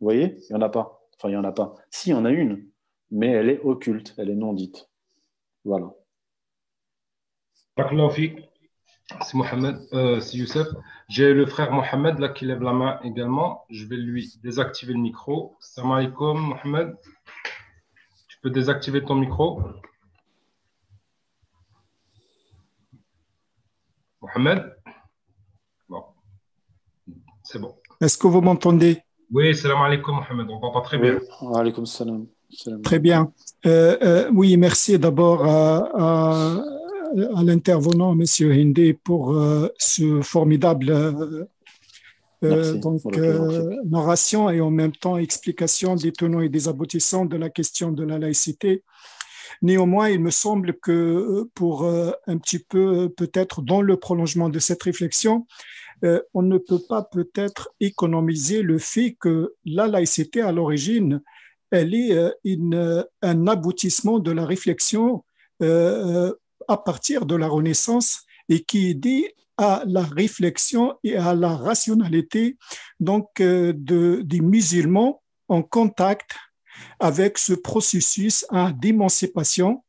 [0.00, 0.36] Vous voyez?
[0.48, 1.00] Il n'y en a pas.
[1.16, 1.74] Enfin, il n'y en a pas.
[1.90, 2.68] Si, il y en a une,
[3.10, 4.90] mais elle est occulte, elle est non dite.
[5.64, 5.92] Voilà.
[9.22, 10.66] C'est Mohamed, euh, c'est Youssef.
[11.08, 13.64] J'ai le frère Mohamed là qui lève la main également.
[13.70, 15.56] Je vais lui désactiver le micro.
[15.60, 16.96] Salam alaikum Mohamed.
[18.28, 19.62] Tu peux désactiver ton micro?
[24.20, 24.74] Mohamed.
[27.44, 27.74] C'est bon.
[28.00, 28.98] Est-ce que vous m'entendez?
[29.32, 31.18] Oui, salam alaikum Mohamed, on pas très bien.
[31.42, 32.26] Oui, alaikum salam.
[32.82, 33.32] Très bien.
[33.66, 36.62] Euh, euh, oui, merci d'abord à,
[37.42, 38.24] l'intervenant, M.
[38.50, 40.86] Hindé, pour euh, ce formidable
[42.42, 43.02] donc,
[43.86, 48.04] narration et en même temps explication des tenants et des aboutissants de la question de
[48.04, 48.82] la laïcité.
[49.62, 54.82] Néanmoins, il me semble que pour un petit peu, peut-être dans le prolongement de cette
[54.82, 55.46] réflexion,
[56.04, 61.22] euh, on ne peut pas peut-être économiser le fait que la laïcité, à l'origine,
[61.70, 65.24] elle est euh, un aboutissement de la réflexion
[65.62, 66.32] euh,
[66.68, 69.26] à partir de la Renaissance et qui dit
[69.56, 72.58] à la réflexion et à la rationalité
[72.98, 76.32] donc des musulmans en contact
[76.98, 78.44] avec ce processus
[78.80, 79.84] d'émancipation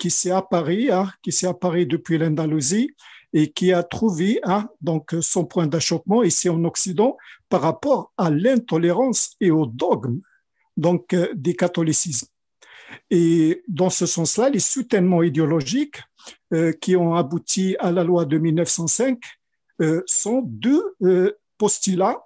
[0.00, 2.90] qui s'est apparu, hein, qui s'est apparu depuis l'Andalousie
[3.32, 4.40] et qui a trouvé
[4.80, 7.16] donc son point d'achoppement ici en Occident
[7.48, 10.20] par rapport à l'intolérance et au dogme
[10.76, 12.28] donc euh, des catholicismes.
[13.10, 16.02] Et dans ce sens-là, les soutènements idéologiques
[16.52, 19.18] euh, qui ont abouti à la loi de 1905
[19.80, 20.96] euh, sont deux
[21.56, 22.22] postulats.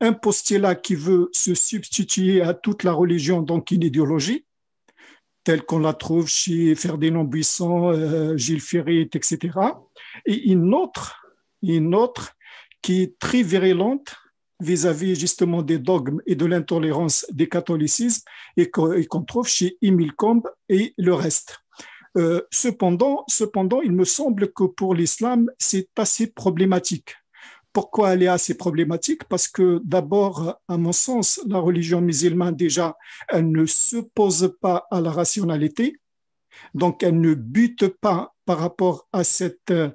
[0.00, 4.44] Un postulat qui veut se substituer à toute la religion, donc une idéologie,
[5.44, 9.50] telle qu'on la trouve chez Ferdinand Buisson, Gilles Ferry, etc
[10.26, 11.26] et une autre,
[11.62, 12.34] une autre
[12.80, 14.14] qui est très virulente
[14.60, 18.22] vis-à-vis justement des dogmes et de l'intolérance des catholicismes
[18.56, 21.58] et qu'on trouve chez Emile Combes et le reste.
[22.16, 27.16] Euh, cependant, cependant, il me semble que pour l'islam, c'est assez problématique.
[27.72, 29.24] Pourquoi elle est assez problématique?
[29.24, 32.96] Parce que d'abord, à mon sens, la religion musulmane, déjà,
[33.28, 35.96] elle ne se pose pas à la rationalité,
[36.74, 39.90] donc elle ne bute pas par rapport à cette, euh,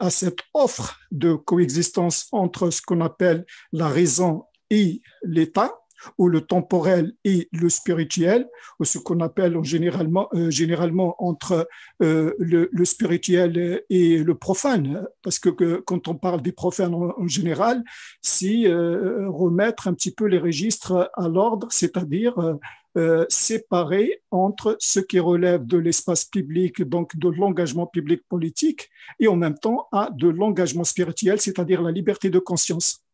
[0.00, 5.72] à cette offre de coexistence entre ce qu'on appelle la raison et l'État,
[6.16, 11.68] ou le temporel et le spirituel, ou ce qu'on appelle généralement, euh, généralement entre
[12.02, 15.06] euh, le, spirituel et le profane.
[15.22, 17.82] Parce que, quand on parle des profanes en, général,
[18.22, 22.58] c'est remettre un petit peu les registres à l'ordre, c'est-à-dire
[22.98, 28.90] euh, séparer entre ce qui relève de l'espace public, donc de l'engagement public politique,
[29.20, 33.04] et en même temps de l'engagement spirituel, c'est-à-dire la liberté de conscience.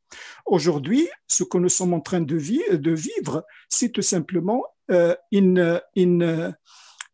[0.47, 6.55] Aujourd'hui, ce que nous sommes en train de, vivre, c'est tout simplement euh, une, une,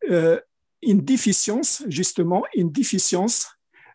[0.09, 0.39] euh,
[0.81, 3.47] une déficience, justement, une déficience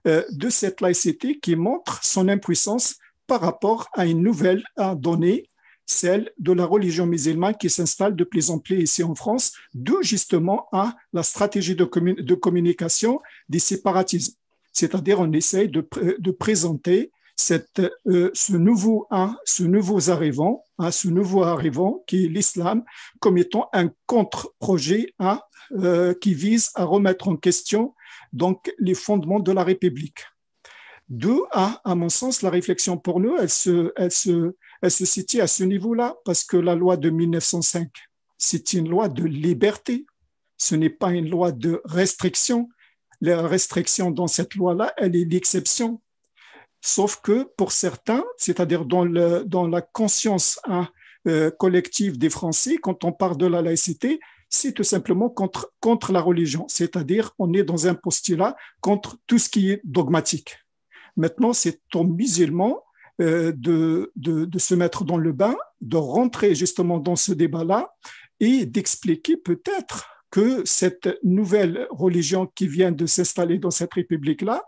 [0.05, 2.95] de cette laïcité qui montre son impuissance
[3.27, 4.63] par rapport à une nouvelle
[4.99, 5.51] donnée
[5.87, 10.03] celle de la religion musulmane qui s'installe de plus en plus ici en France, d'où
[10.03, 11.85] justement à la stratégie de,
[12.35, 14.35] communication des séparatismes.
[14.73, 15.81] C'est-à-dire on essaye de,
[16.33, 17.13] présenter
[17.51, 19.07] euh, ce, nouveau,
[19.45, 22.83] ce nouveau arrivant, ce nouveau arrivant qui est l'islam,
[23.21, 25.15] comme étant un contre-projet
[25.73, 27.95] euh, qui vise à remettre en question
[28.33, 30.25] donc les fondements de la République.
[31.09, 35.05] Deux, à, à mon sens, la réflexion pour nous, elle se, elle se, elle se
[35.05, 37.89] situe à ce niveau-là parce que la loi de 1905,
[38.39, 40.07] c'est une loi de liberté.
[40.59, 42.69] Ce n'est pas une loi de restriction.
[43.21, 46.01] La restriction dans cette loi-là, elle est l'exception.
[46.87, 50.89] Sauf que pour certains, c'est-à-dire dans, la conscience hein,
[51.27, 56.21] euh, collective des Français, quand on parle de la laïcité, c'est tout simplement contre, la
[56.21, 60.59] religion, c'est-à-dire on est dans un postulat contre tout ce qui est dogmatique.
[61.17, 62.85] Maintenant, c'est aux musulmans
[63.21, 64.13] euh, de,
[64.57, 67.97] se mettre dans le bain, de rentrer justement dans ce débat-là
[68.39, 74.63] et d'expliquer peut-être que cette nouvelle religion qui vient de s'installer dans cette république-là,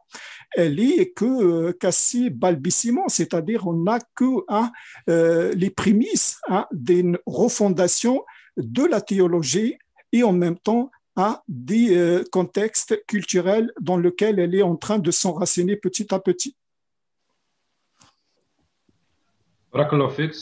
[0.57, 4.73] elle est que euh, qu'assez balbutiement, c'est-à-dire on n'a que hein,
[5.07, 8.25] les prémices hein, d'une refondation
[8.57, 9.77] de la théologie
[10.11, 14.99] et en même temps à des euh, contextes culturels dans lesquels elle est en train
[14.99, 16.57] de s'enraciner petit à petit.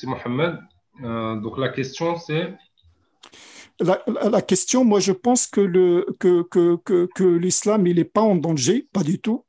[0.06, 0.60] Mohamed.
[1.42, 2.54] donc la question c'est
[3.80, 5.60] la, question, moi, je pense que,
[7.36, 9.44] l'islam, il n'est pas en danger, pas du tout,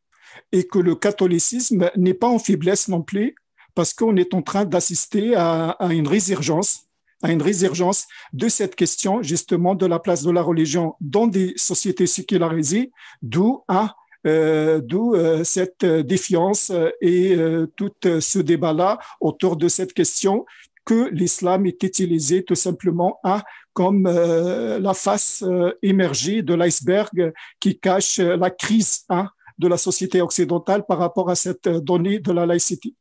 [0.51, 3.36] et que le catholicisme n'est pas en faiblesse non plus,
[3.75, 6.84] parce qu'on est en train d'assister à, une résurgence
[7.23, 11.53] à une résurgence de cette question justement de la place de la religion dans des
[11.55, 12.91] sociétés sécularisées,
[13.23, 13.95] d'où à
[14.28, 16.71] euh, euh, cette défiance
[17.01, 20.45] et euh, tout ce débat-là autour de cette question
[20.88, 27.34] que l'islam est utilisé tout simplement à comme euh, la face euh, émergée de l'iceberg
[27.60, 29.30] qui cache euh, la crise hein,
[29.60, 32.96] de la société occidentale par rapport à cette donnée de la laïcité.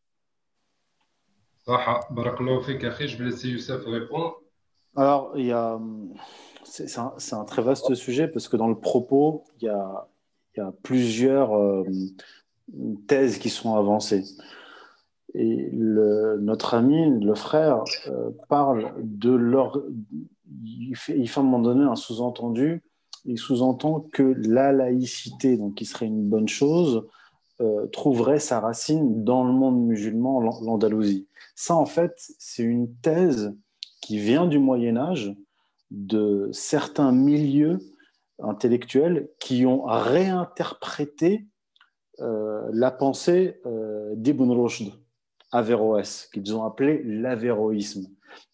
[3.08, 4.42] Je vais laisser Youssef répondre.
[4.96, 5.78] Alors, il y a,
[6.64, 10.08] c'est, un, un, très vaste sujet parce que dans le propos, il y a,
[10.56, 11.84] il y a plusieurs euh,
[13.06, 14.24] thèses qui sont avancées.
[15.34, 19.82] Et notre ami, le frère, euh, parle de leur,
[20.64, 22.82] il fait, il fait à un moment donné un sous-entendu.
[23.24, 27.06] Il sous-entend que la laïcité, donc qui serait une bonne chose,
[27.60, 31.26] euh, trouverait sa racine dans le monde musulman, l'Andalousie.
[31.54, 33.54] Ça, en fait, c'est une thèse
[34.02, 35.34] qui vient du Moyen Âge,
[35.90, 37.78] de certains milieux
[38.42, 41.46] intellectuels qui ont réinterprété
[42.20, 44.92] euh, la pensée euh, d'Ibn Rushd,
[45.52, 48.06] Averroès, qu'ils ont appelé l'avéroïsme.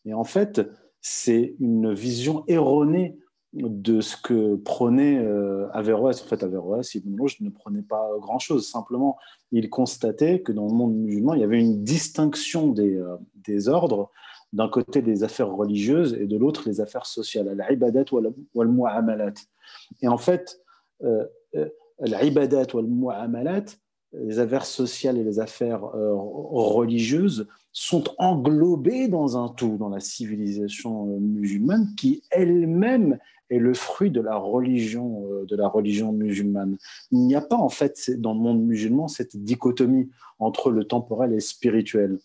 [0.05, 0.61] Et en fait,
[1.01, 3.18] c'est une vision erronée
[3.53, 6.22] de ce que prenait euh, Averroès.
[6.22, 8.66] En fait, Averroès, Ibn ne prenait pas grand-chose.
[8.66, 9.18] Simplement,
[9.51, 13.68] il constatait que dans le monde musulman, il y avait une distinction des, euh, des
[13.68, 14.11] ordres.
[14.53, 17.49] D'un côté, les affaires religieuses et de l'autre, les affaires sociales.
[17.61, 19.34] Al-ibadat wal mu'amalat.
[20.01, 20.61] Et en fait,
[21.03, 21.68] euh, euh
[22.01, 23.64] l'ibadat wal mu'amalat,
[24.12, 30.00] les affaires sociales et les affaires euh, religieuses sont englobées dans un tout, dans la
[30.00, 36.12] civilisation euh, musulmane qui elle-même est le fruit de la religion, euh, de la religion
[36.12, 36.76] musulmane.
[37.10, 41.32] Il n'y a pas en fait dans le monde musulman cette dichotomie entre le temporel
[41.32, 42.18] et le spirituel.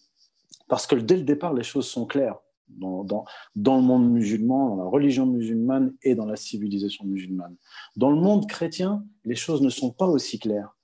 [0.68, 2.40] Parce que dès le départ, les choses sont claires.
[2.70, 3.24] Dans,
[3.56, 7.56] le monde musulman, dans la religion musulmane et dans la civilisation musulmane.
[7.96, 10.77] Dans le monde chrétien, les choses ne sont pas aussi claires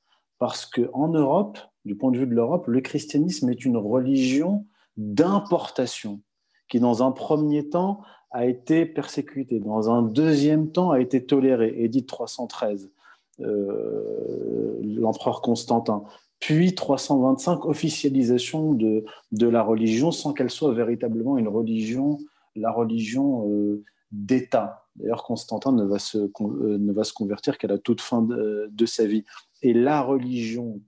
[0.43, 4.65] parce qu'en Europe, du point de vue de l'Europe, le christianisme est une religion
[4.97, 6.19] d'importation
[6.67, 11.73] qui, dans un premier temps, a été persécutée, dans un deuxième temps, a été tolérée,
[11.77, 12.91] édite 313,
[13.39, 16.03] euh, l'empereur Constantin,
[16.41, 22.17] puis 325, officialisation de, la religion sans qu'elle soit véritablement une religion,
[22.57, 23.81] la religion euh,
[24.11, 24.87] d'État.
[24.97, 28.85] D'ailleurs, Constantin ne va, se, euh, ne va se convertir qu'à la toute fin de
[28.85, 29.23] sa vie
[29.63, 30.81] et la religion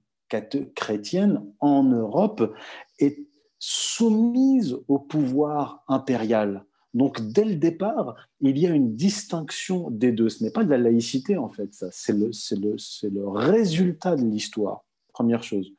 [0.76, 2.54] chrétienne en Europe
[3.00, 6.66] est soumise au pouvoir impérial.
[6.94, 10.30] Donc, dès le départ, il y a une distinction des deux.
[10.30, 11.88] Ce n'est pas de la laïcité, en fait, ça.
[11.92, 15.74] C'est le, résultat de l'histoire, première chose.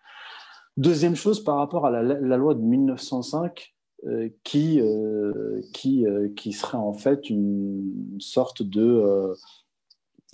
[0.76, 3.74] Deuxième chose, par rapport à la, loi de 1905,
[4.06, 9.34] euh, qui, euh, euh, qui serait en fait une sorte de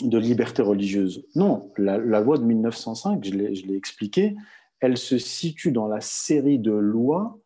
[0.01, 1.27] de liberté religieuse.
[1.35, 4.35] Non, la, loi de 1905, je l'ai expliqué,
[4.81, 7.39] elle se situe dans la série de lois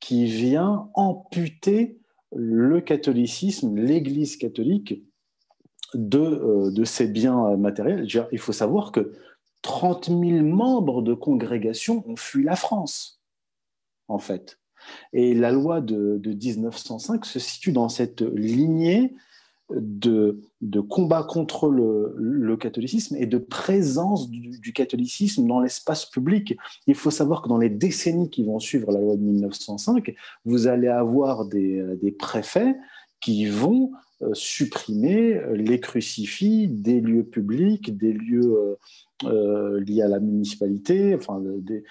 [0.00, 1.98] qui vient amputer
[2.34, 5.02] le catholicisme, l'Église catholique,
[5.94, 8.06] de, euh, de ses biens matériels.
[8.32, 9.12] Il faut savoir que
[9.62, 13.22] 30 000 membres de congrégation ont fui la France,
[14.08, 14.58] en fait.
[15.12, 19.14] Et la loi de 1905 se situe dans cette lignée
[19.76, 20.40] de,
[20.88, 26.56] combat contre le, catholicisme et de présence du, catholicisme dans l'espace public.
[26.86, 30.14] Il faut savoir que dans les décennies qui vont suivre la loi de 1905,
[30.44, 32.76] vous allez avoir des, des préfets
[33.20, 33.92] qui vont
[34.22, 38.76] euh, supprimer les crucifix des lieux publics, des lieux euh,
[39.24, 41.82] euh, liés à la municipalité, enfin des,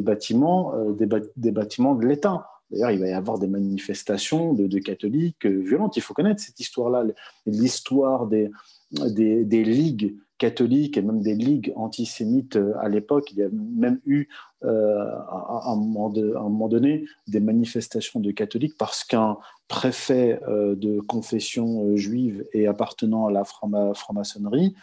[0.00, 2.46] bâtiments, des, bâtiments de l'État.
[2.72, 5.96] D'ailleurs, il va y avoir des manifestations de, catholiques violentes.
[5.96, 7.04] Il faut connaître cette histoire-là,
[7.46, 8.50] l'histoire des,
[8.90, 13.30] des, ligues catholiques et même des ligues antisémites à l'époque.
[13.32, 14.28] Il y a même eu
[14.64, 19.36] euh, à, un moment donné des manifestations de catholiques parce qu'un
[19.68, 24.74] préfet euh, de confession euh, juive et appartenant à la franc-maçonnerie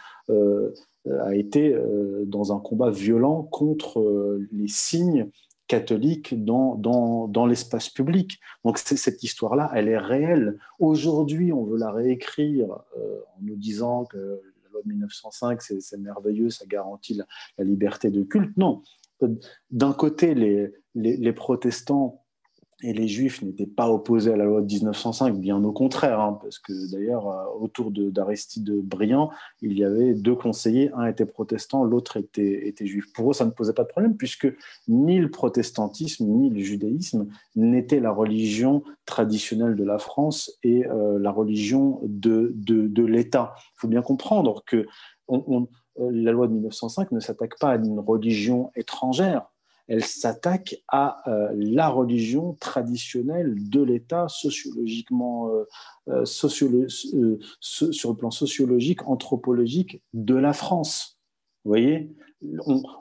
[1.06, 5.30] euh, a été euh, dans un combat violent contre euh, les signes
[5.70, 8.40] catholiques dans, dans, dans l'espace public.
[8.64, 10.58] Donc cette histoire-là, elle est réelle.
[10.80, 14.42] Aujourd'hui, on veut la réécrire en nous disant que
[14.72, 17.24] loi de 1905, c'est merveilleux, ça garantit la,
[17.56, 18.56] la, liberté de culte.
[18.56, 18.82] Non.
[19.70, 22.19] D'un côté, les, les, protestants
[22.82, 26.38] et les juifs n'étaient pas opposés à la loi de 1905, bien au contraire, hein,
[26.42, 29.30] parce que d'ailleurs, euh, autour d'Aristide Briand,
[29.62, 33.12] il y avait deux conseillers, un était protestant, l'autre était, était juif.
[33.12, 34.48] Pour eux, ça ne posait pas de problème, puisque
[34.88, 37.26] ni le protestantisme, ni le judaïsme
[37.56, 43.54] n'étaient la religion traditionnelle de la France et euh, la religion de, de, de l'État.
[43.56, 44.86] Il faut bien comprendre que
[45.28, 45.66] euh,
[46.12, 49.46] la loi de 1905 ne s'attaque pas à une religion étrangère,
[49.90, 55.64] elle s'attaque à euh, la religion traditionnelle de l'État sociologiquement, euh,
[56.08, 61.18] euh sur le plan sociologique, anthropologique de la France.
[61.64, 62.14] Vous voyez,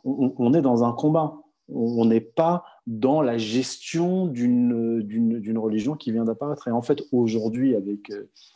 [0.03, 1.37] on est dans un combat.
[1.71, 6.67] On n'est pas dans la gestion d'une religion qui vient d'apparaître.
[6.67, 8.11] Et en fait, aujourd'hui, avec,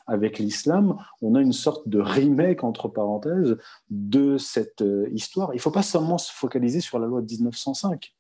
[0.08, 3.58] avec l'islam, on a une sorte de remake, entre parenthèses,
[3.92, 5.54] de cette histoire.
[5.54, 8.16] Il ne faut pas seulement se focaliser sur la loi de 1905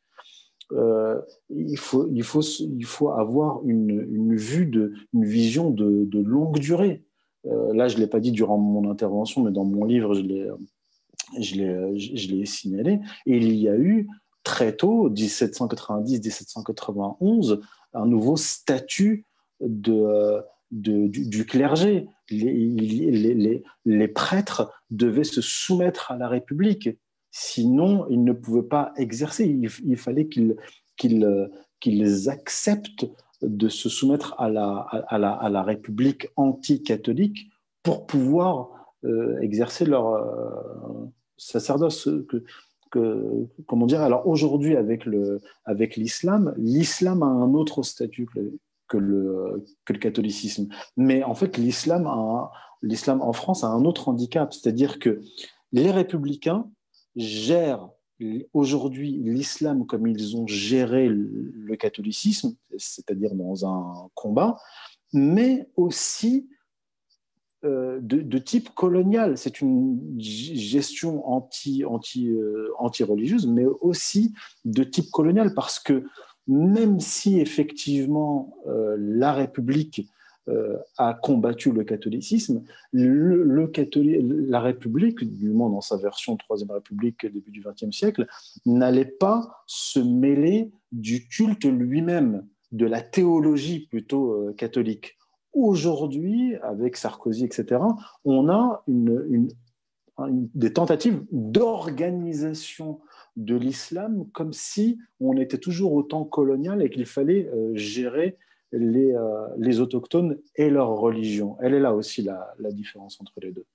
[0.74, 6.06] euh, il, faut, il, faut, il faut avoir une, une vue, de, une vision de,
[6.06, 7.04] de longue durée.
[7.46, 10.22] Euh, là, je ne l'ai pas dit durant mon intervention, mais dans mon livre, je
[10.22, 10.48] l'ai,
[11.40, 13.00] je l'ai, je l'ai signalé.
[13.26, 14.08] Il y a eu
[14.44, 17.62] très tôt, 1790-1791,
[17.94, 19.26] un nouveau statut
[19.62, 22.08] de, de, du, clergé.
[22.30, 26.90] Les, les, les, prêtres devaient se soumettre à la République.
[27.36, 29.46] Sinon, ils ne pouvaient pas exercer.
[29.46, 30.56] Il, fallait qu'ils
[30.98, 33.08] qu'ils qu'ils acceptent
[33.42, 37.50] de se soumettre à la, à la, à la République anti-catholique
[37.82, 38.70] pour pouvoir
[39.04, 42.08] euh, exercer leur euh, sacerdoce.
[42.92, 48.28] Que, comment dire Alors aujourd'hui, avec l'islam, avec l'islam a un autre statut
[48.88, 50.68] que le, que le catholicisme.
[50.98, 55.20] Mais en fait, l'islam en France a un autre handicap, c'est-à-dire que
[55.72, 56.70] les républicains
[57.16, 57.90] gèrent
[58.54, 64.58] aujourd'hui l'islam comme ils ont géré le catholicisme, c'est-à-dire dans un combat,
[65.12, 66.48] mais aussi
[67.66, 69.38] euh, de, type colonial.
[69.38, 74.34] C'est une gestion anti, anti, euh, anti-religieuse, mais aussi
[74.66, 76.04] de type colonial, parce que
[76.46, 80.10] même si effectivement euh, la République
[80.98, 82.64] a combattu le catholicisme.
[82.92, 88.28] Le, catholique, la République, du moins dans sa version Troisième République début du XXe siècle,
[88.66, 95.18] n'allait pas se mêler du culte lui-même, de la théologie plutôt euh, catholique.
[95.54, 97.80] Aujourd'hui, avec Sarkozy, etc.,
[98.26, 98.84] on a
[100.18, 103.00] des tentatives d'organisation
[103.36, 108.38] de l'islam comme si on était toujours autant colonial et qu'il fallait euh, gérer
[108.74, 111.58] les, euh, les, autochtones et leur religion.
[111.62, 113.66] Elle est là aussi la, la différence entre les deux.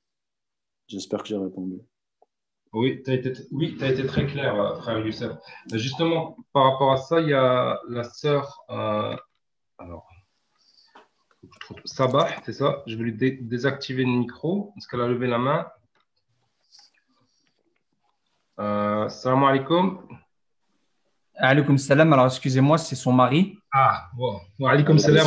[0.89, 1.81] J'espère que j'ai répondu.
[2.73, 5.33] Oui, tu as, été très clair, euh, frère Youssef.
[5.73, 8.65] Justement, par rapport à ça, il y a la sœur.
[8.69, 9.16] Euh,
[9.79, 10.07] alors,
[11.85, 12.83] Sabah, c'est ça?
[12.87, 15.66] Je vais lui dé désactiver le micro parce qu'elle a levé la main?
[18.61, 20.03] Euh, salam alaikum.
[21.39, 22.12] Alaykoum salam.
[22.12, 23.59] Alors, excusez-moi, c'est son mari.
[23.73, 24.40] Ah, bon.
[24.66, 25.27] Alaykoum salam.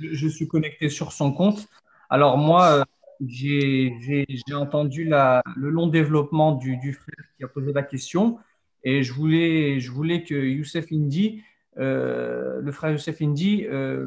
[0.00, 1.68] Je, je suis connecté sur son compte.
[2.10, 2.84] Alors, moi, euh,
[3.20, 8.38] j'ai entendu la, le long développement du, du, frère qui a posé la question
[8.84, 11.42] et je voulais, je voulais que Youssef Indy,
[11.78, 14.06] euh, le frère Youssef Indy, euh,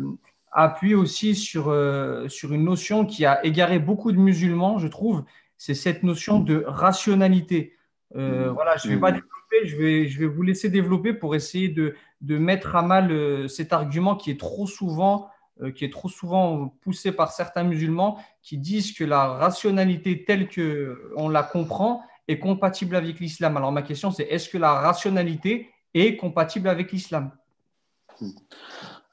[0.52, 5.24] appuie aussi sur, euh, sur une notion qui a égaré beaucoup de musulmans, je trouve,
[5.58, 7.74] c'est cette notion de rationalité.
[8.16, 8.54] Euh, mmh.
[8.54, 9.22] Voilà, je ne vais pas mmh
[9.66, 13.50] je vais, je vais vous laisser développer pour essayer de, de mettre à mal euh,
[13.50, 15.28] cet argument qui est trop souvent
[15.76, 21.30] qui est trop souvent poussée par certains musulmans qui disent que la rationalité telle qu'on
[21.30, 23.58] la comprend est compatible avec l'islam.
[23.58, 27.32] Alors ma question c'est est-ce que la rationalité est compatible avec l'islam?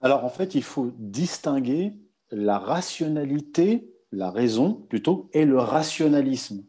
[0.01, 1.95] Alors en fait, il faut distinguer
[2.31, 6.65] la rationalité, la raison plutôt, et le rationalisme.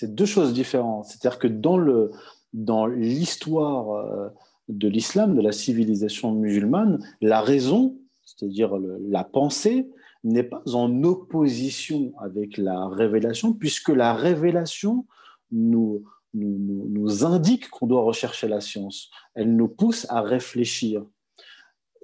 [0.00, 1.04] C'est deux choses différentes.
[1.04, 2.10] C'est-à-dire que dans le
[2.54, 4.30] dans l'histoire euh,
[4.70, 9.90] de l'islam, de la civilisation musulmane, la raison, c'est-à-dire la pensée,
[10.24, 15.04] n'est pas en opposition avec la révélation, puisque la révélation
[15.52, 16.02] nous,
[16.32, 19.10] nous, nous indique qu'on doit rechercher la science.
[19.34, 21.04] Elle nous pousse à réfléchir.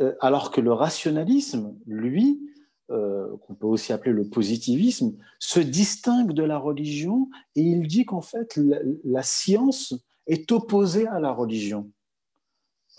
[0.03, 2.43] Euh, alors que le rationalisme, lui,
[2.91, 8.05] euh, qu'on peut aussi appeler le positivisme, se distingue de la religion et il dit
[8.05, 8.59] qu'en fait,
[9.05, 9.95] la, science
[10.27, 11.91] est opposée à la religion.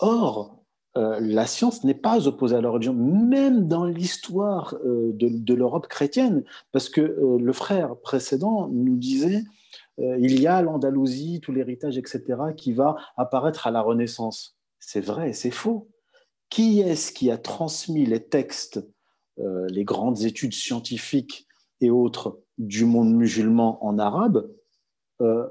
[0.00, 0.62] Or,
[0.96, 5.88] euh, la science n'est pas opposée à la religion, même dans l'histoire de, de l'Europe
[5.88, 9.44] chrétienne, parce que le frère précédent nous disait
[10.00, 12.22] euh, il y a l'Andalousie, tout l'héritage, etc.,
[12.56, 14.56] qui va apparaître à la Renaissance.
[14.78, 15.88] C'est vrai, c'est faux.
[16.50, 18.82] Qui est-ce qui a transmis les textes, euh,
[19.38, 21.46] les grandes études scientifiques
[21.80, 24.50] et autres du monde musulman en arabe
[25.20, 25.46] euh,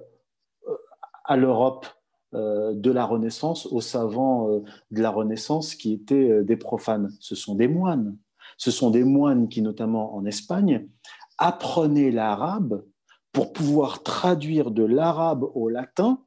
[1.23, 1.85] à l'Europe
[2.33, 4.49] de la Renaissance, aux savants
[4.91, 8.17] de la Renaissance qui étaient des profanes Ce sont des moines.
[8.57, 10.89] Ce sont des moines qui, notamment en Espagne,
[11.37, 12.83] apprenaient l'arabe
[13.31, 16.19] pour pouvoir traduire de l'arabe au latin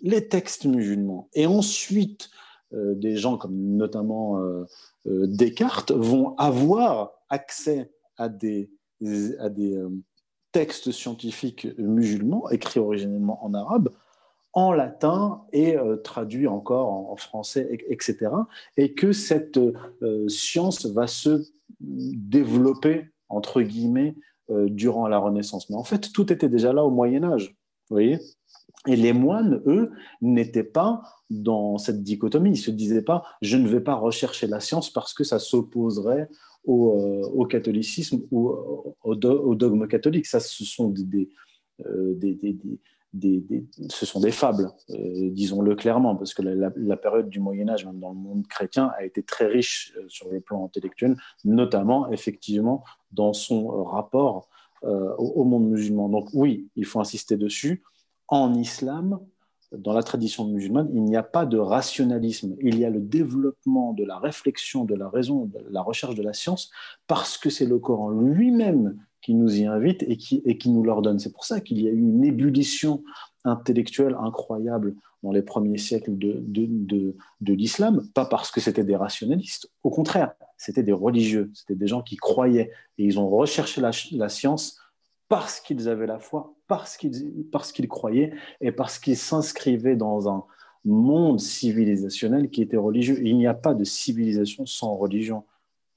[0.00, 1.28] les textes musulmans.
[1.34, 4.64] Et ensuite, euh, des gens comme notamment euh,
[5.06, 8.70] euh, Descartes vont avoir accès à des,
[10.52, 13.90] textes scientifiques musulmans écrits originellement en arabe,
[14.52, 18.28] en latin et traduits encore en, français, etc.
[18.76, 19.60] Et que cette
[20.28, 21.46] science va se
[21.80, 24.16] développer, entre guillemets,
[24.50, 25.70] euh, durant la Renaissance.
[25.70, 27.54] Mais en fait, tout était déjà là au Moyen Âge.
[27.88, 28.18] Vous voyez?
[28.86, 29.90] Et les moines, eux,
[30.22, 32.50] n'étaient pas dans cette dichotomie.
[32.50, 35.38] Ils ne se disaient pas, je ne vais pas rechercher la science parce que ça
[35.38, 36.28] s'opposerait
[36.64, 38.50] au, euh, catholicisme ou
[39.02, 40.26] au, dogme catholique.
[40.26, 41.28] Ça, ce sont des,
[41.86, 42.14] euh,
[44.30, 48.92] fables, disons-le clairement, parce que la, période du Moyen Âge, même dans le monde chrétien,
[48.96, 52.82] a été très riche sur le plan intellectuel, notamment, effectivement,
[53.12, 54.48] dans son euh, rapport
[54.84, 56.08] euh, au, monde musulman.
[56.08, 57.82] Donc oui, il faut insister dessus.
[58.30, 59.20] En islam,
[59.72, 62.56] dans la tradition musulmane, il n'y a pas de rationalisme.
[62.60, 66.22] Il y a le développement de la réflexion, de la raison, de la recherche de
[66.22, 66.70] la science,
[67.06, 71.18] parce que c'est le Coran lui-même qui nous y invite et qui, nous l'ordonne.
[71.18, 73.02] C'est pour ça qu'il y a eu une ébullition
[73.44, 77.14] intellectuelle incroyable dans les premiers siècles de,
[77.52, 82.02] l'islam, pas parce que c'était des rationalistes, au contraire, c'était des religieux, c'était des gens
[82.02, 84.78] qui croyaient, et ils ont recherché la, science
[85.28, 90.28] parce qu'ils avaient la foi, parce qu'ils parce qu'ils croyaient, et parce qu'ils s'inscrivaient dans
[90.28, 90.44] un
[90.84, 93.18] monde civilisationnel qui était religieux.
[93.22, 95.44] il n'y a pas de civilisation sans religion.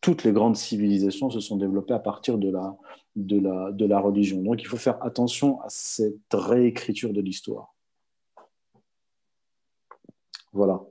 [0.02, 2.76] Toutes les grandes civilisations se sont développées à partir de la,
[3.16, 4.42] de la, de la religion.
[4.42, 7.76] Donc il faut faire attention à cette réécriture de l'histoire.
[10.54, 10.82] Voilà.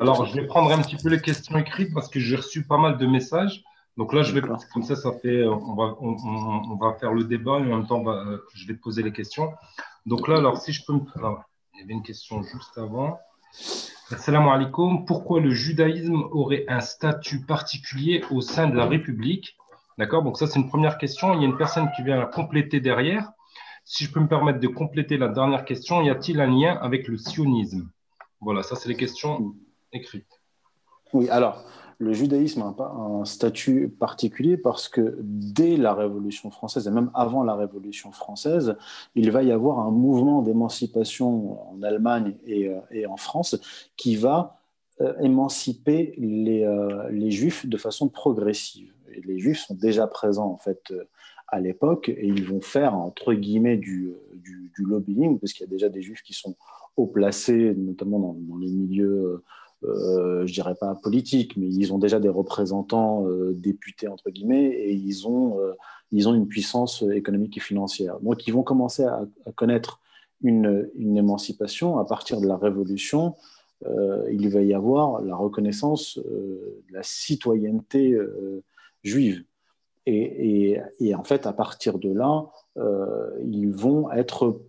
[0.00, 2.78] Alors, je vais prendre un petit peu les questions écrites parce que j'ai reçu pas
[2.78, 3.62] mal de messages.
[3.96, 7.58] Donc là, je vais, comme ça, ça fait, on va, on, va faire le débat
[7.58, 8.02] et en même temps,
[8.54, 9.52] je vais te poser les questions.
[10.06, 11.00] Donc là, alors, si je peux me.
[11.74, 13.18] il y avait une question juste avant.
[14.10, 15.04] Assalamu alaikum.
[15.04, 19.56] Pourquoi le judaïsme aurait un statut particulier au sein de la République?
[19.98, 20.22] D'accord?
[20.22, 21.34] Donc, ça, c'est une première question.
[21.34, 23.30] Il y a une personne qui vient compléter derrière.
[23.84, 27.08] Si je peux me permettre de compléter la dernière question, y a-t-il un lien avec
[27.08, 27.90] le sionisme?
[28.40, 29.54] Voilà, ça c'est les questions
[29.92, 30.40] écrites.
[31.12, 31.62] Oui, alors,
[32.02, 37.44] le judaïsme pas un statut particulier parce que dès la Révolution française, et même avant
[37.44, 38.76] la Révolution française,
[39.14, 43.56] il va y avoir un mouvement d'émancipation en Allemagne et, euh, en France
[43.96, 44.58] qui va
[45.00, 48.92] euh, émanciper les, euh, les, juifs de façon progressive.
[49.24, 50.92] Les juifs sont déjà présents en fait
[51.46, 54.14] à l'époque et ils vont faire entre guillemets du,
[54.78, 56.56] lobbying parce qu'il y a déjà des juifs qui sont
[56.96, 59.44] haut placés, notamment dans, les milieux,
[59.84, 64.64] euh, je dirais pas politiques, mais ils ont déjà des représentants euh, députés entre guillemets
[64.64, 65.72] et ils ont, euh,
[66.12, 68.20] ils ont une puissance économique et financière.
[68.20, 70.00] Donc ils vont commencer à, connaître
[70.42, 73.34] une, une, émancipation à partir de la Révolution.
[73.86, 78.16] Euh, il va y avoir la reconnaissance de la citoyenneté
[79.02, 79.44] juive.
[80.06, 80.80] Et,
[81.14, 82.46] en fait, à partir de là,
[83.44, 84.60] ils vont être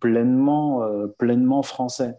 [0.00, 0.82] pleinement,
[1.18, 2.16] pleinement français.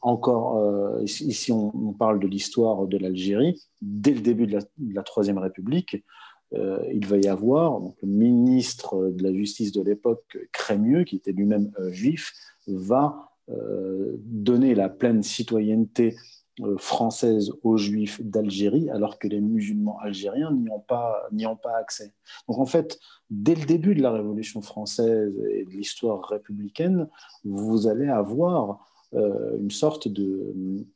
[0.00, 4.58] Encore, ici on, parle de l'histoire de l'Algérie, dès le début de
[4.94, 6.04] la, Troisième République,
[6.52, 11.32] il va y avoir donc, le ministre de la Justice de l'époque, Crémieux, qui était
[11.32, 12.32] lui-même juif,
[12.66, 16.14] va donner la pleine citoyenneté
[16.60, 21.76] euh, française aux juifs d'Algérie, alors que les musulmans algériens n'y ont, pas, ont pas
[21.76, 22.12] accès.
[22.46, 27.08] Donc en fait, dès le début de la Révolution française et de l'histoire républicaine,
[27.42, 28.74] vous allez avoir euh,
[29.14, 30.86] une sorte de,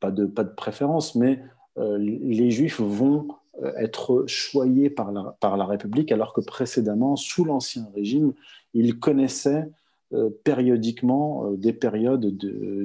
[0.00, 1.42] pas de, pas de préférence, mais
[1.78, 3.28] euh, les juifs vont
[3.76, 8.32] être choyés par la, par la République, alors que précédemment, sous l'Ancien Régime,
[8.72, 9.68] ils connaissaient
[10.14, 12.36] euh, périodiquement euh, des périodes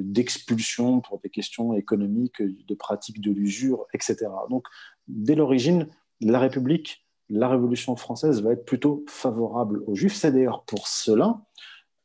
[0.04, 4.26] d'expulsion pour des questions économiques, de pratique de l'usure, etc.
[4.50, 4.66] Donc,
[5.06, 5.88] dès l'origine,
[6.20, 10.14] la République, la Révolution française va être plutôt favorable aux Juifs.
[10.14, 11.40] C'est d'ailleurs pour cela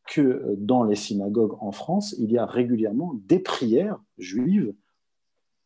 [0.09, 4.73] que euh, dans les synagogues en France, il y a régulièrement des prières juives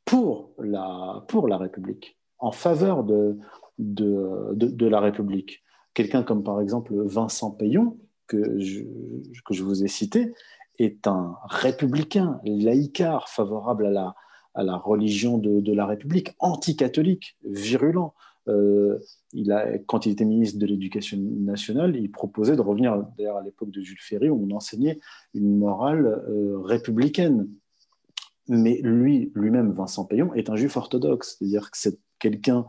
[0.06, 3.40] pour la, pour la République, en faveur de,
[3.80, 5.64] de, de la République.
[5.94, 7.98] Quelqu'un comme par exemple Vincent Payon,
[8.28, 8.84] que je,
[9.46, 10.34] que je vous ai cité
[10.78, 14.16] est un républicain, laïcard, favorable à la,
[14.56, 18.14] à la religion de, de la République, anticatholique, virulent.
[18.48, 19.00] Euh,
[19.32, 23.44] il a, quand il était ministre de l'Éducation nationale, il proposait de revenir, d'ailleurs à
[23.44, 25.00] l'époque de Jules Ferry, où on enseignait
[25.34, 27.48] une morale euh, républicaine.
[28.50, 32.66] Mais lui, lui-même, Vincent Payon, est un juif orthodoxe, c'est-à-dire que c'est quelqu'un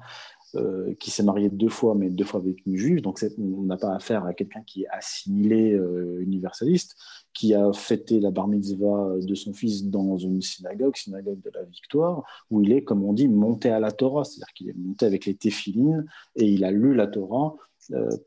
[0.57, 3.01] euh, qui s'est marié deux fois, mais deux fois avec une juive.
[3.01, 6.97] Donc, on n'a pas affaire à quelqu'un qui est assimilé euh, universaliste,
[7.33, 11.65] qui a fêté la bar mitzvah de son fils dans une synagogue, synagogue de la
[11.65, 15.07] Victoire, où il est, comme on dit, monté à la Torah, c'est-à-dire qu'il est monté
[15.07, 16.07] avec les téphilines
[16.37, 17.57] et il a lu la Torah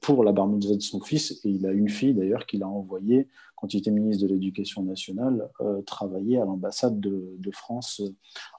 [0.02, 1.32] pour la bar de son fils.
[1.44, 4.84] Et il a une fille d'ailleurs qu'il a envoyée quand il était ministre de l'Éducation
[4.84, 5.50] nationale,
[5.86, 8.02] travailler à l'ambassade de, France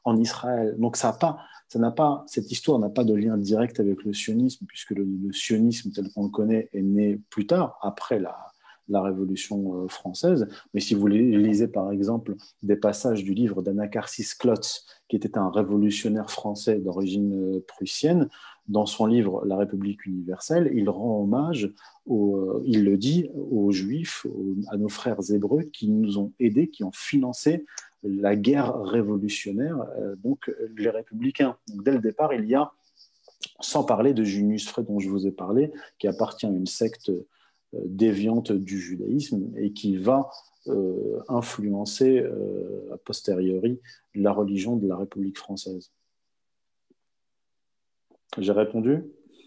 [0.05, 0.75] en Israël.
[0.79, 1.17] Donc ça
[1.77, 5.93] n'a pas, cette histoire n'a pas de lien direct avec le sionisme, puisque le, sionisme
[5.93, 8.48] tel qu'on le connaît est né plus tard, après la,
[8.89, 10.49] la Révolution euh, française.
[10.75, 15.51] Mais si vous lisez par exemple des passages du livre d'Anacarsis Klotz, qui était un
[15.51, 18.29] révolutionnaire français d'origine euh, prussienne,
[18.67, 21.73] dans son livre La République universelle, il rend hommage,
[22.11, 24.27] euh, il le dit, aux Juifs,
[24.69, 27.65] à nos frères hébreux qui nous ont aidés, qui ont financé
[28.03, 29.85] la guerre révolutionnaire,
[30.23, 31.57] donc les républicains.
[31.67, 32.71] dès le départ, il y a,
[33.59, 37.11] sans parler de Junius Frey dont je vous ai parlé, qui appartient à une secte
[37.73, 40.31] déviante du judaïsme et qui va
[40.69, 42.25] euh, influencer
[42.93, 43.81] a posteriori
[44.15, 45.93] la religion de la République française.
[48.37, 49.05] J'ai répondu?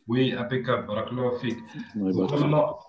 [0.07, 0.88] Oui, impeccable.
[1.95, 2.80] maintenant,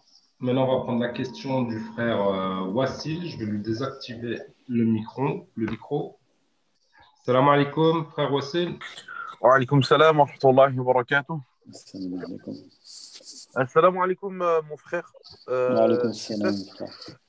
[0.41, 3.29] maintenant, on va prendre la question du frère Wassil.
[3.29, 4.39] Je vais lui désactiver
[4.69, 5.47] le micro.
[5.55, 6.19] Le micro.
[7.25, 8.79] Salam alaikum, frère Wassil.
[9.41, 11.39] Wa alaikum salam wa rahmatullahi wa barakatuh.
[11.71, 12.55] Salam alaikum,
[13.57, 15.13] euh, mon frère.
[15.49, 16.55] Euh, salam,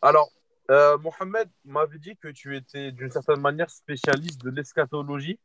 [0.01, 0.29] Alors,
[0.71, 5.39] euh, Mohamed m'avait dit que tu étais d'une certaine manière spécialiste de l'eschatologie,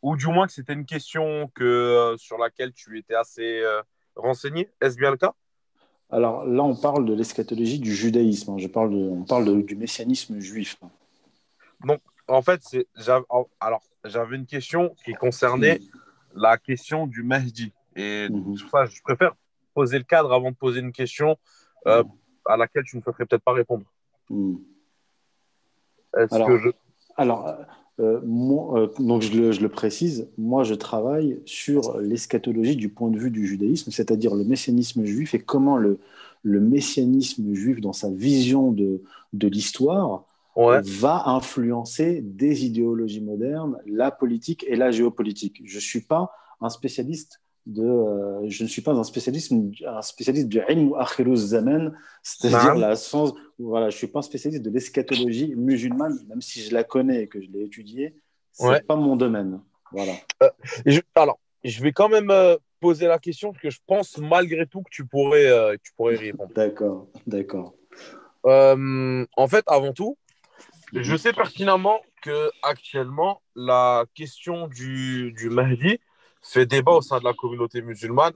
[0.00, 3.62] ou du moins que c'était une question que, euh, sur laquelle tu étais assez
[4.16, 4.70] renseigné.
[4.80, 5.34] Est-ce bien le cas?
[6.10, 8.52] Alors là, on parle de l'eschatologie du judaïsme.
[8.52, 8.58] Hein.
[8.58, 10.78] Je parle on parle du messianisme juif.
[11.84, 12.60] Donc, en fait,
[13.60, 15.80] alors j'avais une question qui concernait
[16.34, 17.72] la question du Mahdi.
[17.96, 18.56] Et mhm.
[18.70, 19.34] ça, je préfère
[19.74, 21.36] poser le cadre avant de poser une question
[21.86, 22.04] euh,
[22.46, 23.84] à laquelle tu ne souhaiterais peut-être pas répondre.
[24.30, 24.60] Mhm.
[26.30, 26.50] Alors,
[27.16, 27.48] alors
[28.00, 33.30] euh, euh, donc je le, précise, moi je travaille sur l'eschatologie du point de vue
[33.30, 35.98] du judaïsme, c'est-à-dire le messianisme juif et comment le,
[36.42, 39.02] le messianisme juif, dans sa vision de,
[39.32, 40.24] de l'histoire,
[40.54, 45.62] va influencer des idéologies modernes, la politique et la géopolitique.
[45.64, 49.52] Je ne suis pas un spécialiste de, euh, je ne suis pas un spécialiste,
[49.86, 50.94] un spécialiste du ilm
[51.36, 53.32] zaman, c'est-à-dire la science.
[53.58, 57.28] Voilà, je suis pas un spécialiste de l'eschatologie musulmane, même si je la connais et
[57.28, 58.16] que je l'ai étudiée,
[58.50, 59.60] c'est n'est pas mon domaine.
[59.92, 60.12] Voilà.
[60.42, 64.66] Euh, alors, je vais quand même euh, poser la question parce que je pense malgré
[64.66, 66.52] tout que tu pourrais, tu pourrais répondre.
[66.54, 67.74] D'accord, d'accord.
[68.44, 70.18] en fait, avant tout,
[70.92, 75.98] je sais pertinemment que actuellement la question du, du Mahdi
[76.42, 78.34] fait débat au sein de la communauté musulmane.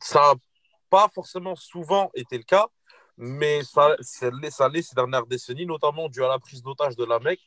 [0.00, 0.34] Ça n'a
[0.90, 2.66] pas forcément souvent été le cas,
[3.16, 7.18] mais ça, ça l'est ces dernières décennies, notamment dû à la prise d'otage de la
[7.18, 7.40] Mecque.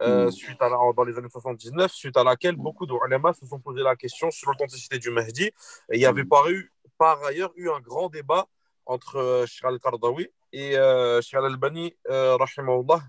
[0.00, 0.30] Euh, hmm.
[0.32, 2.94] suite à dans les années 79, suite à laquelle beaucoup de
[3.38, 5.44] se sont posé la question sur l'authenticité du Mahdi.
[5.44, 5.52] Et
[5.92, 6.28] il y avait hmm.
[6.28, 8.48] paru, par ailleurs eu un grand débat
[8.86, 12.36] entre euh, al-Qardawi et euh, Al-Albani, euh,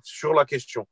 [0.03, 0.87] sur la question.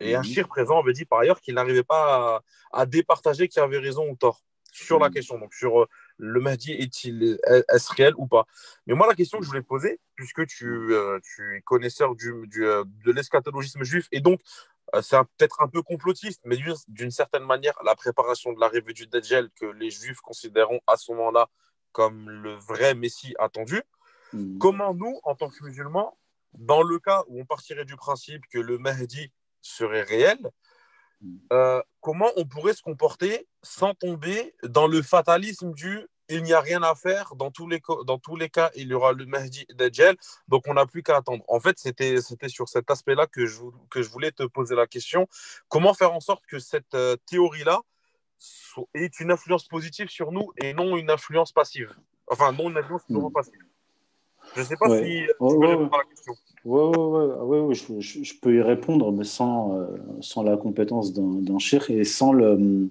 [0.00, 0.24] Et un mhm.
[0.24, 2.42] shir présent avait dit par ailleurs qu'il n'arrivait pas
[2.72, 4.42] à, départager qui avait raison ou tort
[4.72, 5.14] sur la mhm.
[5.14, 5.88] question, donc sur euh,
[6.18, 8.46] le Mahdi est-il est réel ou pas.
[8.86, 12.32] Mais moi, la question que je voulais poser, puisque tu, euh, tu es connaisseur du,
[12.46, 14.40] du de l'eschatologisme juif, et donc
[15.02, 16.56] c'est peut-être un peu complotiste, mais
[16.86, 21.12] d'une certaine manière, la préparation de l'arrivée du Dajjal que les juifs considéreront à ce
[21.12, 21.48] moment-là
[21.92, 23.82] comme le vrai Messie attendu,
[24.32, 24.58] hmm.
[24.58, 26.16] comment nous, en tant que musulmans,
[26.54, 30.38] dans le cas où on partirait du principe que le Mahdi serait réel,
[31.20, 31.36] hmm.
[31.52, 36.60] euh, comment on pourrait se comporter sans tomber dans le fatalisme du il n'y a
[36.60, 39.66] rien à faire, dans tous les, dans tous les cas, il y aura le Mahdi
[39.74, 40.16] Dajjal,
[40.46, 41.42] donc on n'a plus qu'à attendre.
[41.48, 45.26] En fait, c'était sur cet aspect-là que je, que je voulais te poser la question.
[45.68, 47.80] Comment faire en sorte que cette euh, théorie-là
[48.94, 51.94] est une influence positive sur nous et non une influence passive?
[52.26, 53.32] Enfin, non une influence hmm.
[53.32, 53.67] passive.
[54.54, 56.34] Je ne sais pas si tu peux répondre à la question.
[56.64, 59.86] Oui, ouais, ouais, je, je, peux y répondre, mais sans, euh,
[60.20, 62.90] sans la compétence d'un chir et sans le,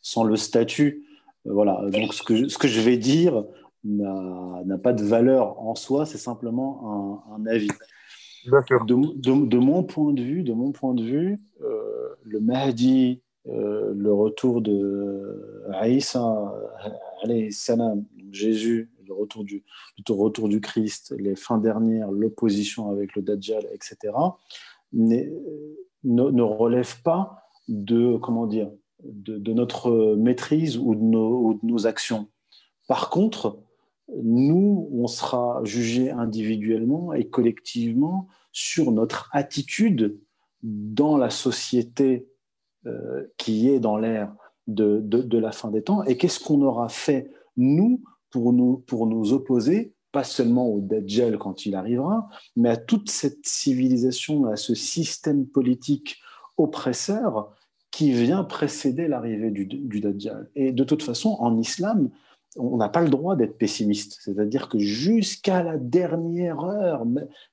[0.00, 1.04] sans le statut.
[1.46, 3.44] Euh, voilà, donc ce que, ce que je vais dire
[3.84, 7.68] n'a pas de valeur en soi, c'est simplement un, un avis.
[8.46, 13.20] De, de, de, mon point de vue, de mon point de vue, euh, le Mahdi
[13.48, 16.54] euh, le retour de Aïssa,
[18.30, 19.64] Jésus, le retour du,
[20.08, 24.14] retour du Christ, les fins dernières, l'opposition avec le Dajjal, etc.,
[24.92, 25.24] ne,
[26.04, 28.70] ne relève pas de, comment dire,
[29.02, 32.28] de, notre maîtrise ou de, nos, de nos actions.
[32.88, 33.58] Par contre,
[34.22, 40.18] nous, on sera jugé individuellement et collectivement sur notre attitude
[40.62, 42.28] dans la société
[42.86, 44.34] euh, qui est dans l'ère
[44.66, 48.02] de, de, la fin des temps et qu'est-ce qu'on aura fait, nous,
[48.32, 53.10] pour nous, pour nous opposer, pas seulement au Dajjal quand il arrivera, mais à toute
[53.10, 56.18] cette civilisation, à ce système politique
[56.56, 57.54] oppresseur
[57.90, 60.50] qui vient précéder l'arrivée du, du Dajjal.
[60.56, 62.10] Et de toute façon, en islam,
[62.56, 64.18] on n'a pas le droit d'être pessimiste.
[64.22, 67.06] C'est-à-dire que jusqu'à la dernière heure,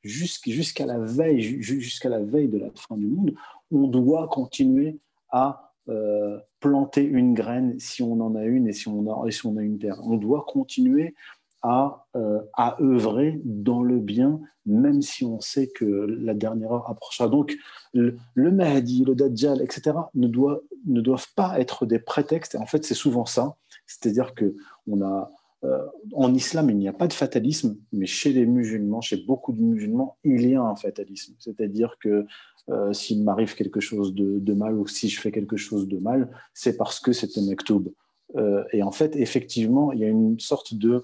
[0.03, 3.33] jusqu'à la jusqu'à la veille de la fin du monde,
[3.71, 4.97] on doit continuer
[5.29, 9.79] à euh, planter une graine si on en a une et si on a, une
[9.79, 9.99] terre.
[10.03, 11.15] On doit continuer
[11.61, 16.89] à, euh, à œuvrer dans le bien, même si on sait que la dernière heure
[16.89, 17.27] approchera.
[17.27, 17.57] Donc,
[17.93, 22.55] le, Mahdi, le Dajjal, etc., ne, doivent pas être des prétextes.
[22.55, 23.55] En fait, c'est souvent ça.
[23.87, 24.55] C'est-à-dire que
[25.01, 25.31] a,
[25.65, 29.51] euh, en islam, il n'y a pas de fatalisme, mais chez les musulmans, chez beaucoup
[29.51, 31.33] de musulmans, il y a un fatalisme.
[31.39, 32.25] C'est-à-dire que
[32.71, 36.29] euh, s'il m'arrive quelque chose de, mal ou si je fais quelque chose de mal,
[36.53, 37.91] c'est parce que c'est un maktoub.
[38.35, 41.03] Euh, et en fait, effectivement, il y a une sorte de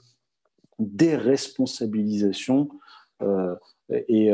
[0.77, 2.69] déresponsabilisation.
[3.23, 3.55] Euh,
[3.89, 4.31] et,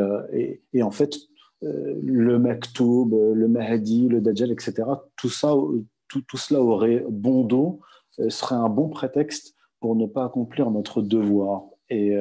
[0.73, 1.17] et, en fait,
[1.61, 4.83] le maktoub, le mahdi, le dajjal, etc.,
[5.15, 5.53] tout, ça,
[6.07, 7.81] tout, tout cela aurait bon dos,
[8.29, 11.65] serait un bon prétexte pour ne pas accomplir notre devoir.
[11.89, 12.15] Et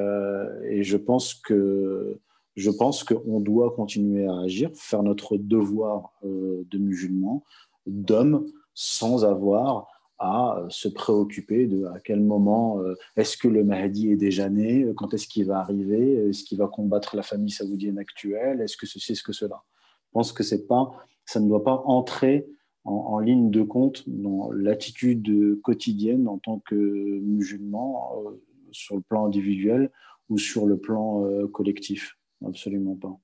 [0.82, 2.20] je pense que
[2.56, 7.44] je pense qu'on doit continuer à agir, faire notre devoir euh, de musulmans,
[7.86, 8.44] d'hommes,
[8.74, 9.86] sans avoir
[10.18, 14.86] à se préoccuper de à quel moment euh, est-ce que le Mahdi est déjà né,
[14.96, 18.86] quand est-ce qu'il va arriver, est-ce qu'il va combattre la famille saoudienne actuelle, est-ce que
[18.86, 19.62] ceci, est-ce que cela.
[20.08, 20.90] Je pense que c'est pas,
[21.24, 22.46] ça ne doit pas entrer
[22.84, 28.30] en, ligne de compte dans l'attitude quotidienne en tant que musulman euh,
[28.72, 29.90] sur le plan individuel
[30.28, 32.19] ou sur le plan collectif.
[32.44, 33.16] Absolument pas.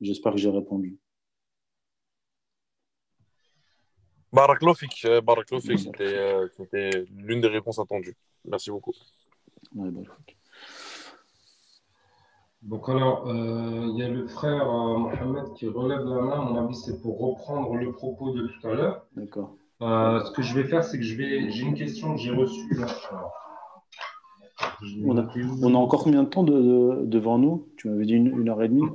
[0.00, 0.98] J'espère que j'ai répondu.
[4.34, 5.20] Baraklofik, euh,
[6.00, 8.16] euh, c'était l'une des réponses attendues.
[8.44, 8.92] Merci beaucoup.
[12.62, 16.40] Donc alors, euh, il y a le frère Mohamed qui relève la main.
[16.40, 19.06] À mon avis, c'est pour reprendre le propos de tout à l'heure.
[19.14, 19.56] D'accord.
[19.80, 22.76] ce que je vais faire, c'est que je vais, j'ai une question que j'ai reçue.
[25.04, 27.68] On a, encore combien de temps devant nous?
[27.76, 28.88] Tu m'avais dit une, heure et demie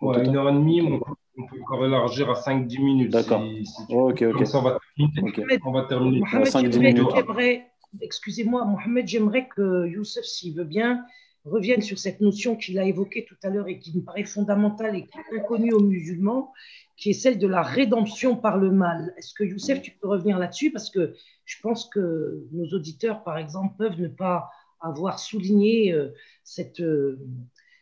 [0.00, 3.12] Ouais, une heure et demie, on, peut encore élargir à 5-10 minutes.
[3.12, 3.42] D'accord.
[3.88, 4.42] ok, ok.
[4.54, 5.60] on va terminer.
[5.64, 7.00] On va terminer.
[7.00, 7.62] Mohamed,
[8.00, 11.04] excusez-moi, Mohamed, j'aimerais que Youssef, s'il veut bien,
[11.44, 14.96] revienne sur cette notion qu'il a évoquée tout à l'heure et qui me paraît fondamentale
[14.96, 16.52] et qui est inconnue aux musulmans,
[16.96, 19.14] qui est celle de la rédemption par le mal.
[19.16, 20.72] Est-ce que Youssef, tu peux revenir là-dessus?
[20.72, 24.50] Parce que je pense que nos auditeurs, par exemple, peuvent ne pas
[24.86, 26.14] avoir souligné euh,
[26.44, 27.18] cette, euh,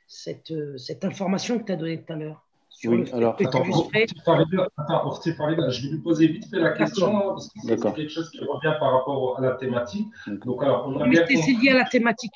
[0.07, 2.45] cette, euh, cette information que tu as donnée tout à l'heure.
[2.85, 7.61] Oui, alors, attends, attends, je vais lui poser vite fait la question, hein, parce que
[7.63, 10.09] c'est quelque chose qui revient par rapport à la thématique.
[10.45, 12.33] Donc, alors, on a bien c'est lié à la thématique.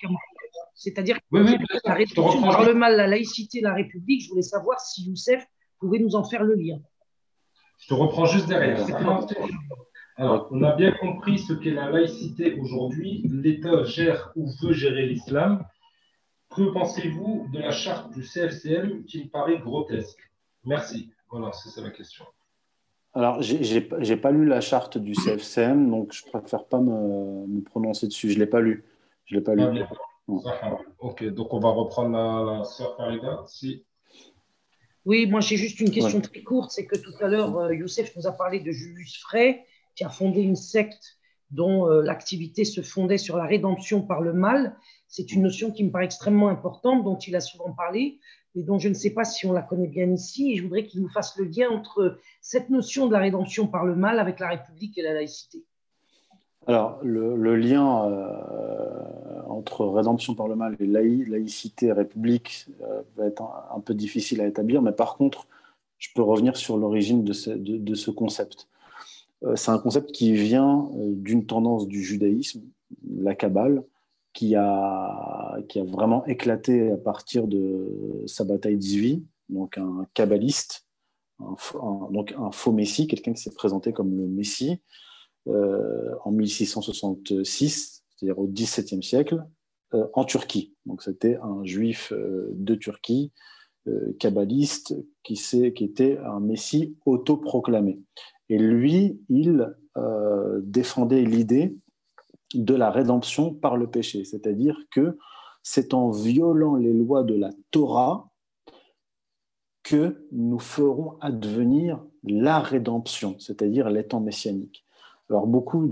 [0.75, 4.81] C'est-à-dire que oui, la rédemption par le mal, la laïcité, la République, je voulais savoir
[4.81, 5.45] si Youssef
[5.81, 6.79] pouvait nous en faire le lien.
[7.79, 8.79] Je te reprends juste derrière.
[10.19, 13.23] Alors, on a bien compris ce qu'est la laïcité aujourd'hui.
[13.31, 15.65] L'État gère ou veut gérer l'islam.
[16.51, 20.19] Que pensez-vous de la charte du CFCM qui me paraît grotesque?
[20.65, 21.13] Merci.
[21.31, 22.25] Voilà, c'est la question.
[23.15, 28.09] Alors, j'ai n'ai pas lu la charte du CFCM, donc je préfère pas me, prononcer
[28.09, 28.31] dessus.
[28.31, 28.83] Je l'ai pas lu.
[29.27, 29.63] Je l'ai pas lu.
[30.47, 33.45] Ah, ok, donc on va reprendre la, la sœur Farida.
[33.47, 33.85] Si.
[35.07, 36.73] Oui, moi j'ai juste une question très courte.
[36.73, 39.65] C'est que tout à l'heure, euh, Youssef nous a parlé de Julius Frey
[39.99, 41.19] qui a fondé une secte
[41.51, 44.77] dont euh, l'activité se fondait sur la rédemption par le mal.
[45.09, 48.21] C'est une notion qui me paraît extrêmement importante, dont il a souvent parlé,
[48.55, 50.53] mais dont je ne sais pas si on la connaît bien ici.
[50.53, 53.85] Et je voudrais qu'il nous fasse le lien entre cette notion de la rédemption par
[53.85, 55.65] le mal avec la République et la laïcité.
[56.69, 63.27] Alors, le, lien euh, entre rédemption par le mal et laïcité et république euh, va
[63.27, 63.43] être
[63.75, 65.49] un, peu difficile à établir, mais par contre,
[65.97, 68.69] je peux revenir sur l'origine de ce concept.
[69.45, 72.63] Euh, c'est un concept qui vient euh, d'une tendance du judaïsme,
[73.09, 73.85] la Kabbale,
[74.33, 80.87] qui a, qui a vraiment éclaté à partir de Sabbatai Tzvi, donc un kabbaliste,
[81.41, 81.57] un,
[82.11, 84.81] donc un faux messie, quelqu'un qui s'est présenté comme le messie
[85.49, 89.45] euh, en 1666, c'est-à-dire au XVIIe siècle,
[90.13, 90.75] en Turquie.
[90.85, 93.33] Donc c'était un juif de Turquie,
[94.21, 97.99] kabbaliste, qui, qui était un messie autoproclamé.
[98.49, 101.77] Et lui, il euh, défendait l'idée
[102.55, 105.19] de la rédemption par le péché, c'est-à-dire que
[105.63, 108.31] c'est en violant les lois de la Torah
[109.83, 114.85] que nous ferons advenir la rédemption, c'est-à-dire l'étang messianique.
[115.31, 115.89] Alors beaucoup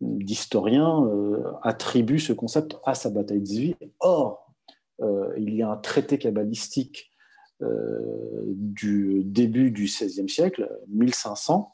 [0.00, 3.76] d'historiens euh, attribuent ce concept à sa bataille Tzvi.
[4.00, 4.52] Or,
[5.00, 7.11] euh, il y a un traité kabbalistique
[7.62, 11.72] du début du XVIe siècle, 1500,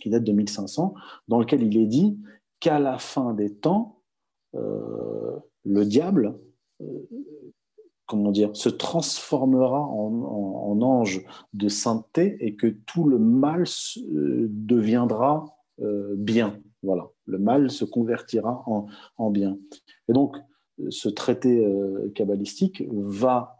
[0.00, 0.94] qui date de 1500,
[1.28, 2.18] dans lequel il est dit
[2.60, 4.02] qu'à la fin des temps,
[4.54, 6.38] euh, le diable,
[6.80, 7.08] euh,
[8.06, 13.64] comment dire, se transformera en, ange de sainteté et que tout le mal
[14.08, 15.56] deviendra
[16.16, 16.58] bien.
[16.82, 18.86] Voilà, le mal se convertira en,
[19.18, 19.58] en bien.
[20.08, 20.36] Et donc,
[20.88, 21.64] ce traité
[22.14, 23.59] kabbalistique va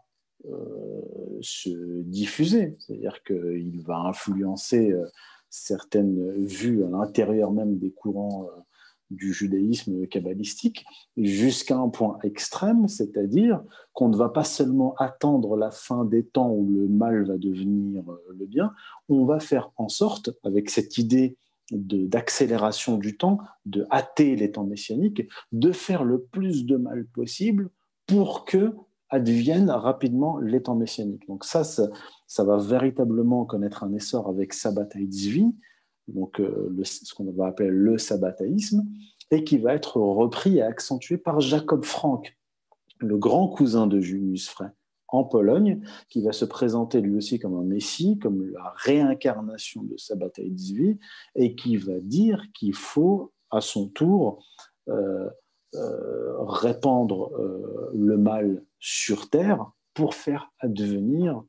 [1.41, 5.05] se diffuser, c'est-à-dire qu'il va influencer euh,
[5.49, 8.61] certaines vues à l'intérieur même des courants euh,
[9.09, 10.85] du judaïsme kabbalistique
[11.17, 13.61] jusqu'à un point extrême, c'est-à-dire
[13.91, 18.03] qu'on ne va pas seulement attendre la fin des temps où le mal va devenir
[18.29, 18.71] le bien,
[19.09, 21.35] on va faire en sorte, avec cette idée
[21.71, 27.69] d'accélération du temps, de hâter les temps messianiques, de faire le plus de mal possible
[28.07, 28.73] pour que
[29.11, 31.27] adviennent rapidement les temps messianiques.
[31.27, 35.55] Donc ça, ça, va véritablement connaître un essor avec Sabbataï Tzvi,
[36.07, 38.85] donc euh, ce qu'on va appeler le sabbataïsme,
[39.29, 42.35] et qui va être repris et accentué par Jacob Frank,
[42.99, 44.69] le grand cousin de Junius Frey,
[45.09, 49.97] en Pologne, qui va se présenter lui aussi comme un messie, comme la réincarnation de
[49.97, 50.97] Sabbataï Tzvi,
[51.35, 54.45] et qui va dire qu'il faut à son tour
[54.87, 55.29] euh,
[55.73, 57.31] répandre
[57.93, 61.43] le mal sur terre pour faire advenir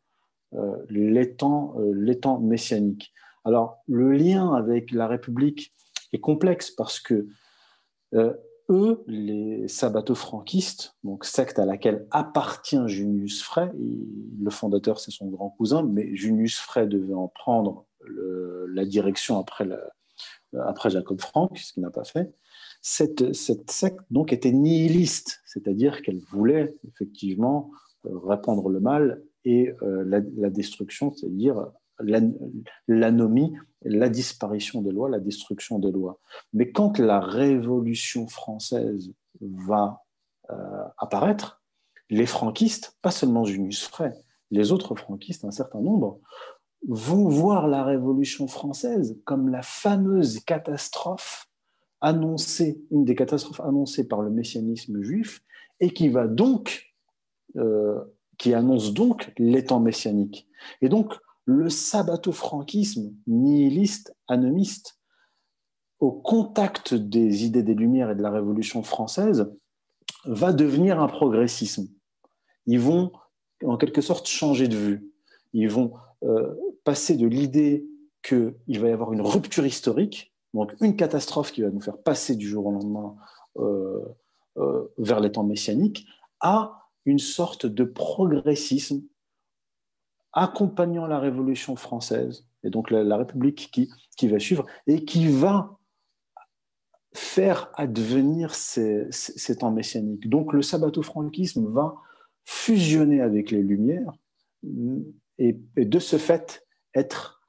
[0.55, 3.12] euh, l'étang euh, messianique.
[3.44, 5.73] Alors, le lien avec la République
[6.12, 7.27] est complexe parce que
[8.12, 8.35] euh,
[8.69, 15.51] eux, les sabbato-franquistes, donc secte à laquelle appartient Junius Frey, le fondateur c'est son grand
[15.51, 19.69] cousin, mais Junius Frey devait en prendre la direction après,
[20.53, 22.32] après Jacob Frank, ce qu'il n'a pas fait
[22.82, 23.32] cette,
[23.70, 27.70] secte donc était nihiliste, c'est-à-dire qu'elle voulait effectivement
[28.04, 31.66] répandre le mal et euh, la, destruction, c'est-à-dire
[32.88, 36.18] l'anomie, la disparition des lois, la destruction des lois.
[36.52, 40.02] Mais quand la Révolution française va
[40.50, 41.62] euh, apparaître,
[42.10, 44.12] les franquistes, pas seulement Junius Frey,
[44.50, 46.20] les autres franquistes, un certain nombre,
[46.88, 51.48] vont voir la Révolution française comme la fameuse catastrophe
[52.02, 55.42] annoncée, une des catastrophes annoncées par le messianisme juif,
[55.80, 56.92] et qui va donc,
[57.56, 57.98] euh,
[58.38, 60.46] qui annonce donc l'étang messianique.
[60.82, 61.14] Et donc,
[61.44, 64.98] le sabbato-franquisme nihiliste, anomiste,
[66.00, 69.52] au contact des idées des Lumières et de la Révolution française,
[70.24, 71.88] va devenir un progressisme.
[72.66, 73.12] Ils vont,
[73.64, 75.12] en quelque sorte, changer de vue.
[75.52, 75.92] Ils vont
[76.24, 76.54] euh,
[76.84, 77.86] passer de l'idée
[78.22, 82.36] qu'il va y avoir une rupture historique, donc une catastrophe qui va nous faire passer
[82.36, 83.16] du jour au lendemain
[83.58, 84.00] euh,
[84.58, 86.06] euh, vers les temps messianiques,
[86.40, 89.02] à une sorte de progressisme
[90.32, 95.78] accompagnant la Révolution française, et donc la, République qui, qui, va suivre, et qui va
[97.14, 99.08] faire advenir ces,
[99.58, 100.28] temps messianiques.
[100.28, 101.94] Donc le sabbato-franquisme va
[102.44, 104.12] fusionner avec les Lumières
[105.38, 107.41] et, de ce fait être,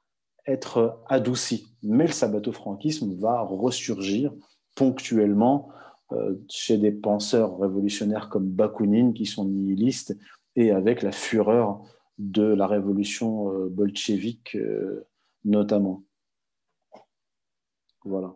[0.46, 1.66] être adouci.
[1.82, 4.32] Mais le sabbato-franquisme va ressurgir
[4.74, 5.70] ponctuellement
[6.12, 10.16] euh, chez des penseurs révolutionnaires comme Bakounine, qui sont nihilistes,
[10.56, 11.82] et avec la fureur
[12.18, 15.06] de la révolution euh, bolchevique euh,
[15.44, 16.04] notamment.
[18.04, 18.34] Voilà.